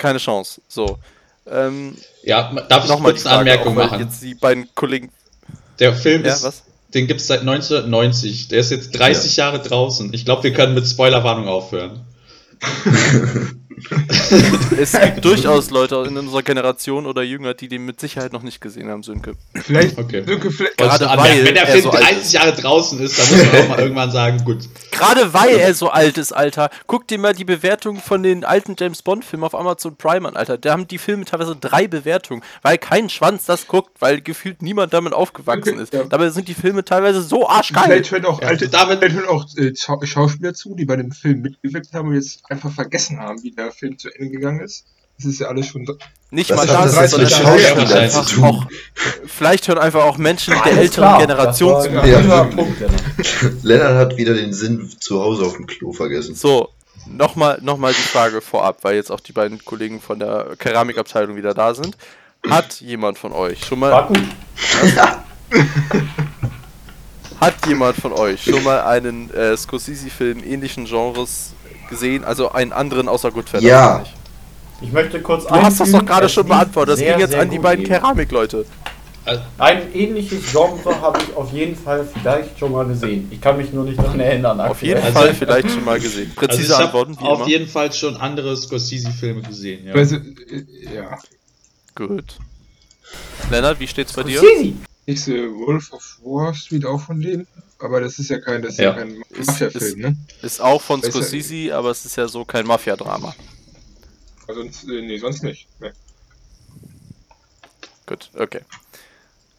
keine 0.00 0.18
Chance. 0.18 0.60
So. 0.68 0.98
Ähm, 1.46 1.96
Ja, 2.24 2.52
darf 2.68 2.84
ich 2.84 2.90
nochmal 2.90 3.12
kurz 3.12 3.26
eine 3.26 3.38
Anmerkung 3.38 3.74
machen? 3.74 4.00
Jetzt 4.00 4.22
die 4.22 4.34
beiden 4.34 4.68
Kollegen. 4.74 5.10
Der 5.78 5.94
Film 5.94 6.24
Ja, 6.24 6.32
ist, 6.34 6.42
was? 6.42 6.62
den 6.92 7.06
gibt 7.06 7.20
es 7.20 7.28
seit 7.28 7.40
1990, 7.40 8.48
der 8.48 8.60
ist 8.60 8.70
jetzt 8.70 8.90
30 8.98 9.36
Jahre 9.36 9.60
draußen. 9.60 10.12
Ich 10.12 10.24
glaube, 10.24 10.42
wir 10.42 10.52
können 10.52 10.74
mit 10.74 10.86
Spoilerwarnung 10.86 11.46
aufhören. 11.48 12.00
Es 14.78 14.92
gibt 14.92 15.24
durchaus 15.24 15.70
Leute 15.70 16.04
in 16.08 16.16
unserer 16.16 16.42
Generation 16.42 17.06
oder 17.06 17.22
jünger, 17.22 17.54
die 17.54 17.68
den 17.68 17.84
mit 17.84 18.00
Sicherheit 18.00 18.32
noch 18.32 18.42
nicht 18.42 18.60
gesehen 18.60 18.88
haben, 18.88 19.02
Sönke. 19.02 19.34
vielleicht, 19.54 19.98
Okay. 19.98 20.24
Sönke, 20.26 20.50
vielleicht, 20.50 20.78
Gerade 20.78 21.08
Also, 21.10 21.22
weil 21.22 21.44
wenn 21.44 21.54
der 21.54 21.64
er 21.64 21.72
Film 21.72 21.82
so 21.84 21.90
alt 21.90 22.04
30 22.04 22.22
ist. 22.22 22.32
Jahre 22.32 22.52
draußen 22.54 23.00
ist, 23.00 23.18
dann 23.18 23.28
muss 23.38 23.52
man 23.52 23.62
auch 23.62 23.68
mal 23.68 23.78
irgendwann 23.80 24.10
sagen, 24.10 24.44
gut. 24.44 24.58
Gerade 24.90 25.32
weil 25.32 25.56
er 25.56 25.74
so 25.74 25.88
alt 25.90 26.18
ist, 26.18 26.32
Alter. 26.32 26.70
Guck 26.86 27.06
dir 27.08 27.18
mal 27.18 27.34
die 27.34 27.44
Bewertung 27.44 27.96
von 28.00 28.22
den 28.22 28.44
alten 28.44 28.76
James 28.78 29.02
Bond-Filmen 29.02 29.44
auf 29.44 29.54
Amazon 29.54 29.96
Prime 29.96 30.28
an, 30.28 30.36
Alter. 30.36 30.58
Da 30.58 30.72
haben 30.72 30.86
die 30.88 30.98
Filme 30.98 31.24
teilweise 31.24 31.56
drei 31.56 31.86
Bewertungen, 31.88 32.42
weil 32.62 32.78
kein 32.78 33.08
Schwanz 33.08 33.44
das 33.46 33.66
guckt, 33.66 33.90
weil 34.00 34.20
gefühlt 34.20 34.62
niemand 34.62 34.92
damit 34.92 35.12
aufgewachsen 35.12 35.78
ist. 35.78 35.92
Ja. 35.94 36.04
Dabei 36.04 36.30
sind 36.30 36.48
die 36.48 36.54
Filme 36.54 36.84
teilweise 36.84 37.22
so 37.22 37.48
arschgeil. 37.48 37.84
vielleicht 37.84 38.10
hören 38.10 38.24
auch 38.26 38.40
Ja, 38.42 38.48
alte, 38.48 38.68
damit- 38.68 38.98
vielleicht 38.98 39.16
hören 39.16 39.28
auch 39.28 39.46
äh, 39.56 39.72
Schau- 39.76 40.00
Schauspieler 40.04 40.54
zu, 40.54 40.74
die 40.74 40.84
bei 40.84 40.96
dem 40.96 41.12
Film 41.12 41.40
mitgewirkt 41.42 41.92
haben 41.92 42.08
und 42.08 42.14
jetzt 42.14 42.42
einfach 42.50 42.70
vergessen 42.72 43.18
haben, 43.20 43.42
wie 43.42 43.56
der 43.64 43.72
Film 43.72 43.98
zu 43.98 44.08
Ende 44.10 44.30
gegangen 44.30 44.60
ist. 44.60 44.84
Das 45.16 45.26
ist 45.26 45.40
ja 45.40 45.48
alles 45.48 45.66
schon. 45.66 45.86
Nicht 46.30 46.50
Was 46.50 46.56
mal 46.56 46.66
das, 46.66 46.94
das 46.94 47.10
sondern 47.10 47.28
mit 47.28 47.36
vielleicht 47.38 47.66
Schauspielern 47.66 48.10
hören 48.10 48.26
zu 48.26 48.42
auch, 48.42 48.66
vielleicht 49.26 49.68
hören 49.68 49.78
einfach 49.78 50.04
auch 50.04 50.16
Menschen 50.16 50.54
der 50.64 50.78
älteren 50.78 51.08
klar, 51.08 51.20
Generation 51.20 51.74
das 51.74 51.84
zu. 51.84 51.90
Ja. 51.92 52.48
Lennart. 53.62 53.96
Hat 53.96 54.16
wieder 54.16 54.32
den 54.34 54.54
Sinn 54.54 54.88
zu 54.98 55.20
Hause 55.20 55.44
auf 55.44 55.56
dem 55.56 55.66
Klo 55.66 55.92
vergessen. 55.92 56.34
So, 56.34 56.70
nochmal 57.06 57.58
noch 57.62 57.76
mal 57.76 57.92
die 57.92 58.00
Frage 58.00 58.40
vorab, 58.40 58.78
weil 58.82 58.94
jetzt 58.94 59.10
auch 59.10 59.20
die 59.20 59.32
beiden 59.32 59.62
Kollegen 59.64 60.00
von 60.00 60.18
der 60.18 60.54
Keramikabteilung 60.58 61.36
wieder 61.36 61.52
da 61.52 61.74
sind. 61.74 61.98
Hat 62.48 62.80
jemand 62.80 63.18
von 63.18 63.32
euch 63.32 63.64
schon 63.66 63.80
mal 63.80 64.06
gut. 64.06 64.20
Hat 67.40 67.66
jemand 67.66 67.96
von 67.96 68.12
euch 68.12 68.44
schon 68.44 68.62
mal 68.62 68.82
einen 68.82 69.30
äh, 69.32 69.56
Scorsese-Film 69.56 70.44
ähnlichen 70.44 70.84
Genres 70.84 71.54
gesehen? 71.90 72.24
Also 72.24 72.52
einen 72.52 72.72
anderen 72.72 73.08
außer 73.08 73.30
Goodfellas? 73.30 73.64
Ja. 73.64 74.02
ich? 74.80 74.90
Möchte 74.92 75.20
kurz 75.20 75.44
Du 75.46 75.50
hast 75.54 75.78
das 75.78 75.92
doch 75.92 76.04
gerade 76.06 76.28
schon 76.28 76.46
beantwortet. 76.48 76.94
Das 76.94 76.98
sehr, 77.00 77.12
ging 77.12 77.20
jetzt 77.20 77.34
an 77.34 77.50
die 77.50 77.58
beiden. 77.58 77.84
Keramikleute. 77.84 78.64
Ein 79.58 79.94
ähnliches 79.94 80.50
Genre 80.50 81.00
habe 81.02 81.20
ich 81.22 81.36
auf 81.36 81.52
jeden 81.52 81.76
Fall 81.76 82.08
vielleicht 82.10 82.58
schon 82.58 82.72
mal 82.72 82.86
gesehen. 82.86 83.28
Ich 83.30 83.40
kann 83.40 83.58
mich 83.58 83.70
nur 83.72 83.84
nicht 83.84 83.98
daran 83.98 84.18
erinnern. 84.18 84.58
Auf 84.62 84.82
jeden 84.82 84.96
aktuell. 84.96 85.14
Also- 85.14 85.26
Fall 85.26 85.34
vielleicht 85.34 85.70
schon 85.70 85.84
mal 85.84 86.00
gesehen. 86.00 86.32
Also 86.34 86.46
Präzise 86.46 86.62
ich 86.64 86.72
habe 86.72 86.84
Antworten, 86.84 87.16
wie 87.20 87.24
auf 87.24 87.38
immer. 87.40 87.48
jeden 87.48 87.68
Fall 87.68 87.92
schon 87.92 88.16
andere 88.16 88.56
Scorsese-Filme 88.56 89.42
gesehen. 89.42 89.86
Ja. 89.86 89.92
Also, 89.94 90.16
äh, 90.16 90.94
ja. 90.94 91.18
Gut. 91.94 92.36
Lennart, 93.50 93.78
wie 93.78 93.86
steht's 93.86 94.14
bei 94.14 94.22
dir? 94.22 94.38
Scorsese. 94.38 94.72
Ich 95.04 95.22
sehe 95.22 95.50
Wolf 95.50 95.92
of 95.92 96.18
Wall 96.24 96.54
Street 96.54 96.86
auch 96.86 97.00
von 97.00 97.20
denen, 97.20 97.46
aber 97.80 98.00
das 98.00 98.18
ist 98.18 98.30
ja 98.30 98.38
kein, 98.40 98.62
das 98.62 98.72
ist 98.72 98.78
ja. 98.78 98.90
Ja. 98.90 98.94
kein 98.94 99.22
Ist- 99.30 99.46
Mafia-Film, 99.48 99.98
ne? 100.00 100.16
Ist 100.42 100.60
auch 100.60 100.80
von 100.82 101.00
Besser- 101.00 101.12
Scorsese, 101.22 101.74
aber 101.74 101.90
es 101.90 102.04
ist 102.04 102.16
ja 102.16 102.28
so 102.28 102.44
kein 102.44 102.66
Mafia-Drama. 102.66 103.34
Also, 104.46 104.62
sonst, 104.62 104.84
äh, 104.84 105.02
nee, 105.02 105.18
sonst 105.18 105.42
nicht. 105.42 105.68
Nee. 105.80 105.90
Gut, 108.06 108.30
okay. 108.36 108.60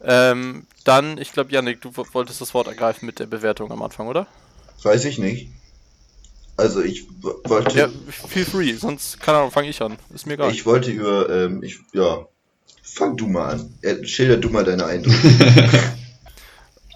Ähm, 0.04 0.66
dann, 0.84 1.18
ich 1.18 1.32
glaube, 1.32 1.52
Yannick, 1.52 1.82
du 1.82 1.92
wo- 1.96 2.06
wolltest 2.14 2.42
das 2.42 2.54
Wort 2.54 2.68
ergreifen 2.68 3.06
mit 3.06 3.20
der 3.20 3.28
Bewertung 3.28 3.72
am 3.72 3.82
Anfang, 3.84 4.08
oder? 4.08 4.28
Weiß 4.84 5.06
ich 5.06 5.18
nicht. 5.20 5.50
Also 6.58 6.82
ich 6.82 7.06
wollte, 7.22 7.78
Ja, 7.78 7.90
feel 8.28 8.46
free, 8.46 8.74
sonst, 8.74 9.20
keine 9.20 9.38
Ahnung, 9.40 9.52
fange 9.52 9.70
ich 9.70 9.82
an. 9.82 9.98
Ist 10.14 10.26
mir 10.28 10.34
egal. 10.34 10.52
ich 10.52 10.66
wollte 10.66 10.92
über, 10.92 11.30
ähm, 11.30 11.64
ich, 11.64 11.80
ja, 11.94 12.28
fang 12.84 13.16
du 13.16 13.28
mal 13.28 13.54
an. 13.54 13.74
Äh, 13.82 14.04
Schilder 14.06 14.38
du 14.38 14.50
mal 14.50 14.64
deine 14.64 14.86
Eindrücke. 14.86 15.18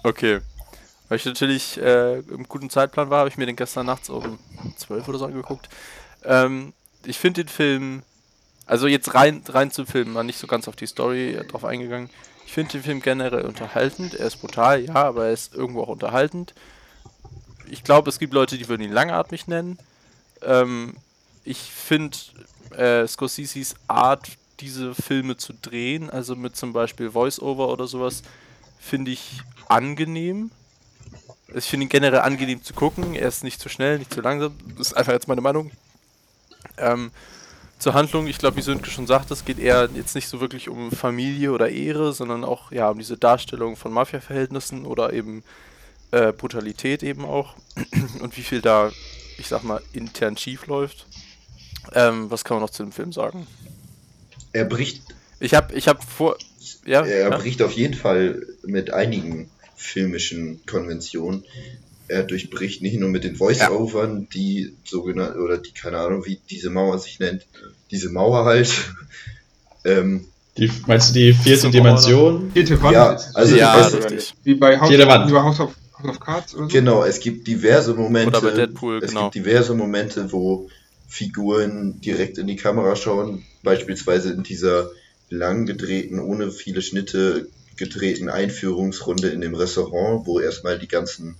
Okay. 0.04 0.38
Weil 1.08 1.16
ich 1.16 1.24
natürlich 1.24 1.78
äh, 1.80 2.18
im 2.18 2.48
guten 2.48 2.70
Zeitplan 2.70 3.10
war, 3.10 3.20
habe 3.20 3.28
ich 3.28 3.36
mir 3.36 3.46
den 3.46 3.56
gestern 3.56 3.86
nachts 3.86 4.10
um 4.10 4.38
12 4.76 5.08
oder 5.08 5.18
so 5.18 5.26
angeguckt. 5.26 5.68
Ähm, 6.24 6.72
ich 7.04 7.18
finde 7.18 7.44
den 7.44 7.48
Film, 7.48 8.02
also 8.66 8.86
jetzt 8.86 9.14
rein, 9.14 9.42
rein 9.48 9.70
zum 9.70 9.86
Film, 9.86 10.12
mal 10.12 10.24
nicht 10.24 10.38
so 10.38 10.46
ganz 10.46 10.66
auf 10.66 10.76
die 10.76 10.86
Story 10.86 11.34
äh, 11.34 11.44
drauf 11.44 11.64
eingegangen. 11.64 12.10
Ich 12.44 12.52
finde 12.52 12.72
den 12.72 12.82
Film 12.82 13.00
generell 13.00 13.44
unterhaltend. 13.44 14.14
Er 14.14 14.26
ist 14.26 14.40
brutal, 14.40 14.80
ja, 14.80 14.94
aber 14.94 15.26
er 15.26 15.32
ist 15.32 15.54
irgendwo 15.54 15.82
auch 15.82 15.88
unterhaltend. 15.88 16.54
Ich 17.68 17.84
glaube, 17.84 18.08
es 18.08 18.18
gibt 18.18 18.32
Leute, 18.32 18.58
die 18.58 18.68
würden 18.68 18.82
ihn 18.82 18.92
langatmig 18.92 19.46
nennen. 19.46 19.78
Ähm, 20.42 20.94
ich 21.44 21.58
finde 21.58 22.16
äh, 22.76 23.06
Scorseses 23.06 23.74
Art, 23.86 24.28
diese 24.60 24.94
Filme 24.94 25.36
zu 25.36 25.52
drehen, 25.52 26.10
also 26.10 26.34
mit 26.34 26.56
zum 26.56 26.72
Beispiel 26.72 27.10
Voice-Over 27.10 27.68
oder 27.68 27.86
sowas, 27.86 28.22
finde 28.78 29.10
ich 29.10 29.42
angenehm. 29.68 30.50
Ich 31.56 31.66
finde 31.66 31.86
ihn 31.86 31.90
generell 31.90 32.20
angenehm 32.20 32.62
zu 32.62 32.74
gucken. 32.74 33.14
Er 33.14 33.28
ist 33.28 33.44
nicht 33.44 33.60
zu 33.60 33.68
schnell, 33.68 33.98
nicht 33.98 34.12
zu 34.12 34.20
langsam. 34.20 34.54
Das 34.76 34.88
ist 34.88 34.92
einfach 34.94 35.12
jetzt 35.12 35.28
meine 35.28 35.40
Meinung. 35.40 35.70
Ähm, 36.76 37.10
zur 37.78 37.94
Handlung, 37.94 38.26
ich 38.26 38.38
glaube, 38.38 38.56
wie 38.56 38.62
Sönke 38.62 38.90
schon 38.90 39.06
sagt, 39.06 39.30
es 39.30 39.44
geht 39.44 39.58
eher 39.58 39.88
jetzt 39.94 40.14
nicht 40.14 40.28
so 40.28 40.40
wirklich 40.40 40.68
um 40.68 40.90
Familie 40.90 41.52
oder 41.52 41.68
Ehre, 41.68 42.12
sondern 42.12 42.44
auch 42.44 42.72
ja 42.72 42.88
um 42.90 42.98
diese 42.98 43.16
Darstellung 43.16 43.76
von 43.76 43.92
Mafia-Verhältnissen 43.92 44.86
oder 44.86 45.12
eben 45.12 45.42
äh, 46.10 46.32
Brutalität 46.32 47.02
eben 47.02 47.24
auch 47.24 47.54
und 48.20 48.36
wie 48.36 48.42
viel 48.42 48.62
da, 48.62 48.90
ich 49.38 49.48
sag 49.48 49.62
mal, 49.62 49.82
intern 49.92 50.36
schief 50.36 50.66
läuft. 50.66 51.06
Ähm, 51.94 52.30
was 52.30 52.44
kann 52.44 52.56
man 52.56 52.62
noch 52.62 52.70
zu 52.70 52.82
dem 52.82 52.92
Film 52.92 53.12
sagen? 53.12 53.46
er 54.56 54.64
bricht, 54.64 55.02
Ich 55.38 55.54
habe, 55.54 55.74
ich 55.74 55.86
habe 55.86 56.00
vor, 56.02 56.36
ja, 56.84 57.04
er 57.04 57.30
ja? 57.30 57.36
bricht 57.36 57.60
auf 57.62 57.72
jeden 57.72 57.94
Fall 57.94 58.42
mit 58.64 58.90
einigen 58.90 59.50
filmischen 59.76 60.60
Konventionen. 60.66 61.44
Er 62.08 62.22
durchbricht 62.22 62.82
nicht 62.82 62.98
nur 63.00 63.08
mit 63.08 63.24
den 63.24 63.34
Voice-Overn, 63.36 64.28
die 64.32 64.72
sogenannten, 64.84 65.40
oder 65.40 65.58
die, 65.58 65.72
keine 65.72 65.98
Ahnung, 65.98 66.24
wie 66.24 66.38
diese 66.48 66.70
Mauer 66.70 66.98
sich 66.98 67.18
nennt, 67.18 67.46
diese 67.90 68.10
Mauer 68.10 68.44
halt. 68.44 68.70
ähm, 69.84 70.26
Die, 70.56 70.70
meinst 70.86 71.10
du 71.10 71.14
die 71.14 71.32
vierte 71.32 71.70
Dimension? 71.70 72.50
Vierte 72.52 72.80
Wand 72.82 72.94
Ja, 72.94 73.20
also 73.34 73.56
Ja, 73.56 73.86
es- 73.86 73.94
richtig. 73.94 74.34
Wie 74.44 74.54
bei 74.54 74.78
House, 74.78 74.90
Wand. 74.90 75.28
wie 75.28 75.34
bei 75.34 75.42
House 75.42 75.60
of, 75.60 75.74
House 75.98 76.08
of 76.10 76.20
Cards 76.20 76.54
oder 76.54 76.64
so. 76.64 76.72
Genau, 76.72 77.04
es 77.04 77.20
gibt 77.20 77.46
diverse 77.46 77.94
Momente. 77.94 78.28
Oder 78.28 78.40
bei 78.40 78.50
Deadpool, 78.52 78.98
es 79.02 79.08
genau. 79.10 79.30
gibt 79.30 79.46
diverse 79.46 79.74
Momente, 79.74 80.30
wo 80.32 80.68
Figuren 81.08 82.00
direkt 82.00 82.38
in 82.38 82.46
die 82.46 82.56
Kamera 82.56 82.94
schauen, 82.96 83.44
beispielsweise 83.62 84.30
in 84.32 84.42
dieser 84.42 84.90
lang 85.28 85.66
gedrehten, 85.66 86.20
ohne 86.20 86.50
viele 86.52 86.82
Schnitte 86.82 87.48
gedrehten 87.76 88.28
Einführungsrunde 88.28 89.28
in 89.28 89.40
dem 89.40 89.54
Restaurant, 89.54 90.26
wo 90.26 90.40
erstmal 90.40 90.78
die 90.78 90.88
ganzen 90.88 91.36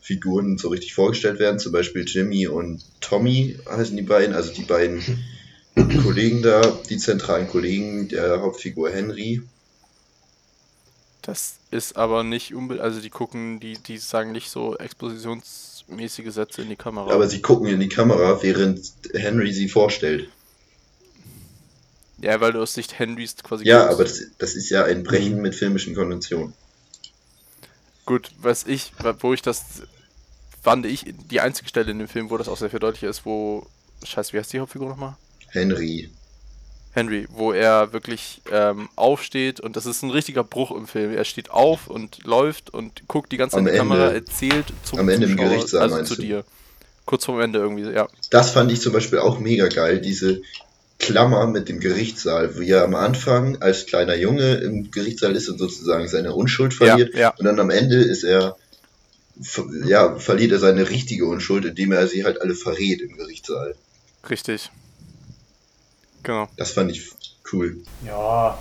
Figuren 0.00 0.58
so 0.58 0.68
richtig 0.68 0.94
vorgestellt 0.94 1.38
werden, 1.38 1.58
zum 1.58 1.72
Beispiel 1.72 2.04
Jimmy 2.06 2.46
und 2.46 2.82
Tommy 3.00 3.56
heißen 3.68 3.96
die 3.96 4.02
beiden, 4.02 4.34
also 4.34 4.52
die 4.52 4.62
beiden 4.62 5.02
Kollegen 6.02 6.42
da, 6.42 6.62
die 6.88 6.96
zentralen 6.96 7.48
Kollegen 7.48 8.08
der 8.08 8.40
Hauptfigur 8.40 8.90
Henry. 8.90 9.42
Das 11.22 11.56
ist 11.70 11.96
aber 11.96 12.24
nicht 12.24 12.54
unbedingt, 12.54 12.84
also 12.84 13.00
die 13.00 13.10
gucken, 13.10 13.60
die, 13.60 13.74
die 13.74 13.98
sagen 13.98 14.32
nicht 14.32 14.50
so 14.50 14.76
expositionsmäßige 14.76 16.32
Sätze 16.32 16.62
in 16.62 16.70
die 16.70 16.76
Kamera. 16.76 17.12
Aber 17.12 17.28
sie 17.28 17.42
gucken 17.42 17.68
in 17.68 17.78
die 17.78 17.88
Kamera, 17.88 18.42
während 18.42 18.80
Henry 19.12 19.52
sie 19.52 19.68
vorstellt. 19.68 20.28
Ja, 22.22 22.40
weil 22.40 22.52
du 22.52 22.60
aus 22.62 22.74
Sicht 22.74 22.98
Henrys 22.98 23.36
quasi 23.36 23.64
Ja, 23.64 23.88
aber 23.88 24.04
das, 24.04 24.22
das 24.38 24.54
ist 24.54 24.70
ja 24.70 24.84
ein 24.84 25.02
Brechen 25.02 25.40
mit 25.40 25.54
filmischen 25.54 25.94
Konventionen. 25.94 26.52
Gut, 28.06 28.30
was 28.40 28.66
ich, 28.66 28.92
wo 29.20 29.32
ich 29.34 29.42
das, 29.42 29.62
fand 30.62 30.86
ich, 30.86 31.04
die 31.30 31.40
einzige 31.40 31.68
Stelle 31.68 31.90
in 31.90 31.98
dem 31.98 32.08
Film, 32.08 32.30
wo 32.30 32.36
das 32.36 32.48
auch 32.48 32.56
sehr 32.56 32.70
viel 32.70 32.80
deutlicher 32.80 33.08
ist, 33.08 33.24
wo, 33.24 33.66
scheiße, 34.04 34.32
wie 34.32 34.38
heißt 34.38 34.52
die 34.52 34.60
Hauptfigur 34.60 34.88
nochmal? 34.88 35.16
Henry. 35.48 36.10
Henry, 36.92 37.28
wo 37.30 37.52
er 37.52 37.92
wirklich 37.92 38.42
ähm, 38.50 38.88
aufsteht 38.96 39.60
und 39.60 39.76
das 39.76 39.86
ist 39.86 40.02
ein 40.02 40.10
richtiger 40.10 40.42
Bruch 40.42 40.72
im 40.72 40.88
Film. 40.88 41.12
Er 41.12 41.24
steht 41.24 41.50
auf 41.50 41.86
und 41.86 42.24
läuft 42.24 42.70
und 42.70 43.06
guckt 43.06 43.30
die 43.30 43.36
ganze 43.36 43.56
Zeit 43.56 43.66
in 43.66 43.72
die 43.72 43.78
Kamera, 43.78 44.08
Ende. 44.08 44.14
erzählt 44.16 44.66
zum 44.82 44.98
Am 44.98 45.08
Ende 45.08 45.26
im 45.26 45.32
Zuschauer, 45.32 45.48
Gerichtssaal, 45.50 45.92
also 45.92 46.02
zu 46.02 46.16
du? 46.16 46.22
dir. 46.22 46.44
Kurz 47.06 47.24
vorm 47.24 47.40
Ende 47.40 47.60
irgendwie, 47.60 47.90
ja. 47.90 48.08
Das 48.30 48.50
fand 48.50 48.72
ich 48.72 48.80
zum 48.80 48.92
Beispiel 48.92 49.20
auch 49.20 49.38
mega 49.38 49.68
geil, 49.68 50.00
diese 50.00 50.42
Klammer 51.00 51.46
mit 51.46 51.68
dem 51.68 51.80
Gerichtssaal, 51.80 52.58
wie 52.58 52.70
er 52.70 52.84
am 52.84 52.94
Anfang 52.94 53.60
als 53.60 53.86
kleiner 53.86 54.14
Junge 54.14 54.56
im 54.56 54.90
Gerichtssaal 54.90 55.34
ist 55.34 55.48
und 55.48 55.58
sozusagen 55.58 56.06
seine 56.06 56.34
Unschuld 56.34 56.74
verliert. 56.74 57.14
Ja, 57.14 57.20
ja. 57.20 57.34
Und 57.36 57.46
dann 57.46 57.58
am 57.58 57.70
Ende 57.70 57.96
ist 57.96 58.22
er, 58.22 58.56
ja, 59.84 60.18
verliert 60.18 60.52
er 60.52 60.58
seine 60.58 60.88
richtige 60.90 61.26
Unschuld, 61.26 61.64
indem 61.64 61.92
er 61.92 62.06
sie 62.06 62.24
halt 62.24 62.40
alle 62.40 62.54
verrät 62.54 63.00
im 63.00 63.16
Gerichtssaal. 63.16 63.74
Richtig. 64.28 64.70
Genau. 66.22 66.48
Das 66.56 66.72
fand 66.72 66.92
ich 66.92 67.10
cool. 67.52 67.78
Ja. 68.06 68.58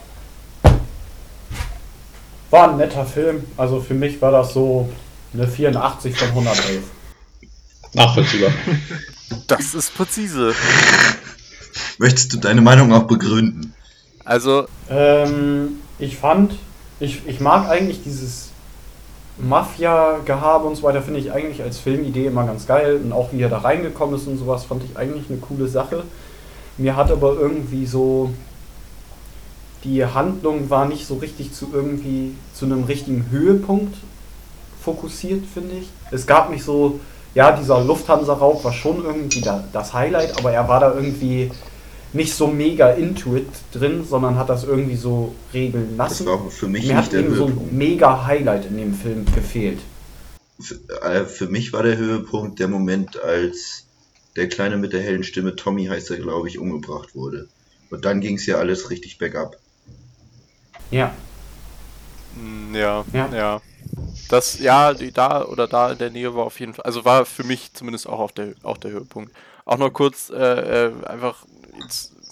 War 2.49 2.71
ein 2.71 2.77
netter 2.77 3.05
Film. 3.05 3.43
Also 3.57 3.81
für 3.81 3.93
mich 3.93 4.21
war 4.21 4.31
das 4.31 4.53
so 4.53 4.89
eine 5.33 5.47
84 5.47 6.15
von 6.15 6.29
111. 6.29 6.83
Nachvollziehbar. 7.93 8.51
Das 9.45 9.75
ist 9.75 9.93
präzise. 9.93 10.55
Möchtest 11.99 12.33
du 12.33 12.37
deine 12.37 12.61
Meinung 12.61 12.93
auch 12.93 13.03
begründen? 13.03 13.73
Also, 14.23 14.67
Ähm, 14.89 15.79
ich 15.99 16.15
fand, 16.15 16.55
ich, 17.01 17.27
ich 17.27 17.41
mag 17.41 17.67
eigentlich 17.67 18.01
dieses 18.03 18.51
Mafia-Gehabe 19.37 20.65
und 20.65 20.75
so 20.75 20.83
weiter, 20.83 21.01
finde 21.01 21.19
ich 21.19 21.33
eigentlich 21.33 21.61
als 21.61 21.77
Filmidee 21.77 22.27
immer 22.27 22.45
ganz 22.45 22.65
geil. 22.65 23.01
Und 23.03 23.11
auch 23.11 23.33
wie 23.33 23.41
er 23.41 23.49
da 23.49 23.57
reingekommen 23.59 24.15
ist 24.15 24.27
und 24.27 24.37
sowas, 24.37 24.63
fand 24.63 24.81
ich 24.85 24.97
eigentlich 24.97 25.29
eine 25.29 25.39
coole 25.39 25.67
Sache. 25.67 26.05
Mir 26.77 26.95
hat 26.95 27.11
aber 27.11 27.35
irgendwie 27.37 27.85
so. 27.85 28.31
Die 29.83 30.05
Handlung 30.05 30.69
war 30.69 30.85
nicht 30.85 31.05
so 31.05 31.15
richtig 31.15 31.53
zu 31.53 31.69
irgendwie 31.73 32.35
zu 32.53 32.65
einem 32.65 32.83
richtigen 32.85 33.27
Höhepunkt 33.29 33.95
fokussiert, 34.81 35.43
finde 35.53 35.75
ich. 35.75 35.89
Es 36.11 36.27
gab 36.27 36.49
nicht 36.49 36.63
so, 36.63 36.99
ja, 37.33 37.51
dieser 37.51 37.81
Lufthansa-Raub 37.81 38.63
war 38.63 38.73
schon 38.73 39.03
irgendwie 39.03 39.41
da, 39.41 39.63
das 39.73 39.93
Highlight, 39.93 40.37
aber 40.37 40.51
er 40.51 40.67
war 40.67 40.79
da 40.81 40.93
irgendwie 40.93 41.51
nicht 42.13 42.33
so 42.33 42.47
mega 42.47 42.89
into 42.91 43.35
it 43.35 43.47
drin, 43.71 44.03
sondern 44.05 44.35
hat 44.37 44.49
das 44.49 44.63
irgendwie 44.63 44.95
so 44.95 45.35
regeln 45.53 45.97
Das 45.97 46.19
lassen. 46.19 46.25
war 46.25 46.33
auch 46.35 46.51
für 46.51 46.67
mich 46.67 46.87
Mir 46.87 46.95
nicht 46.95 46.95
hat 46.95 47.11
der 47.13 47.21
eben 47.21 47.33
so 47.35 47.45
ein 47.47 47.53
Höhepunkt. 47.53 47.71
mega 47.71 48.25
Highlight 48.25 48.65
in 48.65 48.77
dem 48.77 48.93
Film 48.93 49.25
gefehlt. 49.33 49.79
Für, 50.59 50.75
äh, 51.03 51.25
für 51.25 51.47
mich 51.47 51.71
war 51.73 51.83
der 51.83 51.97
Höhepunkt 51.97 52.59
der 52.59 52.67
Moment, 52.67 53.19
als 53.21 53.85
der 54.35 54.49
Kleine 54.49 54.77
mit 54.77 54.93
der 54.93 55.01
hellen 55.01 55.23
Stimme, 55.23 55.55
Tommy 55.55 55.85
heißt 55.85 56.11
er, 56.11 56.17
glaube 56.17 56.47
ich, 56.47 56.59
umgebracht 56.59 57.15
wurde. 57.15 57.47
Und 57.89 58.05
dann 58.05 58.21
ging 58.21 58.35
es 58.37 58.45
ja 58.45 58.57
alles 58.57 58.89
richtig 58.89 59.17
bergab. 59.17 59.57
Ja. 60.91 61.13
mm, 62.35 62.75
ja, 62.75 63.05
Ja. 63.13 63.29
ja. 63.33 63.61
Das, 64.29 64.59
ja, 64.59 64.93
die 64.93 65.11
da 65.11 65.43
oder 65.45 65.67
da 65.67 65.91
in 65.91 65.97
der 65.97 66.11
Nähe 66.11 66.35
war 66.35 66.45
auf 66.45 66.59
jeden 66.59 66.73
Fall, 66.75 66.85
also 66.85 67.03
war 67.05 67.25
für 67.25 67.43
mich 67.43 67.73
zumindest 67.73 68.07
auch 68.07 68.19
auf 68.19 68.31
der, 68.31 68.53
auch 68.63 68.77
der 68.77 68.91
Höhepunkt. 68.91 69.31
Auch 69.65 69.77
noch 69.77 69.91
kurz, 69.91 70.29
äh, 70.29 70.87
äh, 70.87 70.91
einfach 71.05 71.45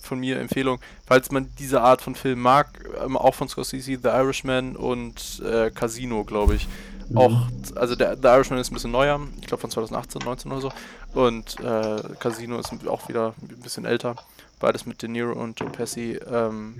von 0.01 0.19
mir 0.19 0.39
Empfehlung, 0.39 0.79
falls 1.05 1.31
man 1.31 1.49
diese 1.59 1.81
Art 1.81 2.01
von 2.01 2.15
Film 2.15 2.39
mag, 2.39 2.67
ähm, 3.03 3.17
auch 3.17 3.35
von 3.35 3.49
Scorsese, 3.49 3.99
The 4.01 4.09
Irishman 4.09 4.75
und 4.75 5.41
äh, 5.45 5.69
Casino, 5.71 6.23
glaube 6.23 6.55
ich. 6.55 6.67
Auch, 7.15 7.47
also 7.75 7.95
der 7.95 8.17
The 8.17 8.27
Irishman 8.27 8.59
ist 8.59 8.69
ein 8.71 8.73
bisschen 8.73 8.91
neuer, 8.91 9.19
ich 9.39 9.47
glaube 9.47 9.61
von 9.61 9.71
2018, 9.71 10.21
19 10.23 10.51
oder 10.51 10.61
so. 10.61 10.71
Und 11.13 11.59
äh, 11.61 12.01
Casino 12.19 12.59
ist 12.59 12.71
auch 12.87 13.07
wieder 13.07 13.33
ein 13.41 13.61
bisschen 13.61 13.85
älter. 13.85 14.15
Beides 14.59 14.85
mit 14.85 15.01
De 15.01 15.09
Niro 15.09 15.33
und 15.33 15.59
Joe 15.59 15.69
Pesci 15.69 16.19
ähm, 16.29 16.75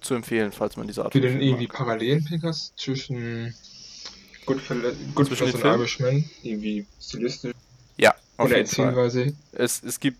zu 0.00 0.14
empfehlen, 0.14 0.52
falls 0.52 0.76
man 0.76 0.86
diese 0.86 1.04
Art 1.04 1.12
Für 1.12 1.20
von 1.20 1.30
Film 1.30 1.40
irgendwie 1.40 1.66
mag. 1.66 1.76
Parallelen, 1.76 2.24
Pickers, 2.24 2.72
zwischen 2.76 3.54
Goodfellas, 4.44 4.94
und 5.16 5.36
Filmen? 5.36 5.62
Irishman, 5.62 6.30
irgendwie 6.42 6.86
stilistisch 7.00 7.52
Ja, 7.96 8.14
auf 8.36 8.46
oder 8.46 8.58
jeden 8.58 8.68
Fall. 8.68 9.32
Es, 9.52 9.82
es 9.82 10.00
gibt 10.00 10.18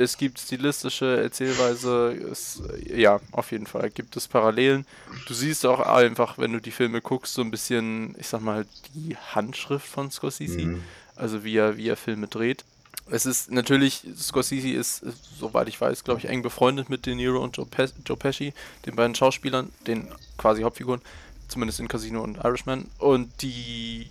es 0.00 0.16
gibt 0.16 0.38
stilistische 0.40 1.20
Erzählweise, 1.22 2.12
es, 2.30 2.62
ja, 2.86 3.20
auf 3.32 3.52
jeden 3.52 3.66
Fall 3.66 3.90
gibt 3.90 4.16
es 4.16 4.26
Parallelen. 4.28 4.86
Du 5.26 5.34
siehst 5.34 5.64
auch 5.66 5.80
einfach, 5.80 6.38
wenn 6.38 6.52
du 6.52 6.60
die 6.60 6.70
Filme 6.70 7.00
guckst, 7.00 7.34
so 7.34 7.42
ein 7.42 7.50
bisschen, 7.50 8.14
ich 8.18 8.28
sag 8.28 8.40
mal, 8.40 8.66
die 8.94 9.16
Handschrift 9.16 9.86
von 9.86 10.10
Scorsese, 10.10 10.60
Mhm. 10.60 10.82
also 11.16 11.44
wie 11.44 11.56
er, 11.56 11.76
wie 11.76 11.88
er 11.88 11.96
Filme 11.96 12.26
dreht. 12.26 12.64
Es 13.12 13.26
ist 13.26 13.50
natürlich, 13.50 14.04
Scorsese 14.16 14.68
ist, 14.70 15.02
ist, 15.02 15.18
soweit 15.38 15.68
ich 15.68 15.80
weiß, 15.80 16.04
glaube 16.04 16.20
ich, 16.20 16.28
eng 16.28 16.42
befreundet 16.42 16.88
mit 16.88 17.06
De 17.06 17.14
Niro 17.14 17.42
und 17.42 17.56
Joe, 17.56 17.66
Pe 17.66 17.90
Joe 18.06 18.16
Pesci, 18.16 18.52
den 18.86 18.94
beiden 18.96 19.14
Schauspielern, 19.14 19.70
den 19.86 20.06
quasi 20.38 20.62
Hauptfiguren, 20.62 21.00
zumindest 21.48 21.80
in 21.80 21.88
Casino 21.88 22.22
und 22.22 22.36
Irishman. 22.44 22.86
Und 22.98 23.30
die, 23.42 24.08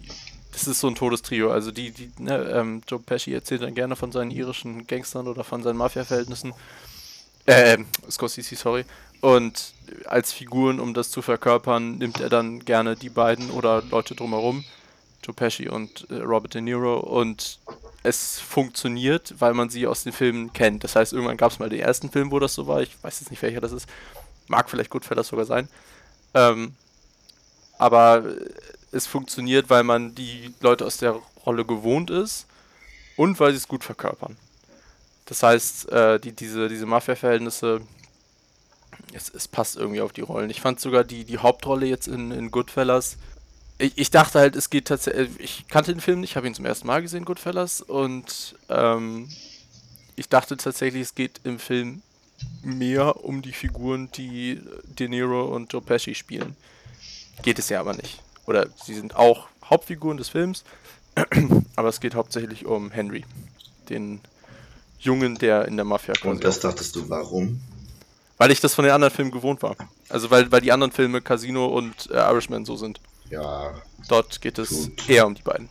das 0.52 0.68
ist 0.68 0.80
so 0.80 0.88
ein 0.88 0.96
Todestrio. 0.96 1.52
Also 1.52 1.72
die, 1.72 1.92
die, 1.92 2.12
ne, 2.18 2.38
ähm, 2.54 2.82
Joe 2.88 3.00
Pesci 3.00 3.34
erzählt 3.34 3.62
dann 3.62 3.76
gerne 3.76 3.96
von 3.96 4.12
seinen 4.12 4.32
irischen 4.32 4.88
Gangstern 4.88 5.28
oder 5.28 5.44
von 5.44 5.64
seinen 5.64 5.78
Mafia-Verhältnissen. 5.78 6.54
Äh, 7.46 7.78
Scorsese, 8.10 8.56
sorry. 8.56 8.86
Und 9.22 9.74
als 10.06 10.32
Figuren, 10.32 10.80
um 10.80 10.94
das 10.94 11.12
zu 11.12 11.22
verkörpern, 11.22 11.98
nimmt 11.98 12.20
er 12.20 12.30
dann 12.30 12.60
gerne 12.60 12.96
die 12.96 13.10
beiden 13.10 13.52
oder 13.52 13.84
Leute 13.90 14.16
drumherum. 14.16 14.64
Joe 15.24 15.34
Pesci 15.34 15.68
und 15.68 16.10
äh, 16.10 16.16
Robert 16.16 16.54
De 16.54 16.62
Niro. 16.62 17.00
Und 17.00 17.60
es 18.04 18.40
funktioniert, 18.40 19.36
weil 19.40 19.54
man 19.54 19.70
sie 19.70 19.88
aus 19.88 20.04
den 20.04 20.14
Filmen 20.14 20.54
kennt. 20.54 20.84
Das 20.84 20.96
heißt, 20.96 21.14
irgendwann 21.14 21.38
gab 21.38 21.52
es 21.52 21.60
mal 21.60 21.70
den 21.70 21.82
ersten 21.82 22.10
Film, 22.10 22.32
wo 22.32 22.40
das 22.40 22.54
so 22.54 22.68
war. 22.68 22.82
Ich 22.82 23.02
weiß 23.04 23.20
jetzt 23.20 23.30
nicht, 23.30 23.42
welcher 23.42 23.62
das 23.62 23.72
ist. 23.72 23.88
Mag 24.48 24.70
vielleicht 24.70 24.90
Goodfellas 24.90 25.28
sogar 25.28 25.46
sein. 25.46 25.68
Ähm, 26.34 26.74
aber 27.78 28.24
es 28.92 29.08
funktioniert, 29.08 29.70
weil 29.70 29.84
man 29.84 30.16
die 30.16 30.54
Leute 30.62 30.86
aus 30.86 30.98
der 30.98 31.20
Rolle 31.46 31.66
gewohnt 31.66 32.10
ist 32.10 32.46
und 33.16 33.40
weil 33.40 33.52
sie 33.52 33.58
es 33.58 33.68
gut 33.68 33.84
verkörpern. 33.84 34.36
Das 35.26 35.44
heißt, 35.44 35.92
äh, 35.92 36.20
die, 36.20 36.32
diese, 36.32 36.70
diese 36.70 36.86
Mafia-Verhältnisse, 36.86 37.82
es, 39.14 39.30
es 39.30 39.48
passt 39.48 39.78
irgendwie 39.78 40.02
auf 40.02 40.12
die 40.12 40.22
Rollen. 40.22 40.50
Ich 40.50 40.62
fand 40.62 40.80
sogar 40.80 41.04
die, 41.04 41.24
die 41.24 41.38
Hauptrolle 41.38 41.86
jetzt 41.86 42.08
in, 42.08 42.32
in 42.32 42.52
Goodfellas, 42.52 43.18
ich, 43.80 43.94
ich 43.98 44.12
dachte 44.12 44.40
halt, 44.40 44.56
es 44.56 44.70
geht 44.70 44.88
tatsächlich, 44.88 45.40
ich 45.40 45.68
kannte 45.68 45.94
den 45.94 46.02
Film 46.02 46.20
nicht, 46.20 46.36
habe 46.36 46.48
ihn 46.48 46.54
zum 46.54 46.66
ersten 46.66 46.86
Mal 46.86 47.02
gesehen, 47.02 47.26
Goodfellas, 47.26 47.82
und 47.82 48.56
ähm, 48.68 49.30
ich 50.16 50.28
dachte 50.30 50.58
tatsächlich, 50.58 51.02
es 51.02 51.16
geht 51.16 51.40
im 51.46 51.60
Film 51.60 52.02
mehr 52.62 53.24
um 53.24 53.42
die 53.42 53.54
Figuren, 53.54 54.12
die 54.12 54.62
De 54.84 55.08
Niro 55.08 55.46
und 55.46 55.72
Joe 55.72 55.82
Pesci 55.82 56.14
spielen. 56.14 56.56
Geht 57.42 57.58
es 57.58 57.70
ja 57.70 57.80
aber 57.80 57.94
nicht. 57.94 58.22
Oder 58.50 58.68
sie 58.84 58.96
sind 58.96 59.16
auch 59.16 59.48
Hauptfiguren 59.64 60.18
des 60.18 60.30
Films, 60.30 60.64
aber 61.76 61.90
es 61.90 62.00
geht 62.00 62.16
hauptsächlich 62.16 62.66
um 62.66 62.90
Henry, 62.90 63.24
den 63.90 64.22
Jungen, 65.00 65.36
der 65.38 65.66
in 65.68 65.76
der 65.76 65.86
Mafia 65.86 66.16
quasi 66.16 66.30
Und 66.30 66.44
das 66.44 66.60
dachtest 66.60 66.96
du, 66.96 67.08
warum? 67.10 67.62
Weil 68.40 68.50
ich 68.50 68.60
das 68.60 68.74
von 68.74 68.86
den 68.86 68.94
anderen 68.94 69.14
Filmen 69.14 69.30
gewohnt 69.30 69.62
war. 69.62 69.76
Also 70.10 70.32
weil, 70.32 70.52
weil 70.52 70.62
die 70.62 70.72
anderen 70.72 70.92
Filme 70.92 71.22
Casino 71.22 71.68
und 71.68 72.10
äh, 72.10 72.16
Irishman 72.16 72.66
so 72.66 72.76
sind. 72.76 73.00
Ja, 73.30 73.72
Dort 74.08 74.42
geht 74.42 74.58
es 74.58 74.70
Gut. 74.70 75.08
eher 75.08 75.28
um 75.28 75.36
die 75.36 75.44
beiden. 75.44 75.70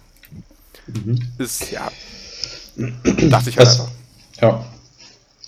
Mhm. 0.87 1.21
Ist, 1.39 1.73
ja. 1.73 1.91
dachte 2.77 3.51
ich 3.51 3.57
halt 3.59 3.67
Das- 3.67 3.81
einfach. 3.81 3.93
Ja. 4.41 4.65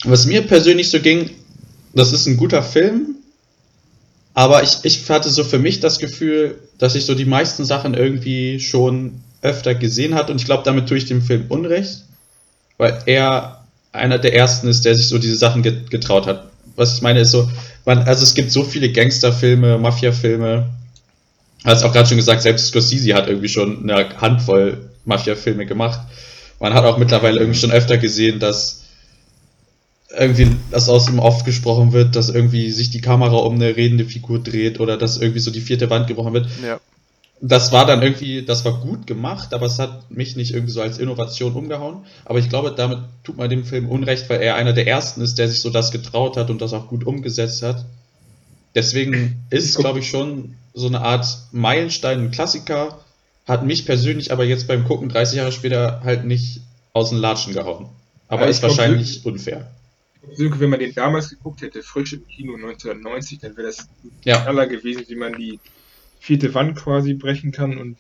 Was 0.04 0.26
mir 0.26 0.44
persönlich 0.46 0.90
so 0.90 0.98
ging, 0.98 1.30
das 1.94 2.12
ist 2.12 2.26
ein 2.26 2.36
guter 2.36 2.62
Film, 2.64 3.16
aber 4.34 4.62
ich, 4.62 4.78
ich 4.82 5.08
hatte 5.08 5.28
so 5.28 5.44
für 5.44 5.58
mich 5.58 5.80
das 5.80 5.98
Gefühl, 5.98 6.58
dass 6.78 6.94
ich 6.94 7.04
so 7.04 7.14
die 7.14 7.24
meisten 7.24 7.64
Sachen 7.64 7.94
irgendwie 7.94 8.60
schon 8.60 9.20
öfter 9.42 9.74
gesehen 9.74 10.14
hat 10.14 10.30
und 10.30 10.40
ich 10.40 10.44
glaube, 10.44 10.62
damit 10.64 10.88
tue 10.88 10.98
ich 10.98 11.06
dem 11.06 11.22
Film 11.22 11.46
Unrecht, 11.48 12.02
weil 12.78 13.02
er 13.06 13.64
einer 13.92 14.18
der 14.18 14.34
ersten 14.34 14.68
ist, 14.68 14.84
der 14.84 14.94
sich 14.94 15.08
so 15.08 15.18
diese 15.18 15.36
Sachen 15.36 15.62
get 15.62 15.90
getraut 15.90 16.26
hat. 16.26 16.48
Was 16.76 16.94
ich 16.94 17.02
meine 17.02 17.20
ist 17.20 17.32
so, 17.32 17.50
man, 17.84 17.98
also 17.98 18.22
es 18.22 18.34
gibt 18.34 18.52
so 18.52 18.62
viele 18.62 18.92
Gangsterfilme, 18.92 19.78
Mafia-Filme, 19.78 20.68
hast 21.64 21.82
auch 21.82 21.92
gerade 21.92 22.08
schon 22.08 22.16
gesagt, 22.16 22.42
selbst 22.42 22.68
Scorsese 22.68 23.14
hat 23.14 23.28
irgendwie 23.28 23.48
schon 23.48 23.90
eine 23.90 24.20
Handvoll 24.20 24.78
Mafia-Filme 25.04 25.66
gemacht. 25.66 26.00
Man 26.60 26.74
hat 26.74 26.84
auch 26.84 26.98
mittlerweile 26.98 27.40
irgendwie 27.40 27.58
schon 27.58 27.72
öfter 27.72 27.98
gesehen, 27.98 28.38
dass 28.38 28.79
irgendwie 30.16 30.56
das 30.70 30.88
aus 30.88 31.06
dem 31.06 31.18
Off 31.18 31.44
gesprochen 31.44 31.92
wird, 31.92 32.16
dass 32.16 32.28
irgendwie 32.28 32.70
sich 32.70 32.90
die 32.90 33.00
Kamera 33.00 33.36
um 33.36 33.54
eine 33.54 33.76
redende 33.76 34.04
Figur 34.04 34.40
dreht 34.40 34.80
oder 34.80 34.96
dass 34.96 35.18
irgendwie 35.18 35.40
so 35.40 35.50
die 35.50 35.60
vierte 35.60 35.88
Wand 35.90 36.08
gebrochen 36.08 36.34
wird. 36.34 36.48
Ja. 36.64 36.80
Das 37.42 37.72
war 37.72 37.86
dann 37.86 38.02
irgendwie, 38.02 38.42
das 38.44 38.64
war 38.66 38.80
gut 38.80 39.06
gemacht, 39.06 39.54
aber 39.54 39.64
es 39.64 39.78
hat 39.78 40.10
mich 40.10 40.36
nicht 40.36 40.52
irgendwie 40.52 40.72
so 40.72 40.82
als 40.82 40.98
Innovation 40.98 41.54
umgehauen. 41.54 42.04
Aber 42.26 42.38
ich 42.38 42.50
glaube, 42.50 42.74
damit 42.76 42.98
tut 43.24 43.38
man 43.38 43.48
dem 43.48 43.64
Film 43.64 43.88
Unrecht, 43.88 44.28
weil 44.28 44.42
er 44.42 44.56
einer 44.56 44.74
der 44.74 44.86
ersten 44.86 45.22
ist, 45.22 45.38
der 45.38 45.48
sich 45.48 45.60
so 45.60 45.70
das 45.70 45.90
getraut 45.90 46.36
hat 46.36 46.50
und 46.50 46.60
das 46.60 46.74
auch 46.74 46.88
gut 46.88 47.06
umgesetzt 47.06 47.62
hat. 47.62 47.86
Deswegen 48.74 49.42
ist 49.48 49.64
es, 49.64 49.74
glaube 49.76 50.00
ich, 50.00 50.10
schon 50.10 50.54
so 50.74 50.86
eine 50.86 51.00
Art 51.00 51.26
Meilenstein, 51.52 52.20
ein 52.20 52.30
Klassiker. 52.30 52.98
Hat 53.46 53.64
mich 53.64 53.86
persönlich 53.86 54.32
aber 54.32 54.44
jetzt 54.44 54.68
beim 54.68 54.84
Gucken 54.84 55.08
30 55.08 55.38
Jahre 55.38 55.52
später 55.52 56.02
halt 56.04 56.24
nicht 56.24 56.60
aus 56.92 57.08
den 57.08 57.18
Latschen 57.18 57.54
gehauen. 57.54 57.86
Aber 58.28 58.42
Ja, 58.42 58.48
ist 58.48 58.62
wahrscheinlich 58.62 59.24
unfair. 59.24 59.70
Sönke, 60.34 60.60
wenn 60.60 60.70
man 60.70 60.80
den 60.80 60.94
damals 60.94 61.30
geguckt 61.30 61.62
hätte, 61.62 61.82
frisch 61.82 62.12
im 62.12 62.26
Kino 62.26 62.54
1990, 62.54 63.38
dann 63.40 63.56
wäre 63.56 63.68
das 63.68 63.80
ein 63.80 64.10
Ja. 64.24 64.40
Knaller 64.42 64.66
gewesen, 64.66 65.04
wie 65.08 65.16
man 65.16 65.32
die 65.34 65.58
vierte 66.20 66.52
Wand 66.54 66.76
quasi 66.76 67.14
brechen 67.14 67.52
kann 67.52 67.78
und 67.78 67.96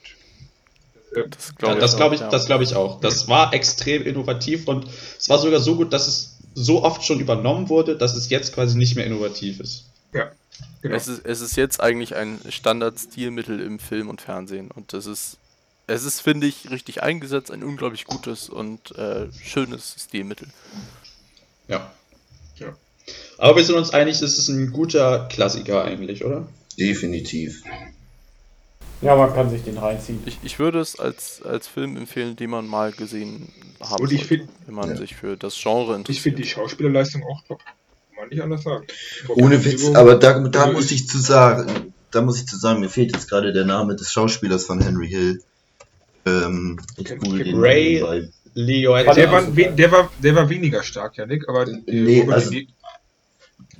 äh, 1.14 1.22
Das 1.30 1.52
Ja, 1.62 1.74
glaube 1.74 1.84
ich, 1.84 1.96
glaube 1.96 2.04
auch, 2.10 2.12
ich, 2.14 2.20
ja. 2.20 2.28
das 2.28 2.46
glaube 2.46 2.64
ich 2.64 2.74
auch. 2.74 3.00
Das 3.00 3.28
war 3.28 3.52
extrem 3.54 4.02
innovativ 4.02 4.68
und 4.68 4.86
es 5.18 5.28
war 5.28 5.38
sogar 5.38 5.60
so 5.60 5.76
gut, 5.76 5.92
dass 5.92 6.06
es 6.06 6.38
so 6.54 6.82
oft 6.82 7.04
schon 7.04 7.20
übernommen 7.20 7.68
wurde, 7.68 7.96
dass 7.96 8.14
es 8.16 8.28
jetzt 8.28 8.54
quasi 8.54 8.76
nicht 8.76 8.96
mehr 8.96 9.06
innovativ 9.06 9.60
ist. 9.60 9.86
genau. 10.12 10.94
Es 10.96 11.08
ist, 11.08 11.24
es 11.24 11.40
ist 11.40 11.56
jetzt 11.56 11.80
eigentlich 11.80 12.16
ein 12.16 12.38
Standardstilmittel 12.48 13.60
im 13.60 13.78
Film 13.78 14.08
und 14.08 14.20
Fernsehen 14.20 14.70
und 14.70 14.92
das 14.92 15.06
ist, 15.06 15.38
es 15.86 16.04
ist, 16.04 16.20
finde 16.20 16.46
ich, 16.46 16.70
richtig 16.70 17.02
eingesetzt, 17.02 17.50
ein 17.50 17.64
unglaublich 17.64 18.04
gutes 18.04 18.48
und 18.48 18.96
äh, 18.96 19.26
schönes 19.32 19.96
Stilmittel. 19.98 20.48
Ja. 21.68 21.76
Ja. 21.76 21.94
Aber 23.40 23.56
wir 23.56 23.64
sind 23.64 23.74
uns 23.76 23.90
einig, 23.90 24.20
es 24.20 24.38
ist 24.38 24.48
ein 24.48 24.70
guter 24.72 25.26
Klassiker 25.30 25.84
eigentlich, 25.84 26.24
oder? 26.24 26.46
definitiv. 26.78 27.62
Ja, 29.02 29.16
man 29.16 29.32
kann 29.34 29.48
sich 29.50 29.62
den 29.64 29.76
reinziehen. 29.78 30.22
Ich, 30.26 30.38
ich 30.42 30.58
würde 30.58 30.78
es 30.80 30.98
als, 30.98 31.40
als 31.42 31.66
Film 31.66 31.96
empfehlen, 31.96 32.36
den 32.36 32.50
man 32.50 32.66
mal 32.66 32.92
gesehen 32.92 33.48
haben 33.80 34.02
Und 34.02 34.12
ich 34.12 34.20
sollte, 34.20 34.36
find- 34.44 34.48
wenn 34.66 34.74
man 34.74 34.90
Ja. 34.90 34.96
sich 34.96 35.14
für 35.16 35.36
das 35.36 35.54
Genre 35.60 35.96
interessiert. 35.96 36.16
ich 36.16 36.22
finde 36.22 36.42
die 36.42 36.48
Schauspielerleistung 36.48 37.22
auch 37.24 37.42
top. 37.48 37.58
Kann 37.64 37.74
man 38.18 38.28
nicht 38.28 38.42
anders 38.42 38.62
sagen. 38.62 38.86
Ohne 39.28 39.62
Witz, 39.64 39.86
aber 39.94 40.16
da, 40.16 40.38
da 40.48 40.60
Also, 40.64 40.72
muss 40.74 40.90
ich 40.90 41.08
zu 41.08 41.18
sagen, 41.18 41.92
da 42.10 42.20
muss 42.22 42.38
ich 42.40 42.46
zu 42.46 42.56
sagen, 42.58 42.80
mir 42.80 42.88
fehlt 42.90 43.12
jetzt 43.12 43.28
gerade 43.28 43.52
der 43.54 43.64
Name 43.64 43.96
des 43.96 44.12
Schauspielers 44.12 44.64
von 44.66 44.80
Henry 44.80 45.08
Hill. 45.08 45.42
Ähm, 46.26 46.78
ich 46.98 47.08
google 47.18 47.44
den 47.44 47.58
Ray-. 47.58 48.28
Leo 48.54 48.92
Der 48.94 49.02
Ja, 49.16 49.32
war, 49.32 49.42
der, 49.44 49.92
war, 49.92 50.10
der 50.22 50.34
war 50.34 50.48
weniger 50.50 50.82
stark, 50.82 51.16
Janik, 51.16 51.48
aber 51.48 51.66
äh, 51.68 51.80
Nee, 51.86 52.26
also- 52.30 52.50
De- 52.50 52.66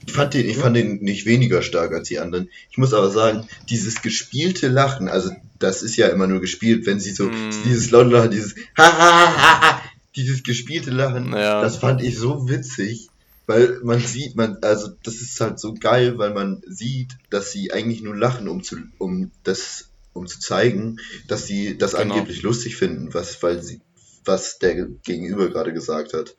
Ich 0.07 0.13
fand 0.13 0.35
den, 0.35 0.49
ich 0.49 0.57
fand 0.57 0.77
den 0.77 0.97
nicht 1.03 1.27
weniger 1.27 1.63
stark 1.63 1.93
als 1.93 2.09
die 2.09 2.19
anderen. 2.19 2.49
Ich 2.71 2.79
muss 2.79 2.95
aber 2.95 3.11
sagen, 3.11 3.47
dieses 3.69 4.03
gespielte 4.03 4.69
Lachen, 4.69 5.09
also 5.09 5.31
das 5.59 5.83
ist 5.83 5.97
ja 5.97 6.09
immer 6.09 6.27
nur 6.27 6.41
gespielt, 6.41 6.87
wenn 6.87 7.01
sie 7.01 7.11
so 7.13 7.27
Mm. 7.27 7.63
dieses 7.65 7.91
laute 7.91 8.11
Lachen, 8.11 8.31
dieses 8.31 8.55
ha, 8.77 8.85
ha, 8.99 9.37
ha, 9.37 9.61
ha, 9.63 9.83
dieses 10.17 10.43
gespielte 10.43 10.91
Lachen, 10.91 11.33
Ja. 11.33 11.61
das 11.61 11.77
fand 11.77 12.03
ich 12.03 12.17
so 12.19 12.49
witzig, 12.49 13.09
weil 13.47 13.81
man 13.83 14.01
sieht, 14.01 14.37
man, 14.37 14.57
also 14.63 14.89
das 15.03 15.17
ist 15.17 15.41
halt 15.41 15.59
so 15.61 15.75
geil, 15.75 16.17
weil 16.19 16.33
man 16.33 16.63
sieht, 16.67 17.17
dass 17.31 17.53
sie 17.53 17.73
eigentlich 17.73 18.01
nur 18.01 18.17
lachen, 18.17 18.49
um 18.49 18.63
zu, 18.63 18.77
um 18.99 19.31
das, 19.45 19.91
um 20.13 20.27
zu 20.27 20.41
zeigen, 20.41 20.97
dass 21.29 21.47
sie 21.47 21.77
das 21.77 21.93
Genau. 21.93 22.15
angeblich 22.15 22.43
lustig 22.43 22.77
finden, 22.77 23.13
was, 23.13 23.43
weil 23.43 23.63
sie, 23.63 23.81
was 24.25 24.59
der 24.59 24.87
Gegenüber 25.05 25.49
gerade 25.51 25.73
gesagt 25.73 26.15
hat. 26.15 26.37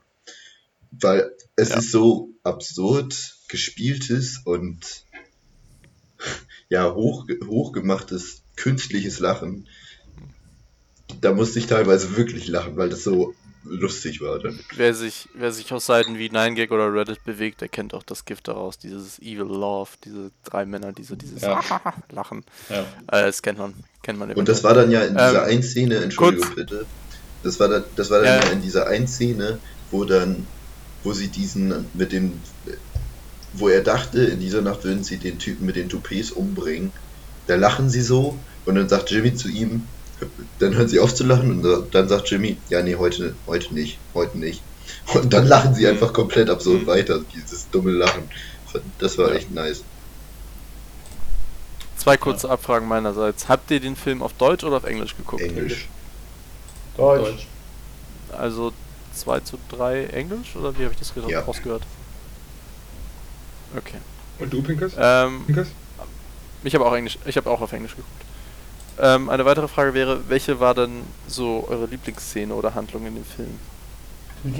Weil 0.91 1.32
es 1.55 1.70
Ja. 1.70 1.78
ist 1.78 1.91
so 1.91 2.30
absurd 2.43 3.36
gespieltes 3.52 4.39
und 4.45 5.06
ja, 6.70 6.93
hoch, 6.93 7.28
hochgemachtes 7.45 8.41
künstliches 8.56 9.20
Lachen. 9.20 9.68
Da 11.20 11.34
musste 11.34 11.60
ich 11.60 11.68
teilweise 11.68 12.16
wirklich 12.16 12.47
lachen, 12.47 12.78
weil 12.78 12.89
das 12.89 13.04
so 13.04 13.34
lustig 13.64 14.22
war 14.22 14.39
dann. 14.39 14.60
Wer 14.76 14.93
sich, 14.95 15.28
wer 15.36 15.52
sich 15.52 15.72
auf 15.74 15.84
Seiten 15.84 16.18
wie 16.18 16.30
9gag 16.30 16.72
oder 16.72 16.91
Reddit 16.93 17.24
bewegt, 17.26 17.62
der 17.62 17.68
kennt 17.68 17.93
auch 17.93 18.04
das 18.04 18.26
Gift 18.26 18.47
daraus, 18.47 18.80
dieses 18.80 19.20
Evil 19.20 19.41
Love, 19.43 19.89
diese 20.04 20.32
drei 20.43 20.66
Männer, 20.66 20.93
die 20.93 21.04
so 21.04 21.16
dieses 21.16 21.41
Ja. 21.41 21.62
Lachen. 22.12 22.43
Ja. 22.70 22.80
Äh, 23.08 23.26
das 23.26 23.41
kennt 23.41 23.60
man, 23.60 23.74
kennt 24.02 24.18
man 24.18 24.32
Und 24.32 24.47
das 24.47 24.64
war 24.64 24.74
dann 24.74 24.89
ja 24.89 25.02
in 25.04 25.14
dieser 25.16 25.43
Ähm, 25.43 25.49
einen 25.52 25.64
Szene, 25.64 25.95
Entschuldigung 25.97 26.45
kurz- 26.47 26.56
bitte, 26.56 26.86
das 27.43 27.60
war 27.60 27.68
dann, 27.68 27.84
das 27.95 28.10
war 28.10 28.20
dann 28.22 28.41
ja, 28.41 28.45
ja. 28.47 28.52
in 28.52 28.62
dieser 28.62 28.88
einen 28.88 29.08
Szene, 29.08 29.60
wo 29.91 30.06
dann, 30.06 30.47
wo 31.04 31.12
sie 31.14 31.28
diesen 31.28 31.86
mit 31.93 32.12
dem, 32.14 32.39
wo 33.54 33.68
er 33.70 33.82
dachte, 33.82 34.24
in 34.24 34.39
dieser 34.39 34.62
Nacht 34.62 34.84
würden 34.84 35.04
sie 35.04 35.18
den 35.18 35.39
Typen 35.39 35.66
mit 35.66 35.76
den 35.76 35.89
Toupets 35.89 36.32
umbringen. 36.32 36.91
Da 37.47 37.56
lachen 37.56 37.89
sie 37.89 38.02
so 38.02 38.38
und 38.66 38.76
dann 38.76 38.88
sagt 38.88 39.12
Jimmy 39.12 39.36
zu 39.36 39.49
ihm, 39.49 39.88
dann 40.60 40.76
hören 40.76 40.88
sie 40.88 40.99
auf 40.99 41.14
zu 41.14 41.24
lachen 41.26 41.66
und 41.66 41.93
dann 41.95 42.08
sagt 42.08 42.30
Jimmy, 42.30 42.58
ja 42.70 42.82
nee, 42.84 42.95
heute, 42.95 43.36
heute 43.47 43.74
nicht, 43.74 43.97
heute 44.14 44.38
nicht. 44.38 44.62
Und 45.14 45.34
dann 45.34 45.47
lachen 45.47 45.74
sie 45.74 45.88
einfach 45.88 46.14
komplett 46.14 46.49
absurd 46.49 46.84
Mhm. 46.84 46.88
weiter, 46.88 47.20
dieses 47.36 47.70
dumme 47.72 47.91
Lachen. 47.91 48.24
Das 48.99 49.18
war 49.18 49.30
Ja. 49.30 49.36
echt 49.36 49.52
nice. 49.52 49.84
Zwei 51.97 52.18
kurze 52.18 52.49
Abfragen 52.49 52.88
meinerseits. 52.88 53.47
Habt 53.49 53.70
ihr 53.72 53.80
den 53.80 53.95
Film 53.95 54.22
auf 54.24 54.34
Deutsch 54.34 54.64
oder 54.64 54.78
auf 54.78 54.86
Englisch 54.86 55.16
geguckt? 55.16 55.41
Englisch. 55.41 55.88
Deutsch. 56.97 57.47
Also 58.32 58.72
2 59.14 59.41
zu 59.41 59.58
3 59.70 60.06
Englisch 60.06 60.56
oder 60.56 60.78
wie 60.78 60.84
habe 60.84 60.93
ich 60.93 60.99
das 60.99 61.14
gerade 61.14 61.32
Ja. 61.32 61.41
rausgehört? 61.41 61.84
Okay. 63.78 63.97
Und 64.39 64.51
du, 64.51 64.61
Pinkas? 64.61 64.93
Ähm, 64.99 65.43
Pinkas? 65.45 65.67
ich 66.63 66.74
habe 66.76 66.86
auch 66.86 66.93
Englisch, 66.93 67.17
ich 67.26 67.38
habe 67.38 67.49
auch 67.49 67.61
auf 67.61 67.72
Englisch 67.74 67.91
geguckt. 67.95 68.09
Ähm, 68.99 69.30
eine 69.30 69.45
weitere 69.45 69.67
Frage 69.67 69.93
wäre, 69.93 70.19
welche 70.30 70.59
war 70.59 70.74
denn 70.76 71.01
so 71.28 71.65
eure 71.69 71.86
Lieblingsszene 71.86 72.53
oder 72.53 72.76
Handlung 72.76 73.05
in 73.07 73.15
dem 73.15 73.26
Film? 73.26 73.59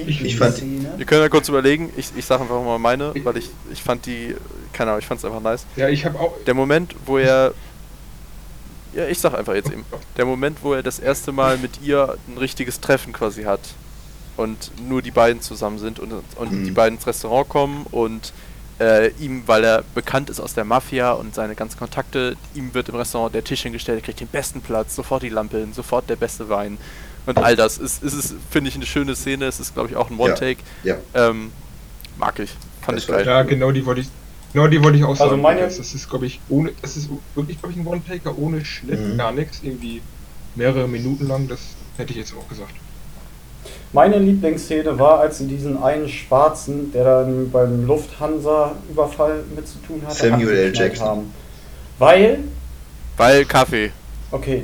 Ich 0.08 0.38
fand- 0.38 0.62
Wir 0.98 1.06
können 1.08 1.22
ja 1.22 1.30
kurz 1.30 1.50
überlegen, 1.50 1.92
ich, 1.98 2.12
ich 2.16 2.24
sage 2.26 2.44
einfach 2.44 2.64
mal 2.64 2.78
meine, 2.78 3.14
weil 3.26 3.38
ich, 3.38 3.50
ich 3.72 3.82
fand 3.82 4.06
die, 4.06 4.36
keine 4.74 4.92
Ahnung, 4.92 5.00
ich 5.00 5.08
fand 5.08 5.20
es 5.20 5.26
einfach 5.26 5.42
nice. 5.42 5.66
Ja, 5.76 5.90
ich 5.90 6.06
habe 6.06 6.20
auch. 6.20 6.36
Der 6.46 6.54
Moment, 6.54 6.96
wo 7.06 7.18
er. 7.18 7.54
Ja, 8.94 9.08
ich 9.08 9.18
sag 9.20 9.34
einfach 9.34 9.56
jetzt 9.56 9.72
eben. 9.72 9.84
Der 10.18 10.26
Moment, 10.26 10.60
wo 10.62 10.74
er 10.74 10.84
das 10.84 11.00
erste 11.00 11.32
Mal 11.32 11.58
mit 11.58 11.82
ihr 11.82 12.16
ein 12.28 12.38
richtiges 12.38 12.80
Treffen 12.80 13.12
quasi 13.14 13.44
hat. 13.44 13.62
Und 14.38 14.72
nur 14.88 15.02
die 15.02 15.12
beiden 15.12 15.42
zusammen 15.42 15.80
sind 15.80 16.00
und, 16.00 16.14
und 16.36 16.52
Mhm. 16.52 16.64
die 16.66 16.72
beiden 16.72 16.98
ins 16.98 17.08
Restaurant 17.08 17.50
kommen 17.50 17.86
und 17.92 18.34
äh, 18.82 19.12
ihm, 19.20 19.44
weil 19.46 19.64
er 19.64 19.84
bekannt 19.94 20.30
ist 20.30 20.40
aus 20.40 20.54
der 20.54 20.66
Mafia 20.66 21.12
und 21.12 21.36
seine 21.36 21.56
ganzen 21.56 21.78
Kontakte, 21.78 22.36
ihm 22.56 22.74
wird 22.74 22.90
im 22.90 22.96
Restaurant 22.96 23.34
der 23.36 23.44
Tisch 23.44 23.62
hingestellt, 23.62 24.00
er 24.00 24.06
kriegt 24.06 24.20
den 24.20 24.28
besten 24.28 24.62
Platz, 24.62 24.96
sofort 24.96 25.22
die 25.24 25.30
Lampe 25.30 25.60
hin, 25.60 25.72
sofort 25.74 26.10
der 26.10 26.16
beste 26.16 26.50
Wein. 26.50 26.78
Und 27.28 27.38
all 27.38 27.56
das 27.56 27.78
ist, 27.78 28.02
ist, 28.04 28.14
ist 28.14 28.34
finde 28.50 28.70
ich, 28.70 28.76
eine 28.76 28.86
schöne 28.88 29.16
Szene. 29.16 29.46
Es 29.46 29.60
ist, 29.60 29.76
glaube 29.76 29.90
ich, 29.90 29.96
auch 29.96 30.10
ein 30.10 30.18
One-Take. 30.20 30.60
Ja. 30.84 30.96
Ähm, 31.14 31.52
mag 32.18 32.40
ich. 32.40 32.50
Fand 32.82 32.98
Das 32.98 33.04
ich 33.04 33.10
geil. 33.12 33.26
Ja, 33.28 33.44
genau 33.44 33.72
die 33.72 33.86
wollte 33.86 34.02
ich. 34.02 34.08
Genau 34.54 34.68
die 34.68 34.84
wollte 34.84 34.98
ich 34.98 35.04
auch 35.04 35.12
Also 35.12 35.30
sagen. 35.30 35.42
meine- 35.42 35.60
Pinkas. 35.60 35.78
Das 35.78 35.94
ist, 35.94 36.10
glaube 36.10 36.26
ich, 36.26 36.40
ohne. 36.50 36.72
Das 36.82 36.98
ist 36.98 37.10
wirklich, 37.36 37.60
glaube 37.60 37.74
ich, 37.74 37.80
ein 37.80 37.86
One-Taker 37.86 38.36
ohne 38.40 38.66
Schnitt, 38.66 39.00
Mhm. 39.00 39.18
gar 39.18 39.32
nichts. 39.32 39.60
Irgendwie 39.62 40.02
mehrere 40.56 40.88
Minuten 40.88 41.28
lang. 41.28 41.48
Das 41.48 41.60
hätte 41.98 42.10
ich 42.12 42.18
jetzt 42.18 42.34
auch 42.34 42.48
gesagt. 42.50 42.74
Meine 43.94 44.20
Lieblingsszene 44.20 44.98
war, 44.98 45.20
als 45.20 45.40
sie 45.40 45.48
diesen 45.48 45.82
einen 45.84 46.08
Schwarzen, 46.08 46.92
der 46.94 47.04
dann 47.04 47.52
beim 47.52 47.86
Lufthansa-Überfall 47.86 49.44
mit 49.56 49.68
zu 49.68 49.80
tun 49.80 50.02
hatte, 50.06 50.16
Samuel 50.16 50.50
L. 50.58 50.74
Jackson. 50.76 51.08
Haben. 51.08 51.34
Weil, 52.00 52.40
Weil 53.18 53.46
Kaffee. 53.46 53.92
okay. 54.32 54.64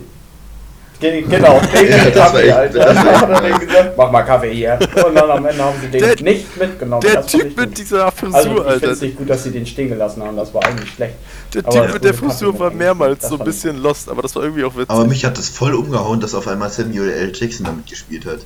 Ge- 0.99 1.21
Genau, 1.29 1.59
den 1.59 1.89
Ja, 1.91 2.05
das 2.09 2.15
war 2.15 2.25
Kaffee, 2.31 2.47
echt- 2.47 2.55
Alter. 2.55 2.79
das 2.79 2.95
war 3.05 3.21
hat 3.21 3.43
dann 3.43 3.59
gesagt, 3.59 3.97
mach 3.97 4.11
mal 4.11 4.23
Kaffee 4.23 4.53
hier. 4.55 4.79
Und 5.05 5.13
dann 5.13 5.29
am 5.29 5.45
Ende 5.45 5.63
haben 5.63 5.75
sie 5.79 5.87
den 5.89 6.01
Der- 6.01 6.23
nicht 6.23 6.57
mitgenommen. 6.57 7.01
Der 7.01 7.15
Das 7.17 7.27
Typ 7.27 7.45
ich 7.45 7.55
mit 7.55 7.77
dieser 7.77 8.11
Frisur, 8.11 8.35
Also 8.35 8.49
ich 8.49 8.55
finde 8.55 8.69
Alter. 8.71 8.91
es 8.91 9.01
nicht 9.01 9.17
gut, 9.17 9.29
dass 9.29 9.43
sie 9.43 9.51
den 9.51 9.65
stehen 9.67 9.89
gelassen 9.89 10.23
haben, 10.23 10.35
das 10.37 10.51
war 10.55 10.63
eigentlich 10.65 10.89
schlecht. 10.91 11.13
Der 11.53 11.65
Aber 11.67 11.83
Typ 11.85 11.93
mit 11.93 12.03
der 12.03 12.13
Frisur 12.15 12.57
war 12.57 12.71
mehrmals 12.71 13.27
so 13.29 13.35
ein 13.35 13.41
ich. 13.41 13.45
bisschen 13.45 13.77
lost, 13.79 14.09
aber 14.09 14.23
das 14.23 14.35
war 14.35 14.41
irgendwie 14.41 14.63
auch 14.63 14.73
witzig. 14.75 14.89
Aber 14.89 15.05
mich 15.05 15.23
hat 15.23 15.37
das 15.37 15.49
voll 15.49 15.75
umgehauen, 15.75 16.19
dass 16.19 16.33
auf 16.33 16.47
einmal 16.47 16.71
Samuel 16.71 17.11
L. 17.11 17.31
Jackson 17.35 17.65
damit 17.67 17.85
gespielt 17.85 18.25
hat. 18.25 18.39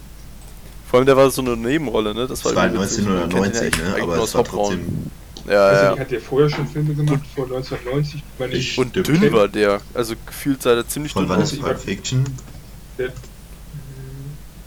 Vor 0.92 0.98
allem, 1.00 1.06
der 1.08 1.16
war 1.18 1.32
so 1.32 1.42
eine 1.42 1.56
Nebenrolle, 1.58 2.14
ne? 2.14 2.28
Das 2.28 2.42
Das 2.42 2.54
war 2.54 2.66
irgendwie 2.66 2.84
witzig. 2.84 3.06
Man 3.06 3.30
kennt 3.30 3.34
ihn 3.34 3.39
1990, 3.39 3.62
eigentlich- 3.82 3.96
ne? 3.98 4.04
Aber 4.04 4.24
es 4.24 4.36
war 4.36 4.44
trotzdem. 4.44 5.12
Ja, 5.48 5.66
Also, 5.68 5.84
ja. 5.86 5.94
die 5.96 6.00
hat 6.02 6.12
ja 6.12 6.20
vorher 6.20 6.50
schon 6.50 6.68
Filme 6.68 6.94
gemacht, 6.94 7.22
vor 7.34 7.46
1990. 7.46 8.16
Ich 8.16 8.24
meine, 8.39 8.54
Ich- 8.54 8.78
Und 8.78 8.96
dünn 8.96 9.32
war 9.34 9.48
der. 9.48 9.80
Also 9.94 10.14
gefühlt 10.26 10.62
sah 10.62 10.76
der 10.76 10.88
ziemlich 10.88 11.14
Von 11.14 11.24
dünn 11.24 11.30
wann 11.30 11.42
aus. 11.42 11.54
ist 11.54 11.62
Pulp 11.62 11.80
Fiction? 11.80 12.26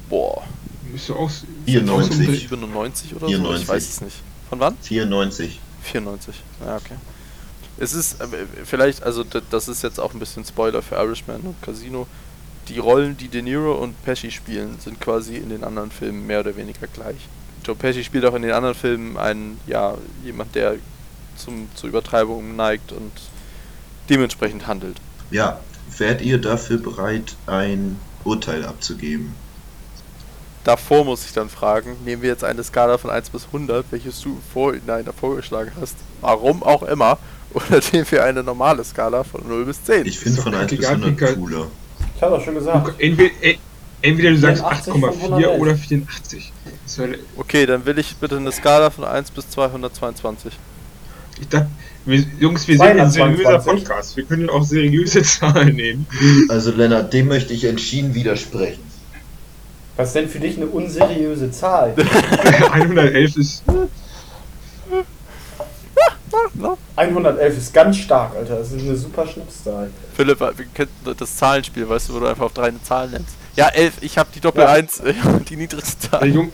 Boah. 0.08 0.42
müsste 0.90 1.14
auch. 1.16 1.30
94. 1.66 2.48
97 2.48 3.12
oder 3.16 3.20
so? 3.20 3.26
94. 3.26 3.62
Ich 3.62 3.68
weiß 3.68 3.88
es 3.88 4.00
nicht. 4.00 4.16
Von 4.48 4.60
wann? 4.60 4.76
94. 4.82 5.60
94. 5.82 6.34
Ja, 6.64 6.76
okay. 6.76 6.94
Es 7.78 7.92
ist 7.92 8.20
äh, 8.20 8.26
vielleicht, 8.64 9.02
also 9.02 9.24
d- 9.24 9.42
das 9.50 9.66
ist 9.68 9.82
jetzt 9.82 9.98
auch 9.98 10.12
ein 10.14 10.20
bisschen 10.20 10.44
Spoiler 10.44 10.82
für 10.82 10.94
Irishman 10.96 11.40
und 11.40 11.60
Casino. 11.62 12.06
Die 12.68 12.78
Rollen, 12.78 13.16
die 13.16 13.28
De 13.28 13.42
Niro 13.42 13.74
und 13.74 14.02
Pesci 14.04 14.30
spielen, 14.30 14.78
sind 14.80 15.00
quasi 15.00 15.36
in 15.36 15.50
den 15.50 15.64
anderen 15.64 15.90
Filmen 15.90 16.26
mehr 16.26 16.40
oder 16.40 16.56
weniger 16.56 16.86
gleich. 16.86 17.16
Joe 17.64 17.74
Pesci 17.74 18.04
spielt 18.04 18.24
auch 18.24 18.34
in 18.34 18.42
den 18.42 18.52
anderen 18.52 18.74
Filmen 18.74 19.16
einen, 19.16 19.60
ja, 19.66 19.94
jemand, 20.22 20.54
der 20.54 20.76
zum, 21.36 21.68
zu 21.74 21.86
Übertreibungen 21.86 22.56
neigt 22.56 22.92
und 22.92 23.12
dementsprechend 24.08 24.66
handelt. 24.66 24.96
Ja, 25.30 25.60
wärt 25.98 26.22
ihr 26.22 26.38
dafür 26.38 26.78
bereit, 26.78 27.34
ein 27.46 27.98
Urteil 28.24 28.64
abzugeben? 28.64 29.34
Davor 30.64 31.04
muss 31.04 31.26
ich 31.26 31.32
dann 31.32 31.50
fragen, 31.50 31.96
nehmen 32.04 32.22
wir 32.22 32.30
jetzt 32.30 32.44
eine 32.44 32.64
Skala 32.64 32.96
von 32.96 33.10
1 33.10 33.30
bis 33.30 33.46
100, 33.46 33.84
welches 33.90 34.20
du 34.20 34.38
vor, 34.52 34.72
nein, 34.86 35.04
vorgeschlagen 35.18 35.72
hast, 35.78 35.96
warum 36.22 36.62
auch 36.62 36.82
immer, 36.82 37.18
oder 37.54 37.80
nehmen 37.92 38.06
wir 38.10 38.24
eine 38.24 38.42
normale 38.42 38.82
Skala 38.82 39.24
von 39.24 39.46
0 39.46 39.66
bis 39.66 39.84
10? 39.84 40.06
Ich 40.06 40.18
finde 40.18 40.40
von 40.40 40.54
1 40.54 40.70
bis 40.70 40.78
egal, 40.78 40.94
100 40.94 41.16
Pika. 41.16 41.32
cooler. 41.34 41.66
Ich 42.24 42.30
habe 42.30 42.36
doch 42.38 42.44
schon 42.44 42.54
gesagt. 42.54 42.94
Entweder, 43.00 43.30
entweder 44.00 44.30
du 44.30 44.38
sagst 44.38 44.62
84 44.62 44.92
von 44.92 45.02
8,4 45.02 45.22
111. 45.24 45.60
oder 45.60 45.76
84. 45.76 46.52
Das 46.84 46.98
wäre- 46.98 47.18
Okay, 47.36 47.66
dann 47.66 47.84
will 47.84 47.98
ich 47.98 48.16
bitte 48.16 48.36
eine 48.38 48.50
Skala 48.52 48.90
von 48.90 49.04
1 49.04 49.30
bis 49.30 49.50
222. 49.50 50.54
Ich 51.40 51.48
dachte, 51.48 51.66
wir, 52.06 52.24
Jungs, 52.38 52.66
wir 52.68 52.76
sind 52.78 52.86
ein 53.00 53.10
seriöser 53.10 53.60
222. 53.60 53.84
Podcast. 53.84 54.16
Wir 54.16 54.24
können 54.24 54.48
auch 54.48 54.62
seriöse 54.64 55.22
Zahlen 55.24 55.74
nehmen. 55.76 56.06
Also 56.48 56.70
Lennart, 56.70 57.12
dem 57.12 57.28
möchte 57.28 57.52
ich 57.52 57.64
entschieden 57.64 58.14
widersprechen. 58.14 58.82
Was 59.96 60.08
ist 60.08 60.14
denn 60.16 60.28
für 60.28 60.40
dich 60.40 60.56
eine 60.56 60.66
unseriöse 60.66 61.50
Zahl? 61.50 61.94
111 62.72 63.36
ist. 63.36 63.62
111 66.96 67.58
ist 67.58 67.72
ganz 67.74 67.96
stark, 67.96 68.34
Alter. 68.36 68.56
Das 68.58 68.72
ist 68.72 68.82
eine 68.86 68.96
super 68.96 69.26
Schnapszahl. 69.26 69.90
Philipp, 70.16 70.40
wir 70.40 70.66
kennen 70.74 70.90
das 71.16 71.36
Zahlenspiel, 71.36 71.88
weißt 71.88 72.08
du, 72.08 72.14
wo 72.14 72.20
du 72.20 72.26
einfach 72.26 72.44
auf 72.46 72.52
drei 72.52 72.68
eine 72.68 72.82
Zahl 72.82 73.08
nennst. 73.08 73.34
Ja, 73.56 73.68
11, 73.68 73.94
ich 74.00 74.18
habe 74.18 74.28
die 74.34 74.40
Doppel 74.40 74.62
Ja. 74.62 74.68
1, 74.70 75.02
die 75.48 75.56
niedrigste 75.56 76.10
Zahl. 76.10 76.26
Jung, 76.26 76.52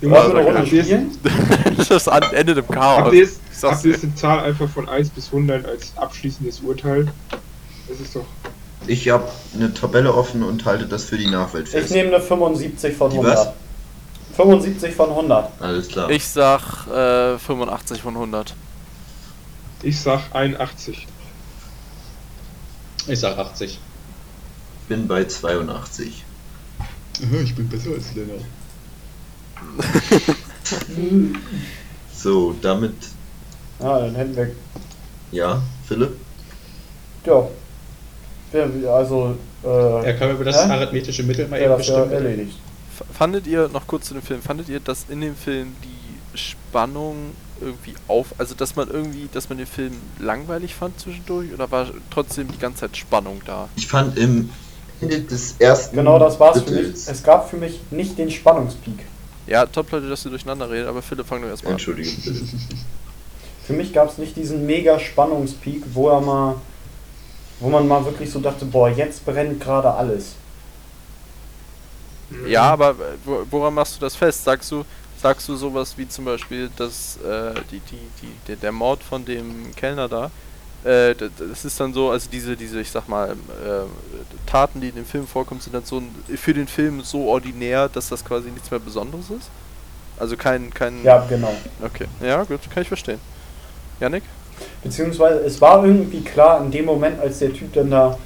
Jungs, 0.00 0.14
Wollen 0.16 0.32
wir 0.32 0.38
eine 0.40 0.46
Runde 0.58 0.66
spielen? 0.66 1.18
das 1.88 2.08
an- 2.08 2.22
endet 2.32 2.58
im 2.58 2.68
Chaos. 2.68 2.98
habt 3.04 3.12
ihr 3.14 3.20
jetzt, 3.20 3.40
Ich 3.56 3.62
habt 3.64 3.84
ihr 3.84 3.90
jetzt 3.92 4.04
eine 4.04 4.14
Zahl 4.14 4.40
einfach 4.40 4.68
von 4.68 4.88
1 4.88 5.10
bis 5.10 5.26
100 5.26 5.66
als 5.66 5.92
abschließendes 5.96 6.60
Urteil? 6.60 7.08
Das 7.88 8.00
ist 8.00 8.14
doch. 8.14 8.24
Ich 8.86 9.08
habe 9.10 9.24
eine 9.54 9.74
Tabelle 9.74 10.14
offen 10.14 10.42
und 10.44 10.64
halte 10.64 10.86
das 10.86 11.04
für 11.04 11.18
die 11.18 11.26
Nachwelt 11.28 11.66
Ich 11.66 11.72
fest. 11.72 11.90
nehme 11.90 12.14
eine 12.14 12.20
75 12.24 12.96
von 12.96 13.10
Die 13.10 13.16
100. 13.18 13.36
was? 13.38 13.48
75 14.36 14.94
von 14.94 15.10
100. 15.10 15.50
Alles 15.60 15.88
klar. 15.88 16.08
Ich 16.10 16.26
sag 16.26 16.86
äh, 16.86 17.36
85 17.38 18.00
von 18.02 18.14
100. 18.14 18.54
Ich 19.82 20.00
sag 20.00 20.34
81. 20.34 21.06
Ich 23.06 23.20
sag 23.20 23.38
80. 23.38 23.78
bin 24.88 25.06
bei 25.08 25.24
82. 25.24 26.24
Ich 27.44 27.54
bin 27.54 27.68
besser 27.68 27.90
als 27.92 28.14
Lennart. 28.14 28.44
So, 32.12 32.54
damit, 32.60 32.94
Ja, 33.80 34.00
dann 34.00 34.14
hätten 34.16 34.36
wir. 34.36 34.50
ja, 35.30 35.62
Philipp? 35.86 36.16
Ja. 37.24 37.48
Also. 38.92 39.36
Er 39.62 40.04
Äh, 40.04 40.14
kann 40.18 40.30
über 40.32 40.44
das 40.44 40.64
Hä? 40.64 40.70
arithmetische 40.70 41.22
Mittel 41.22 41.46
mal 41.48 41.60
wäre 41.60 41.64
eben 41.64 41.70
ja 41.72 41.76
bestimmen. 41.76 42.12
erledigt. 42.12 42.58
Fandet 43.12 43.46
ihr, 43.46 43.68
noch 43.68 43.86
kurz 43.86 44.06
zu 44.08 44.14
dem 44.14 44.22
Film, 44.22 44.42
fandet 44.42 44.68
ihr, 44.68 44.80
dass 44.80 45.06
in 45.08 45.20
dem 45.20 45.36
Film 45.36 45.74
die 45.84 46.36
Spannung 46.38 47.32
irgendwie 47.60 47.94
auf, 48.08 48.28
also 48.38 48.54
dass 48.54 48.76
man 48.76 48.88
irgendwie, 48.88 49.28
dass 49.32 49.48
man 49.48 49.58
den 49.58 49.66
Film 49.66 49.92
langweilig 50.18 50.74
fand 50.74 50.98
zwischendurch 51.00 51.52
oder 51.52 51.70
war 51.70 51.88
trotzdem 52.10 52.50
die 52.50 52.58
ganze 52.58 52.80
Zeit 52.80 52.96
Spannung 52.96 53.40
da? 53.44 53.68
Ich 53.76 53.86
fand 53.86 54.16
im 54.18 54.50
Ende 55.00 55.20
des 55.20 55.54
ersten 55.58 55.96
Genau 55.96 56.18
das 56.18 56.38
war's 56.40 56.60
für 56.62 56.70
mich. 56.70 56.86
Es 57.06 57.22
gab 57.22 57.48
für 57.50 57.56
mich 57.56 57.80
nicht 57.90 58.18
den 58.18 58.30
Spannungspeak. 58.30 59.04
Ja, 59.46 59.64
top 59.66 59.90
Leute, 59.92 60.08
dass 60.08 60.24
ihr 60.24 60.30
durcheinander 60.30 60.68
redet, 60.70 60.88
aber 60.88 61.00
Philipp, 61.02 61.26
fang 61.26 61.40
doch 61.42 61.48
erstmal 61.48 61.72
an. 61.72 61.78
Entschuldigung, 61.78 62.14
bitte. 62.24 62.40
Für 63.66 63.72
mich 63.74 63.92
gab 63.92 64.10
es 64.10 64.16
nicht 64.16 64.34
diesen 64.36 64.64
mega 64.64 64.98
Spannungspeak, 64.98 65.82
wo 65.92 66.08
er 66.08 66.20
mal. 66.22 66.54
Wo 67.60 67.68
man 67.68 67.86
mal 67.88 68.04
wirklich 68.04 68.30
so 68.30 68.38
dachte, 68.40 68.64
boah, 68.64 68.88
jetzt 68.88 69.26
brennt 69.26 69.60
gerade 69.60 69.90
alles. 69.90 70.36
Ja, 72.46 72.62
aber 72.72 72.94
wo- 73.24 73.44
woran 73.50 73.74
machst 73.74 73.96
du 73.96 74.00
das 74.00 74.14
fest? 74.14 74.44
Sagst 74.44 74.70
du, 74.70 74.84
sagst 75.20 75.48
du 75.48 75.56
sowas 75.56 75.94
wie 75.96 76.08
zum 76.08 76.24
Beispiel, 76.24 76.70
dass 76.76 77.18
äh, 77.18 77.54
die, 77.70 77.80
die, 77.80 78.00
die, 78.22 78.32
der, 78.46 78.56
der 78.56 78.72
Mord 78.72 79.02
von 79.02 79.24
dem 79.24 79.74
Kellner 79.74 80.08
da, 80.08 80.30
äh, 80.84 81.14
das 81.14 81.64
ist 81.64 81.80
dann 81.80 81.92
so, 81.92 82.10
also 82.10 82.28
diese, 82.30 82.56
diese, 82.56 82.80
ich 82.80 82.90
sag 82.90 83.08
mal, 83.08 83.30
äh, 83.30 84.46
Taten, 84.46 84.80
die 84.80 84.88
in 84.88 84.94
dem 84.94 85.06
Film 85.06 85.26
vorkommen, 85.26 85.60
sind 85.60 85.74
dann 85.74 85.84
so 85.84 86.02
für 86.36 86.54
den 86.54 86.68
Film 86.68 87.02
so 87.02 87.26
ordinär, 87.26 87.88
dass 87.88 88.08
das 88.08 88.24
quasi 88.24 88.50
nichts 88.50 88.70
mehr 88.70 88.80
Besonderes 88.80 89.30
ist? 89.30 89.50
Also 90.18 90.36
kein, 90.36 90.72
kein. 90.72 91.02
Ja, 91.04 91.24
genau. 91.28 91.52
Okay. 91.84 92.06
Ja, 92.20 92.42
gut, 92.44 92.60
kann 92.70 92.82
ich 92.82 92.88
verstehen. 92.88 93.20
Janik? 94.00 94.22
Beziehungsweise 94.82 95.40
es 95.40 95.60
war 95.60 95.84
irgendwie 95.84 96.20
klar 96.20 96.64
in 96.64 96.70
dem 96.70 96.84
Moment, 96.84 97.20
als 97.20 97.38
der 97.40 97.52
Typ 97.52 97.72
dann 97.72 97.90
da 97.90 98.18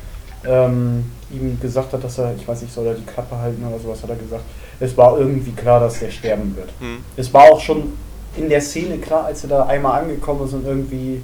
ähm, 0.45 1.05
ihm 1.31 1.59
gesagt 1.61 1.93
hat, 1.93 2.05
dass 2.05 2.19
er, 2.19 2.35
ich 2.35 2.47
weiß 2.47 2.63
nicht, 2.63 2.73
soll 2.73 2.87
er 2.87 2.95
die 2.95 3.05
Klappe 3.05 3.37
halten 3.37 3.65
oder 3.65 3.79
sowas 3.79 4.03
hat 4.03 4.11
er 4.11 4.17
gesagt. 4.17 4.45
Es 4.83 4.97
war 4.97 5.17
irgendwie 5.19 5.53
klar, 5.53 5.79
dass 5.81 6.01
der 6.01 6.11
sterben 6.11 6.57
wird. 6.57 6.71
Hm. 6.81 6.99
Es 7.17 7.33
war 7.33 7.45
auch 7.45 7.61
schon 7.61 7.93
in 8.37 8.49
der 8.49 8.61
Szene 8.61 8.99
klar, 8.99 9.27
als 9.27 9.45
er 9.45 9.51
da 9.51 9.67
einmal 9.67 10.01
angekommen 10.03 10.45
ist 10.47 10.55
und 10.55 10.67
irgendwie 10.67 11.21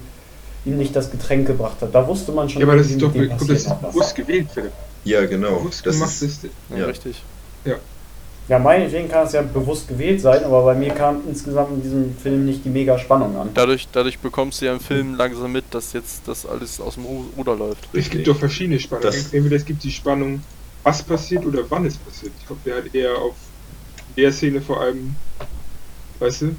ihm 0.64 0.76
nicht 0.78 0.94
das 0.94 1.10
Getränk 1.10 1.46
gebracht 1.46 1.76
hat. 1.80 1.94
Da 1.94 2.06
wusste 2.06 2.30
man 2.32 2.48
schon, 2.48 2.60
Ja, 2.62 2.68
aber 2.68 2.76
das 2.76 2.88
ist 2.90 3.00
doch 3.02 3.12
guck, 3.12 3.28
das 3.28 3.48
ist 3.48 3.80
bewusst 3.80 4.14
gewählt, 4.14 4.46
Philipp. 4.52 4.72
Ja, 5.04 5.24
genau. 5.26 5.56
Bewusst 5.56 5.84
Das 5.86 5.94
gemacht 5.96 6.10
ist, 6.10 6.22
ist. 6.22 6.44
Ja, 6.70 6.78
Ja. 6.78 6.84
richtig. 6.86 7.22
Ja, 8.48 8.58
meinetwegen 8.58 9.08
kann 9.10 9.26
es 9.26 9.32
ja 9.32 9.42
bewusst 9.42 9.88
gewählt 9.88 10.22
sein, 10.22 10.42
aber 10.42 10.62
bei 10.64 10.74
mir 10.74 10.88
kam 10.90 11.20
insgesamt 11.28 11.70
in 11.70 11.82
diesem 11.82 12.16
Film 12.16 12.46
nicht 12.46 12.64
die 12.64 12.70
mega 12.70 12.96
Spannung 12.98 13.36
an. 13.36 13.50
Dadurch, 13.52 13.86
dadurch 13.92 14.18
bekommst 14.20 14.62
du 14.62 14.66
ja 14.66 14.72
im 14.72 14.80
Film 14.80 15.16
langsam 15.16 15.52
mit, 15.52 15.64
dass 15.72 15.92
jetzt 15.92 16.22
das 16.26 16.46
alles 16.46 16.80
aus 16.80 16.94
dem 16.94 17.04
Ru- 17.04 17.24
Ruder 17.36 17.54
läuft. 17.56 17.86
Es 17.92 18.08
gibt 18.08 18.26
doch 18.26 18.38
verschiedene 18.38 18.80
Spannungen. 18.80 19.12
Das- 19.12 19.34
Entweder 19.34 19.56
es 19.56 19.66
gibt 19.66 19.84
die 19.84 19.90
Spannung, 19.90 20.40
was 20.88 21.02
passiert 21.02 21.44
oder 21.44 21.62
wann 21.68 21.84
es 21.84 21.96
passiert. 21.98 22.32
Ich 22.40 22.46
glaube, 22.46 22.62
der 22.64 22.76
hat 22.78 22.94
eher 22.94 23.14
auf 23.18 23.34
der 24.16 24.32
Szene 24.32 24.60
vor 24.60 24.80
allem, 24.80 25.14
weißt 26.18 26.42
du, 26.42 26.56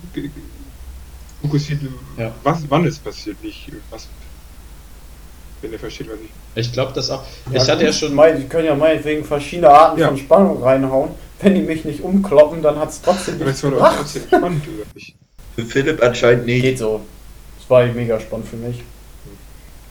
fokussiert, 1.41 1.79
Ja. 2.17 2.31
was, 2.43 2.59
wann 2.69 2.85
es 2.85 2.99
passiert, 2.99 3.41
nicht 3.43 3.71
was. 3.89 4.07
Wenn 5.61 5.71
ihr 5.73 5.79
versteht, 5.79 6.07
was 6.09 6.19
ich. 6.23 6.29
Ich 6.55 6.71
glaube 6.71 6.93
das 6.93 7.09
auch. 7.09 7.23
ich 7.51 7.67
hatte 7.69 7.83
ja 7.85 7.91
schon. 7.91 8.13
mein- 8.13 8.37
Die 8.39 8.47
können 8.47 8.65
ja 8.65 8.75
meinetwegen 8.75 9.25
verschiedene 9.25 9.69
Arten 9.69 9.99
Ja. 9.99 10.07
von 10.07 10.17
Spannung 10.17 10.61
reinhauen. 10.63 11.11
Wenn 11.41 11.55
die 11.55 11.61
mich 11.61 11.85
nicht 11.85 12.01
umkloppen, 12.01 12.61
dann 12.61 12.77
hat 12.77 12.89
es 12.89 13.01
trotzdem 13.01 13.35
Aber 13.35 13.45
nichts 13.45 13.63
es 13.63 13.71
war 13.71 13.71
doch 13.79 13.97
trotzdem 13.97 14.23
spannend, 14.27 14.63
oder 14.67 14.85
nicht? 14.93 15.15
Für 15.55 15.65
Philipp 15.65 16.03
anscheinend 16.03 16.45
nicht. 16.45 16.61
Geht 16.61 16.77
so. 16.77 17.01
Das 17.57 17.69
war 17.69 17.85
mega 17.87 18.19
spannend 18.19 18.47
für 18.47 18.57
mich. 18.57 18.83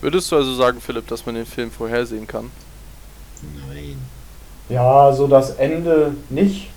Würdest 0.01 0.31
du 0.31 0.37
also 0.37 0.55
sagen, 0.55 0.81
Philipp, 0.81 1.07
dass 1.09 1.27
man 1.27 1.35
den 1.35 1.47
Film 1.47 1.71
vorhersehen 1.71 2.27
kann? 2.27 2.51
Ja, 4.69 5.13
so 5.13 5.27
das 5.27 5.57
Ende 5.57 6.15
nicht. 6.29 6.69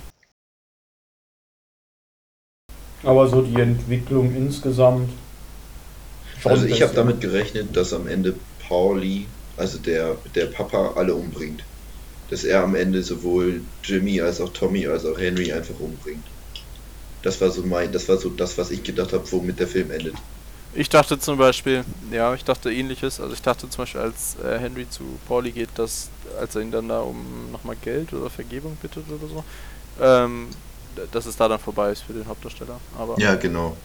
Aber 3.04 3.28
so 3.28 3.42
die 3.42 3.60
Entwicklung 3.60 4.36
insgesamt. 4.36 5.10
Also 6.44 6.66
ich 6.66 6.82
habe 6.82 6.94
damit 6.94 7.22
gerechnet, 7.22 7.76
dass 7.76 7.94
am 7.94 8.08
Ende 8.08 8.36
Pauli, 8.68 9.26
also 9.58 9.78
der, 9.80 10.16
der 10.36 10.48
Papa, 10.48 10.94
alle 10.96 11.16
umbringt. 11.16 11.64
Dass 12.30 12.44
er 12.44 12.64
am 12.64 12.76
Ende 12.76 13.04
sowohl 13.04 13.62
Jimmy 13.84 14.22
als 14.22 14.40
auch 14.40 14.54
Tommy 14.54 14.88
als 14.88 15.06
auch 15.06 15.20
Henry 15.20 15.52
einfach 15.52 15.80
umbringt. 15.80 16.24
Das 17.24 17.42
war 17.42 17.52
so 17.52 17.64
mein, 17.64 17.92
das 17.92 18.08
war 18.08 18.18
so 18.18 18.30
das, 18.30 18.58
was 18.58 18.72
ich 18.72 18.84
gedacht 18.84 19.14
habe, 19.14 19.30
womit 19.32 19.60
der 19.60 19.68
Film 19.68 19.92
endet. 19.92 20.16
Ich 20.74 20.90
dachte 20.90 21.20
zum 21.20 21.38
Beispiel, 21.38 21.84
ja, 22.12 22.34
ich 22.34 22.46
dachte 22.46 22.72
ähnliches. 22.72 23.20
Also 23.20 23.34
ich 23.34 23.42
dachte 23.42 23.70
zum 23.70 23.84
Beispiel, 23.84 24.02
als 24.02 24.38
äh, 24.44 24.58
Henry 24.58 24.90
zu 24.90 25.04
Pauli 25.28 25.52
geht, 25.52 25.70
dass, 25.76 26.10
als 26.40 26.56
er 26.56 26.62
ihn 26.62 26.72
dann 26.72 26.88
da 26.88 27.02
um 27.02 27.52
nochmal 27.52 27.76
Geld 27.82 28.14
oder 28.14 28.30
Vergebung 28.30 28.78
bittet 28.82 29.04
oder 29.10 29.28
so, 29.28 29.44
ähm, 30.02 30.48
dass 31.12 31.26
es 31.26 31.36
da 31.36 31.48
dann 31.48 31.60
vorbei 31.60 31.92
ist 31.92 32.04
für 32.04 32.14
den 32.14 32.26
Hauptdarsteller. 32.26 32.80
Aber 32.98 33.18
Ja, 33.20 33.36
genau. 33.36 33.76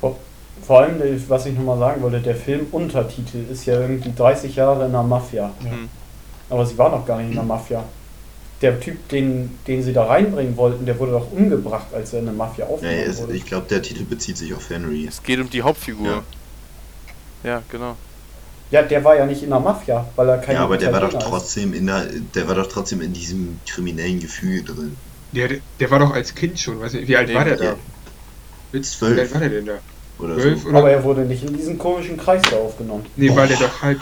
Vor, 0.00 0.16
vor 0.66 0.80
allem, 0.80 1.00
was 1.28 1.46
ich 1.46 1.54
nochmal 1.54 1.78
sagen 1.78 2.02
wollte, 2.02 2.20
der 2.20 2.34
Film-Untertitel 2.36 3.44
ist 3.50 3.64
ja 3.66 3.80
irgendwie 3.80 4.12
30 4.14 4.56
Jahre 4.56 4.86
in 4.86 4.92
der 4.92 5.02
Mafia. 5.02 5.52
hm, 5.60 5.88
Aber 6.48 6.66
sie 6.66 6.76
war 6.76 6.90
noch 6.90 7.06
gar 7.06 7.18
nicht 7.18 7.28
in 7.28 7.34
der 7.34 7.44
Mafia. 7.44 7.84
Der 8.62 8.78
Typ, 8.78 9.08
den, 9.08 9.58
den 9.66 9.82
sie 9.82 9.92
da 9.94 10.04
reinbringen 10.04 10.56
wollten, 10.56 10.84
der 10.84 10.98
wurde 10.98 11.12
doch 11.12 11.32
umgebracht, 11.32 11.86
als 11.94 12.12
er 12.12 12.18
in 12.18 12.26
der 12.26 12.34
Mafia 12.34 12.66
Ja, 12.66 12.70
aufgenommen 12.70 12.98
es, 13.06 13.22
wurde. 13.22 13.32
ich 13.34 13.46
glaube, 13.46 13.66
der 13.70 13.80
Titel 13.80 14.04
bezieht 14.04 14.36
sich 14.36 14.52
auf 14.52 14.68
Henry. 14.68 15.06
es 15.08 15.22
geht 15.22 15.40
um 15.40 15.48
die 15.48 15.62
Hauptfigur. 15.62 16.22
Ja, 17.42 17.62
genau. 17.70 17.96
Ja, 18.70 18.82
der 18.82 19.02
war 19.02 19.16
ja 19.16 19.24
nicht 19.26 19.42
in 19.42 19.48
der 19.50 19.60
Mafia, 19.60 20.06
weil 20.14 20.28
er 20.28 20.38
kein 20.38 20.56
Ja, 20.56 20.64
aber 20.64 20.76
der 20.76 20.92
war 20.92 21.00
doch 21.00 21.12
ist. 21.14 21.22
trotzdem 21.22 21.72
in 21.72 21.86
der, 21.86 22.04
der 22.34 22.46
war 22.48 22.54
doch 22.54 22.68
trotzdem 22.68 23.00
in 23.00 23.12
diesem 23.14 23.58
kriminellen 23.66 24.20
Gefühl 24.20 24.62
drin. 24.62 24.96
Der, 25.32 25.48
der 25.80 25.90
war 25.90 25.98
doch 25.98 26.12
als 26.12 26.34
Kind 26.34 26.58
schon, 26.60 26.80
weißt 26.80 26.94
du, 26.94 27.08
wie 27.08 27.16
alt 27.16 27.32
war 27.34 27.44
der 27.44 27.56
da? 27.56 27.64
Ja. 27.64 27.74
Wie 28.72 28.78
alt 28.78 28.86
Zwölf 28.86 29.32
war 29.32 29.40
der 29.40 29.48
denn 29.48 29.66
da? 29.66 29.78
oder 30.18 30.36
Zwölf 30.38 30.62
so. 30.62 30.68
oder? 30.68 30.78
Aber 30.78 30.90
er 30.90 31.02
wurde 31.02 31.22
nicht 31.22 31.42
in 31.44 31.56
diesen 31.56 31.78
komischen 31.78 32.16
Kreis 32.18 32.42
da 32.42 32.56
aufgenommen. 32.56 33.06
Nee, 33.16 33.34
weil 33.34 33.48
der 33.48 33.56
doch 33.56 33.82
halb. 33.82 33.98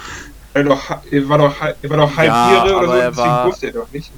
Er, 0.52 0.64
doch, 0.64 0.82
er 1.10 1.28
war 1.28 1.38
doch 1.38 1.60
halb, 1.60 1.76
er 1.82 1.90
war 1.90 1.96
doch 1.98 2.16
halb 2.16 2.26
Ja, 2.28 2.62
Tiere 2.64 2.76
oder 2.76 2.78
aber 2.78 2.86
so, 2.88 2.92
er 3.00 3.08
deswegen 3.10 3.28
war- 3.28 3.46
wusste 3.46 3.66
er 3.68 3.72
doch 3.72 3.92
nicht. 3.92 4.10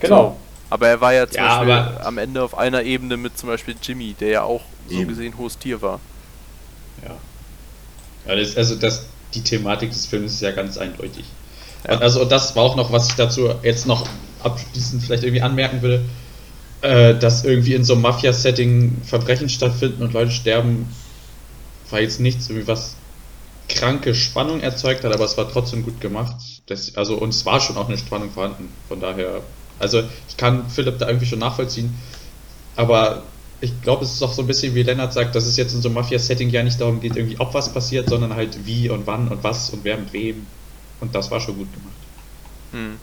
Genau. 0.00 0.36
Aber 0.68 0.88
er 0.88 1.00
war 1.00 1.12
ja 1.14 1.26
zum 1.28 1.36
Ja, 1.36 1.58
Beispiel 1.58 1.72
aber- 1.72 2.06
am 2.06 2.18
Ende 2.18 2.42
auf 2.42 2.56
einer 2.56 2.82
Ebene 2.82 3.16
mit 3.16 3.38
zum 3.38 3.48
Beispiel 3.48 3.76
Jimmy, 3.82 4.14
der 4.18 4.28
ja 4.28 4.42
auch 4.42 4.62
so 4.88 4.96
Eben. 4.96 5.08
gesehen 5.08 5.36
hohes 5.38 5.58
Tier 5.58 5.80
war. 5.80 6.00
Ja. 7.02 7.14
ja 8.26 8.36
das, 8.36 8.56
also 8.56 8.74
das, 8.76 9.06
die 9.34 9.42
Thematik 9.42 9.90
des 9.90 10.06
Films 10.06 10.32
ist 10.34 10.40
ja 10.42 10.50
ganz 10.50 10.76
eindeutig. 10.76 11.24
Ja. 11.86 11.94
Und 11.94 12.02
also 12.02 12.24
das 12.24 12.56
war 12.56 12.64
auch 12.64 12.76
noch, 12.76 12.90
was 12.92 13.08
ich 13.08 13.14
dazu 13.14 13.48
jetzt 13.62 13.86
noch 13.86 14.06
abschließend 14.42 15.02
vielleicht 15.02 15.22
irgendwie 15.22 15.42
anmerken 15.42 15.82
würde, 15.82 16.04
äh, 16.82 17.14
dass 17.14 17.44
irgendwie 17.44 17.74
in 17.74 17.84
so 17.84 17.92
einem 17.94 18.02
Mafia-Setting 18.02 19.02
Verbrechen 19.04 19.48
stattfinden 19.48 20.02
und 20.02 20.12
Leute 20.12 20.30
sterben, 20.32 20.88
war 21.90 22.00
jetzt 22.00 22.18
nichts 22.20 22.48
irgendwie 22.48 22.66
was 22.66 22.96
kranke 23.68 24.14
Spannung 24.14 24.60
erzeugt 24.60 25.04
hat, 25.04 25.12
aber 25.12 25.24
es 25.24 25.36
war 25.36 25.48
trotzdem 25.50 25.84
gut 25.84 26.00
gemacht. 26.00 26.36
Das, 26.66 26.94
also 26.96 27.16
und 27.16 27.30
es 27.30 27.44
war 27.46 27.60
schon 27.60 27.76
auch 27.76 27.88
eine 27.88 27.98
Spannung 27.98 28.30
vorhanden. 28.30 28.72
Von 28.88 29.00
daher, 29.00 29.40
also 29.78 30.02
ich 30.28 30.36
kann 30.36 30.68
Philipp 30.68 30.98
da 30.98 31.06
irgendwie 31.06 31.26
schon 31.26 31.38
nachvollziehen, 31.38 31.94
aber 32.76 33.22
ich 33.60 33.80
glaube, 33.82 34.04
es 34.04 34.12
ist 34.12 34.22
auch 34.22 34.32
so 34.32 34.42
ein 34.42 34.46
bisschen 34.46 34.74
wie 34.74 34.82
Lennart 34.82 35.12
sagt, 35.12 35.34
dass 35.34 35.46
es 35.46 35.56
jetzt 35.56 35.74
in 35.74 35.80
so 35.80 35.88
einem 35.88 35.94
Mafia-Setting 35.94 36.50
ja 36.50 36.62
nicht 36.62 36.80
darum 36.80 37.00
geht, 37.00 37.16
irgendwie 37.16 37.38
ob 37.40 37.54
was 37.54 37.72
passiert, 37.72 38.08
sondern 38.08 38.34
halt 38.34 38.66
wie 38.66 38.90
und 38.90 39.06
wann 39.06 39.28
und 39.28 39.42
was 39.42 39.70
und 39.70 39.82
wer 39.84 39.96
mit 39.96 40.12
wem. 40.12 40.46
Und 41.00 41.14
das 41.14 41.30
war 41.30 41.40
schon 41.40 41.56
gut 41.56 41.72
gemacht. 41.72 41.94
Hm. 42.72 42.98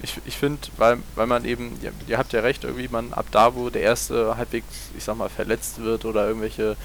Ich, 0.00 0.14
ich 0.26 0.36
finde, 0.36 0.60
weil, 0.76 0.98
weil 1.16 1.26
man 1.26 1.44
eben, 1.44 1.76
ihr, 1.82 1.92
ihr 2.06 2.18
habt 2.18 2.32
ja 2.32 2.40
recht, 2.40 2.62
irgendwie 2.62 2.86
man 2.86 3.12
ab 3.12 3.26
da, 3.32 3.56
wo 3.56 3.68
der 3.70 3.82
erste 3.82 4.36
halbwegs, 4.36 4.66
ich 4.96 5.02
sag 5.02 5.16
mal, 5.16 5.28
verletzt 5.28 5.82
wird 5.82 6.04
oder 6.04 6.28
irgendwelche 6.28 6.76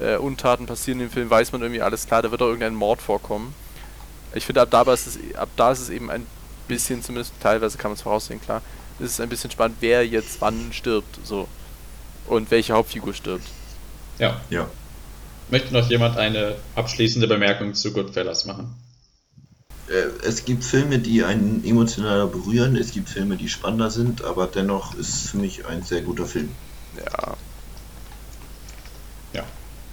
äh, 0.00 0.16
Untaten 0.16 0.66
passieren 0.66 1.00
im 1.00 1.10
Film, 1.10 1.30
weiß 1.30 1.52
man 1.52 1.62
irgendwie 1.62 1.80
alles 1.80 2.06
klar, 2.06 2.20
da 2.20 2.30
wird 2.30 2.42
auch 2.42 2.46
irgendein 2.46 2.74
Mord 2.74 3.00
vorkommen. 3.00 3.54
Ich 4.34 4.44
finde, 4.44 4.60
ab 4.60 4.74
ab 4.74 5.48
da 5.56 5.72
ist 5.72 5.80
es 5.80 5.88
eben 5.90 6.10
ein 6.10 6.26
bisschen, 6.68 7.02
zumindest 7.02 7.32
teilweise 7.40 7.78
kann 7.78 7.90
man 7.90 7.96
es 7.96 8.02
voraussehen, 8.02 8.40
klar, 8.40 8.62
ist 8.98 9.12
es 9.12 9.20
ein 9.20 9.28
bisschen 9.28 9.50
spannend, 9.50 9.78
wer 9.80 10.06
jetzt 10.06 10.40
wann 10.40 10.72
stirbt, 10.72 11.18
so. 11.24 11.48
Und 12.26 12.50
welche 12.50 12.72
Hauptfigur 12.74 13.14
stirbt. 13.14 13.46
Ja. 14.18 14.40
Ja. 14.48 14.68
Möchte 15.50 15.72
noch 15.74 15.88
jemand 15.90 16.16
eine 16.16 16.56
abschließende 16.76 17.26
Bemerkung 17.26 17.74
zu 17.74 17.92
Goodfellas 17.92 18.44
machen? 18.44 18.74
Äh, 19.88 20.26
Es 20.26 20.44
gibt 20.44 20.64
Filme, 20.64 20.98
die 20.98 21.24
einen 21.24 21.64
emotionaler 21.64 22.26
berühren, 22.26 22.76
es 22.76 22.92
gibt 22.92 23.08
Filme, 23.08 23.36
die 23.36 23.48
spannender 23.48 23.90
sind, 23.90 24.24
aber 24.24 24.46
dennoch 24.46 24.94
ist 24.94 25.08
es 25.14 25.30
für 25.30 25.38
mich 25.38 25.66
ein 25.66 25.82
sehr 25.82 26.02
guter 26.02 26.26
Film. 26.26 26.50
Ja, 26.96 27.36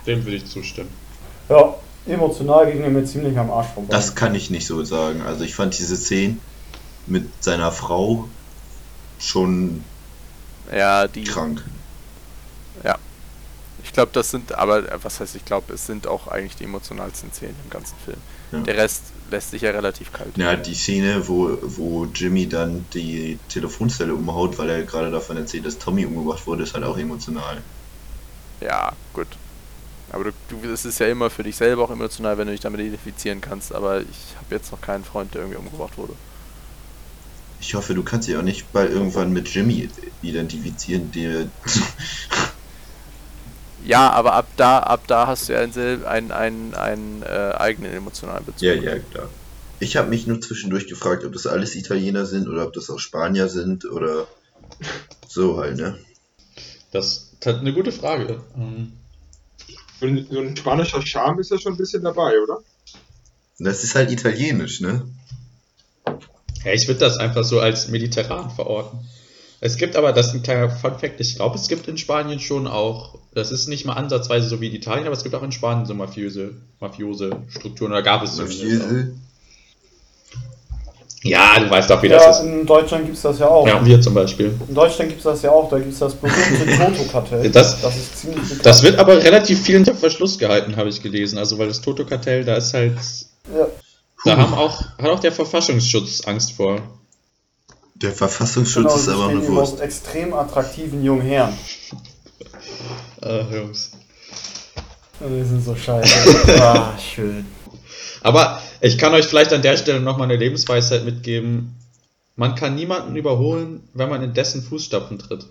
Dem 0.05 0.23
würde 0.25 0.37
ich 0.37 0.45
zustimmen. 0.47 0.89
Ja, 1.49 1.75
emotional 2.07 2.71
ging 2.71 2.81
er 2.81 2.89
mir 2.89 3.03
ziemlich 3.05 3.37
am 3.37 3.51
Arsch 3.51 3.67
vorbei. 3.73 3.89
Das 3.91 4.15
kann 4.15 4.33
ich 4.33 4.49
nicht 4.49 4.65
so 4.65 4.83
sagen. 4.83 5.21
Also 5.21 5.43
ich 5.43 5.55
fand 5.55 5.77
diese 5.77 5.97
Szene 5.97 6.37
mit 7.09 7.43
seiner 7.43 7.71
Frau 7.71 8.27
schon 9.19 9.83
ja, 10.71 11.07
die, 11.07 11.23
krank. 11.23 11.63
ich 13.89 13.93
glaube, 13.93 14.11
das 14.13 14.29
sind, 14.29 14.53
aber 14.53 14.91
äh, 14.91 15.03
was 15.03 15.19
heißt, 15.19 15.35
ich 15.35 15.45
glaube, 15.45 15.73
es 15.73 15.87
sind 15.87 16.05
auch 16.05 16.27
eigentlich 16.27 16.55
die 16.55 16.65
emotionalsten 16.65 17.31
Szenen 17.33 17.55
im 17.63 17.71
ganzen 17.71 17.95
Film. 18.05 18.17
Ja. 18.51 18.59
Der 18.59 18.77
Rest 18.77 19.01
lässt 19.31 19.49
sich 19.49 19.63
ja 19.63 19.71
relativ 19.71 20.13
kalt. 20.13 20.37
Ja, 20.37 20.55
die 20.55 20.75
Szene, 20.75 21.27
wo, 21.27 21.57
wo 21.61 22.05
Jimmy 22.05 22.47
dann 22.47 22.85
die 22.93 23.39
Telefonzelle 23.49 24.13
umhaut, 24.13 24.59
weil 24.59 24.69
er 24.69 24.83
gerade 24.83 25.09
davon 25.09 25.37
erzählt, 25.37 25.65
dass 25.65 25.79
Tommy 25.79 26.05
umgebracht 26.05 26.45
wurde, 26.45 26.63
ist 26.63 26.75
halt 26.75 26.83
auch 26.83 26.99
emotional. 26.99 27.63
Ja, 28.61 28.93
gut. 29.13 29.27
Aber 30.11 30.25
du, 30.25 30.31
du, 30.49 30.69
es 30.71 30.85
ist 30.85 30.99
ja 30.99 31.07
immer 31.07 31.31
für 31.31 31.43
dich 31.43 31.55
selber 31.55 31.83
auch 31.83 31.91
emotional, 31.91 32.37
wenn 32.37 32.45
du 32.45 32.51
dich 32.51 32.61
damit 32.61 32.81
identifizieren 32.81 33.41
kannst. 33.41 33.73
Aber 33.73 34.01
ich 34.01 34.35
habe 34.35 34.53
jetzt 34.55 34.71
noch 34.71 34.81
keinen 34.81 35.03
Freund, 35.03 35.33
der 35.33 35.41
irgendwie 35.41 35.57
umgebracht 35.57 35.97
wurde. 35.97 36.13
Ich 37.59 37.75
hoffe, 37.75 37.93
du 37.93 38.03
kannst 38.03 38.27
dich 38.27 38.37
auch 38.37 38.41
nicht 38.41 38.71
bald 38.71 38.91
irgendwann 38.91 39.31
mit 39.31 39.53
Jimmy 39.53 39.89
identifizieren, 40.21 41.11
der. 41.11 41.49
Ja, 43.85 44.09
aber 44.11 44.33
ab 44.33 44.47
da, 44.57 44.79
ab 44.79 45.07
da 45.07 45.27
hast 45.27 45.49
du 45.49 45.53
ja 45.53 45.59
einen, 45.59 46.05
einen, 46.05 46.31
einen, 46.31 46.73
einen 46.73 47.23
äh, 47.23 47.53
eigenen 47.57 47.93
emotionalen 47.93 48.45
Bezug. 48.45 48.61
ja, 48.61 48.73
ja, 48.73 48.99
klar. 48.99 49.29
Ich 49.79 49.95
habe 49.95 50.09
mich 50.09 50.27
nur 50.27 50.41
zwischendurch 50.41 50.87
gefragt, 50.87 51.23
ob 51.23 51.31
das 51.31 51.47
alles 51.47 51.75
Italiener 51.75 52.25
sind 52.25 52.49
oder 52.49 52.65
ob 52.67 52.73
das 52.73 52.89
auch 52.89 52.99
Spanier 52.99 53.47
sind 53.47 53.85
oder 53.85 54.27
so 55.27 55.57
halt, 55.57 55.77
ne? 55.77 55.97
Das 56.91 57.31
ist 57.39 57.45
halt 57.45 57.59
eine 57.59 57.73
gute 57.73 57.91
Frage. 57.91 58.43
Ein, 60.01 60.27
so 60.29 60.39
ein 60.39 60.57
spanischer 60.57 61.01
Charme 61.01 61.39
ist 61.39 61.51
ja 61.51 61.57
schon 61.57 61.73
ein 61.73 61.77
bisschen 61.77 62.03
dabei, 62.03 62.33
oder? 62.41 62.59
Das 63.57 63.83
ist 63.83 63.95
halt 63.95 64.11
italienisch, 64.11 64.81
ne? 64.81 65.07
Ja, 66.69 66.75
ich 66.75 66.87
würde 66.87 66.99
das 66.99 67.17
einfach 67.17 67.43
so 67.43 67.59
als 67.59 67.87
mediterran 67.87 68.51
verorten. 68.51 68.99
Es 69.59 69.75
gibt 69.77 69.95
aber, 69.95 70.13
das 70.13 70.27
ist 70.27 70.33
ein 70.35 70.43
kleiner 70.43 70.69
Fun-Fact, 70.69 71.19
ich 71.19 71.35
glaube, 71.35 71.57
es 71.57 71.67
gibt 71.67 71.87
in 71.87 71.97
Spanien 71.97 72.39
schon 72.39 72.67
auch, 72.67 73.15
das 73.33 73.51
ist 73.51 73.67
nicht 73.67 73.85
mal 73.85 73.93
ansatzweise 73.93 74.47
so 74.47 74.61
wie 74.61 74.67
in 74.67 74.75
Italien, 74.75 75.05
aber 75.07 75.15
es 75.15 75.23
gibt 75.23 75.33
auch 75.33 75.41
in 75.43 75.51
Spanien 75.51 75.85
so 75.87 75.93
mafiöse, 75.95 76.51
mafiose 76.79 77.31
Strukturen, 77.49 77.91
oder 77.91 78.03
gab 78.03 78.23
es. 78.23 78.37
Mafiöse. 78.37 79.13
Ja, 81.23 81.59
du 81.59 81.69
weißt 81.69 81.91
auch, 81.91 82.01
wie 82.01 82.07
ja, 82.07 82.17
das 82.17 82.39
ist. 82.39 82.45
in 82.45 82.65
Deutschland 82.65 83.03
gibt 83.05 83.17
es 83.17 83.23
das 83.23 83.39
ja 83.39 83.47
auch. 83.49 83.67
Ja, 83.67 83.85
wir 83.85 83.99
zum 83.99 84.13
Beispiel. 84.13 84.53
In 84.69 84.73
Deutschland 84.75 85.09
gibt 85.09 85.19
es 85.19 85.25
das 85.25 85.41
ja 85.41 85.51
auch, 85.51 85.67
da 85.69 85.77
gibt 85.77 85.91
es 85.91 85.99
das 85.99 86.13
berühmte 86.13 86.77
Toto-Kartell. 86.77 87.49
Das- 87.49 87.81
das 87.81 87.97
ist 87.97 88.17
ziemlich 88.19 88.41
bekannt. 88.43 88.65
Das 88.65 88.83
wird 88.83 88.97
aber 88.99 89.21
relativ 89.21 89.61
viel 89.61 89.75
unter 89.77 89.95
Verschluss 89.95 90.37
gehalten, 90.37 90.77
habe 90.77 90.87
ich 90.87 91.01
gelesen. 91.01 91.37
Also, 91.37 91.57
weil 91.57 91.67
das 91.67 91.81
Toto-Kartell, 91.81 92.45
da 92.45 92.55
ist 92.55 92.73
halt, 92.73 92.93
ja. 93.53 93.67
Da 94.25 94.37
haben 94.37 94.53
auch, 94.53 94.81
hat 94.97 95.09
auch 95.09 95.19
der 95.19 95.31
Verfassungsschutz 95.31 96.21
Angst 96.25 96.53
vor. 96.53 96.81
Der 97.95 98.11
Verfassungsschutz 98.11 98.83
Genau, 98.83 98.95
ist 98.95 99.09
aber 99.09 99.27
eine 99.27 99.47
Wurst. 99.47 99.79
extrem 99.81 100.33
attraktiven 100.33 101.03
jungen 101.03 101.21
Herren. 101.21 101.57
Ach, 103.21 103.51
Jungs. 103.51 103.91
Die 105.19 105.43
sind 105.43 105.63
so 105.63 105.75
scheiße. 105.75 106.61
ah, 106.61 106.97
schön. 106.97 107.45
Aber 108.21 108.61
ich 108.79 108.97
kann 108.97 109.13
euch 109.13 109.25
vielleicht 109.25 109.51
an 109.51 109.61
der 109.61 109.75
Stelle 109.77 109.99
nochmal 109.99 110.29
eine 110.29 110.37
Lebensweisheit 110.37 111.03
mitgeben. 111.03 111.75
Man 112.37 112.55
kann 112.55 112.75
niemanden 112.75 113.17
überholen, 113.17 113.83
wenn 113.93 114.09
man 114.09 114.23
in 114.23 114.33
dessen 114.33 114.63
Fußstapfen 114.63 115.19
tritt. 115.19 115.45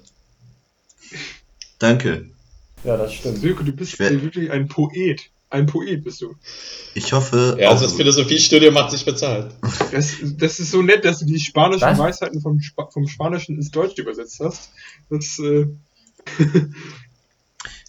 Danke. 1.79 2.31
Ja, 2.85 2.97
das 2.97 3.13
stimmt. 3.13 3.39
Silke, 3.39 3.65
du 3.65 3.73
bist 3.73 3.99
wirklich 3.99 4.51
ein 4.51 4.69
Poet. 4.69 5.29
Ein 5.51 5.65
Poet 5.67 6.05
bist 6.05 6.21
du. 6.21 6.35
Ich 6.95 7.13
hoffe, 7.13 7.57
Ja, 7.59 7.71
also 7.71 7.85
das 7.85 7.95
Philosophiestudium 7.95 8.75
macht 8.75 8.91
sich 8.91 9.05
bezahlt. 9.07 9.53
Das, 9.93 10.17
das 10.37 10.59
ist 10.61 10.71
so 10.71 10.83
nett, 10.83 11.05
dass 11.07 11.21
du 11.21 11.25
die 11.25 11.41
spanischen 11.41 11.83
Was? 11.89 11.99
Weisheiten 11.99 12.41
vom, 12.43 12.61
Spa 12.61 12.87
vom 12.93 13.07
Spanischen 13.09 13.57
ins 13.57 13.71
Deutsche 13.71 14.03
übersetzt 14.03 14.41
hast. 14.41 14.71
Das, 15.09 15.39
äh, 15.39 15.67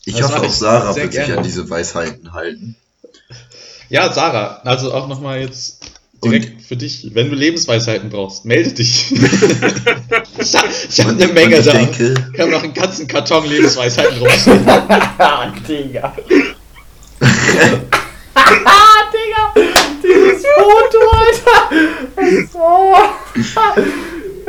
ich 0.05 0.15
Das 0.15 0.23
hoffe 0.23 0.39
auch 0.39 0.43
ich 0.45 0.51
Sarah 0.53 0.95
wird 0.95 1.11
sich 1.13 1.25
gerne. 1.25 1.37
an 1.39 1.43
diese 1.43 1.69
Weisheiten 1.69 2.31
halten. 2.33 2.75
Ja, 3.89 4.11
Sarah, 4.13 4.61
also 4.63 4.93
auch 4.93 5.07
nochmal 5.07 5.41
jetzt 5.41 5.83
direkt 6.23 6.61
für 6.61 6.75
dich. 6.77 7.09
Wenn 7.13 7.29
du 7.29 7.35
Lebensweisheiten 7.35 8.09
brauchst, 8.09 8.45
melde 8.45 8.71
dich. 8.73 9.11
ich 10.39 10.55
hab, 10.55 10.65
ich 10.89 10.99
hab 10.99 11.07
Und, 11.07 11.21
eine 11.21 11.33
Menge 11.33 11.55
und 11.55 11.61
ich 11.61 11.65
da. 11.65 11.73
denke, 11.73 12.13
Ich 12.33 12.39
habe 12.39 12.51
noch 12.51 12.63
einen 12.63 12.73
ganzen 12.73 13.07
Karton 13.07 13.45
Lebensweisheiten 13.49 14.17
rumstehen. 14.19 14.65
Digga. 15.67 16.15
Digga, 19.13 19.43
dieses 20.03 20.45
Foto, 20.55 21.01
Alter. 21.11 21.59
So. 22.51 22.95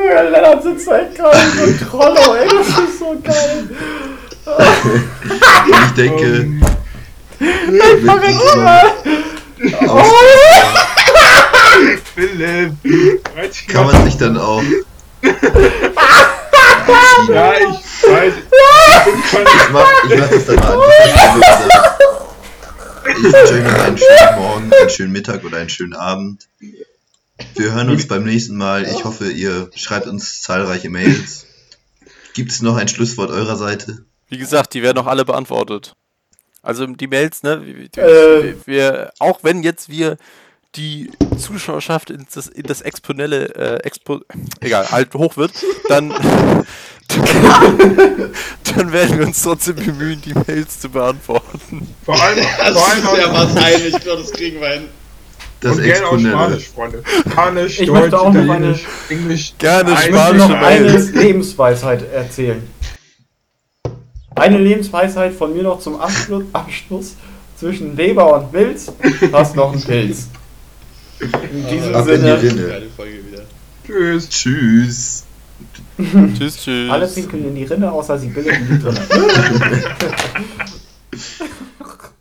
Ja, 0.03 0.23
Lennart 0.23 0.63
sitzt 0.63 0.89
halt 0.91 1.15
gerade 1.15 1.39
so 1.57 1.63
einem 1.63 1.79
Trollo, 1.79 2.35
ey. 2.35 2.49
Das 2.49 2.69
ist 2.69 2.99
so 2.99 3.11
geil. 3.23 3.69
ich 5.85 5.93
denke, 5.95 6.25
ähm, 6.25 6.61
mit 7.39 7.79
dieser, 7.79 8.95
Oh, 9.87 10.03
Philipp! 12.15 12.73
Kann 13.69 13.87
man 13.87 14.05
sich 14.05 14.17
dann 14.17 14.39
auch 14.39 14.63
Ja, 17.29 17.53
ich 17.55 18.09
weiß. 18.09 18.33
Ich 18.37 19.33
Ich 19.33 19.71
mach, 19.71 19.87
ich 20.09 20.19
mach 20.19 20.29
das 20.29 20.47
dann 20.47 20.57
mal 20.57 20.73
an. 20.73 20.81
Ich 23.07 23.23
wünsche 23.25 23.55
euch 23.55 23.65
noch 23.65 23.79
einen 23.85 23.99
schönen 23.99 24.37
Morgen, 24.39 24.73
einen 24.73 24.91
schönen 24.91 25.13
Mittag 25.13 25.45
oder 25.45 25.59
einen 25.59 25.69
schönen 25.69 25.95
Abend. 25.95 26.49
Wir 27.57 27.73
hören 27.73 27.91
uns 27.91 28.07
beim 28.07 28.25
nächsten 28.25 28.57
Mal. 28.57 28.85
Ich 28.85 29.05
hoffe, 29.05 29.31
ihr 29.31 29.71
schreibt 29.75 30.07
uns 30.07 30.43
zahlreiche 30.43 30.91
Mails. 30.91 31.47
Gibt 32.35 32.53
es 32.53 32.63
noch 32.63 32.77
ein 32.77 32.89
Schlusswort 32.89 33.31
eurer 33.31 33.57
Seite? 33.57 34.05
Wie 34.29 34.39
gesagt, 34.39 34.75
die 34.75 34.83
werden 34.83 34.99
auch 34.99 35.07
alle 35.07 35.25
beantwortet. 35.25 35.95
Also 36.63 36.87
die 36.87 37.07
Mails, 37.07 37.43
ne? 37.43 37.63
Wir, 37.65 38.05
Äh. 38.05 38.55
wir, 38.67 39.13
auch 39.19 39.41
wenn 39.43 39.63
jetzt 39.63 39.89
wir 39.89 40.19
die 40.77 41.11
Zuschauerschaft 41.37 42.11
in 42.11 42.27
das, 42.33 42.47
in 42.47 42.63
das 42.63 42.81
exponelle, 42.81 43.55
äh, 43.55 43.83
Expo, 43.85 44.21
egal, 44.61 44.91
halt 44.91 45.13
hoch 45.15 45.37
wird, 45.37 45.53
dann, 45.89 46.11
dann 48.75 48.93
werden 48.93 49.19
wir 49.19 49.27
uns 49.27 49.43
trotzdem 49.43 49.77
bemühen, 49.77 50.21
die 50.23 50.35
Mails 50.35 50.81
zu 50.81 50.89
beantworten. 50.89 51.89
vor 52.05 52.21
allem, 52.23 52.39
Das 52.59 52.73
vor 52.73 52.89
allem 52.89 52.99
ist 52.99 53.17
ja 53.19 53.27
auch, 53.27 53.33
wahrscheinlich. 53.35 53.95
Ich 53.95 54.01
glaube, 54.01 54.23
das 54.23 54.33
kriegen 54.33 54.61
wir 54.61 54.69
hin. 54.69 54.85
Das 55.61 55.77
und 55.77 55.83
gerne 55.83 56.07
auch. 56.07 56.19
Spanisch, 56.19 56.69
Freunde. 56.69 57.03
Spanisch, 57.31 57.81
Ich 57.81 57.87
Deutsch, 57.89 58.01
möchte 58.01 58.21
auch 58.21 58.33
noch 58.33 58.43
Italienisch, 58.43 58.87
Englisch. 59.11 59.55
Gerne 59.59 59.91
Ich 59.91 60.11
möchte 60.11 60.35
noch 60.37 60.49
Spanische 60.49 60.57
eine 60.59 60.91
Mails. 60.91 61.11
Lebensweisheit 61.11 62.13
erzählen. 62.13 62.63
Eine 64.37 64.59
Lebensweisheit 64.59 65.35
von 65.35 65.53
mir 65.53 65.65
noch 65.65 65.81
zum 65.81 66.01
Abschluss. 66.01 66.45
Abschluss. 66.53 67.17
Zwischen 67.59 67.95
Leber 67.95 68.33
und 68.41 68.53
Milz 68.53 68.91
hast 69.33 69.55
noch 69.55 69.73
einen 69.73 69.83
Pilz. 69.83 70.29
In 71.21 71.69
diesem 71.69 71.95
Ab 71.95 72.09
in 72.09 72.15
die 72.15 72.21
Sinne, 72.21 72.43
Rinne. 72.43 72.69
Geile 72.69 72.87
Folge 72.97 73.19
wieder. 73.27 73.43
Tschüss. 73.87 74.29
Tschüss. 74.29 75.25
Tschüss, 76.37 76.65
tschüss. 76.65 76.91
alle 76.91 77.07
pinkeln 77.07 77.49
in 77.49 77.55
die 77.55 77.65
Rinne, 77.65 77.93
außer 77.93 78.19
sie 78.19 78.29
bilden 78.29 78.67
die 78.71 78.79
drinne. 78.79 79.01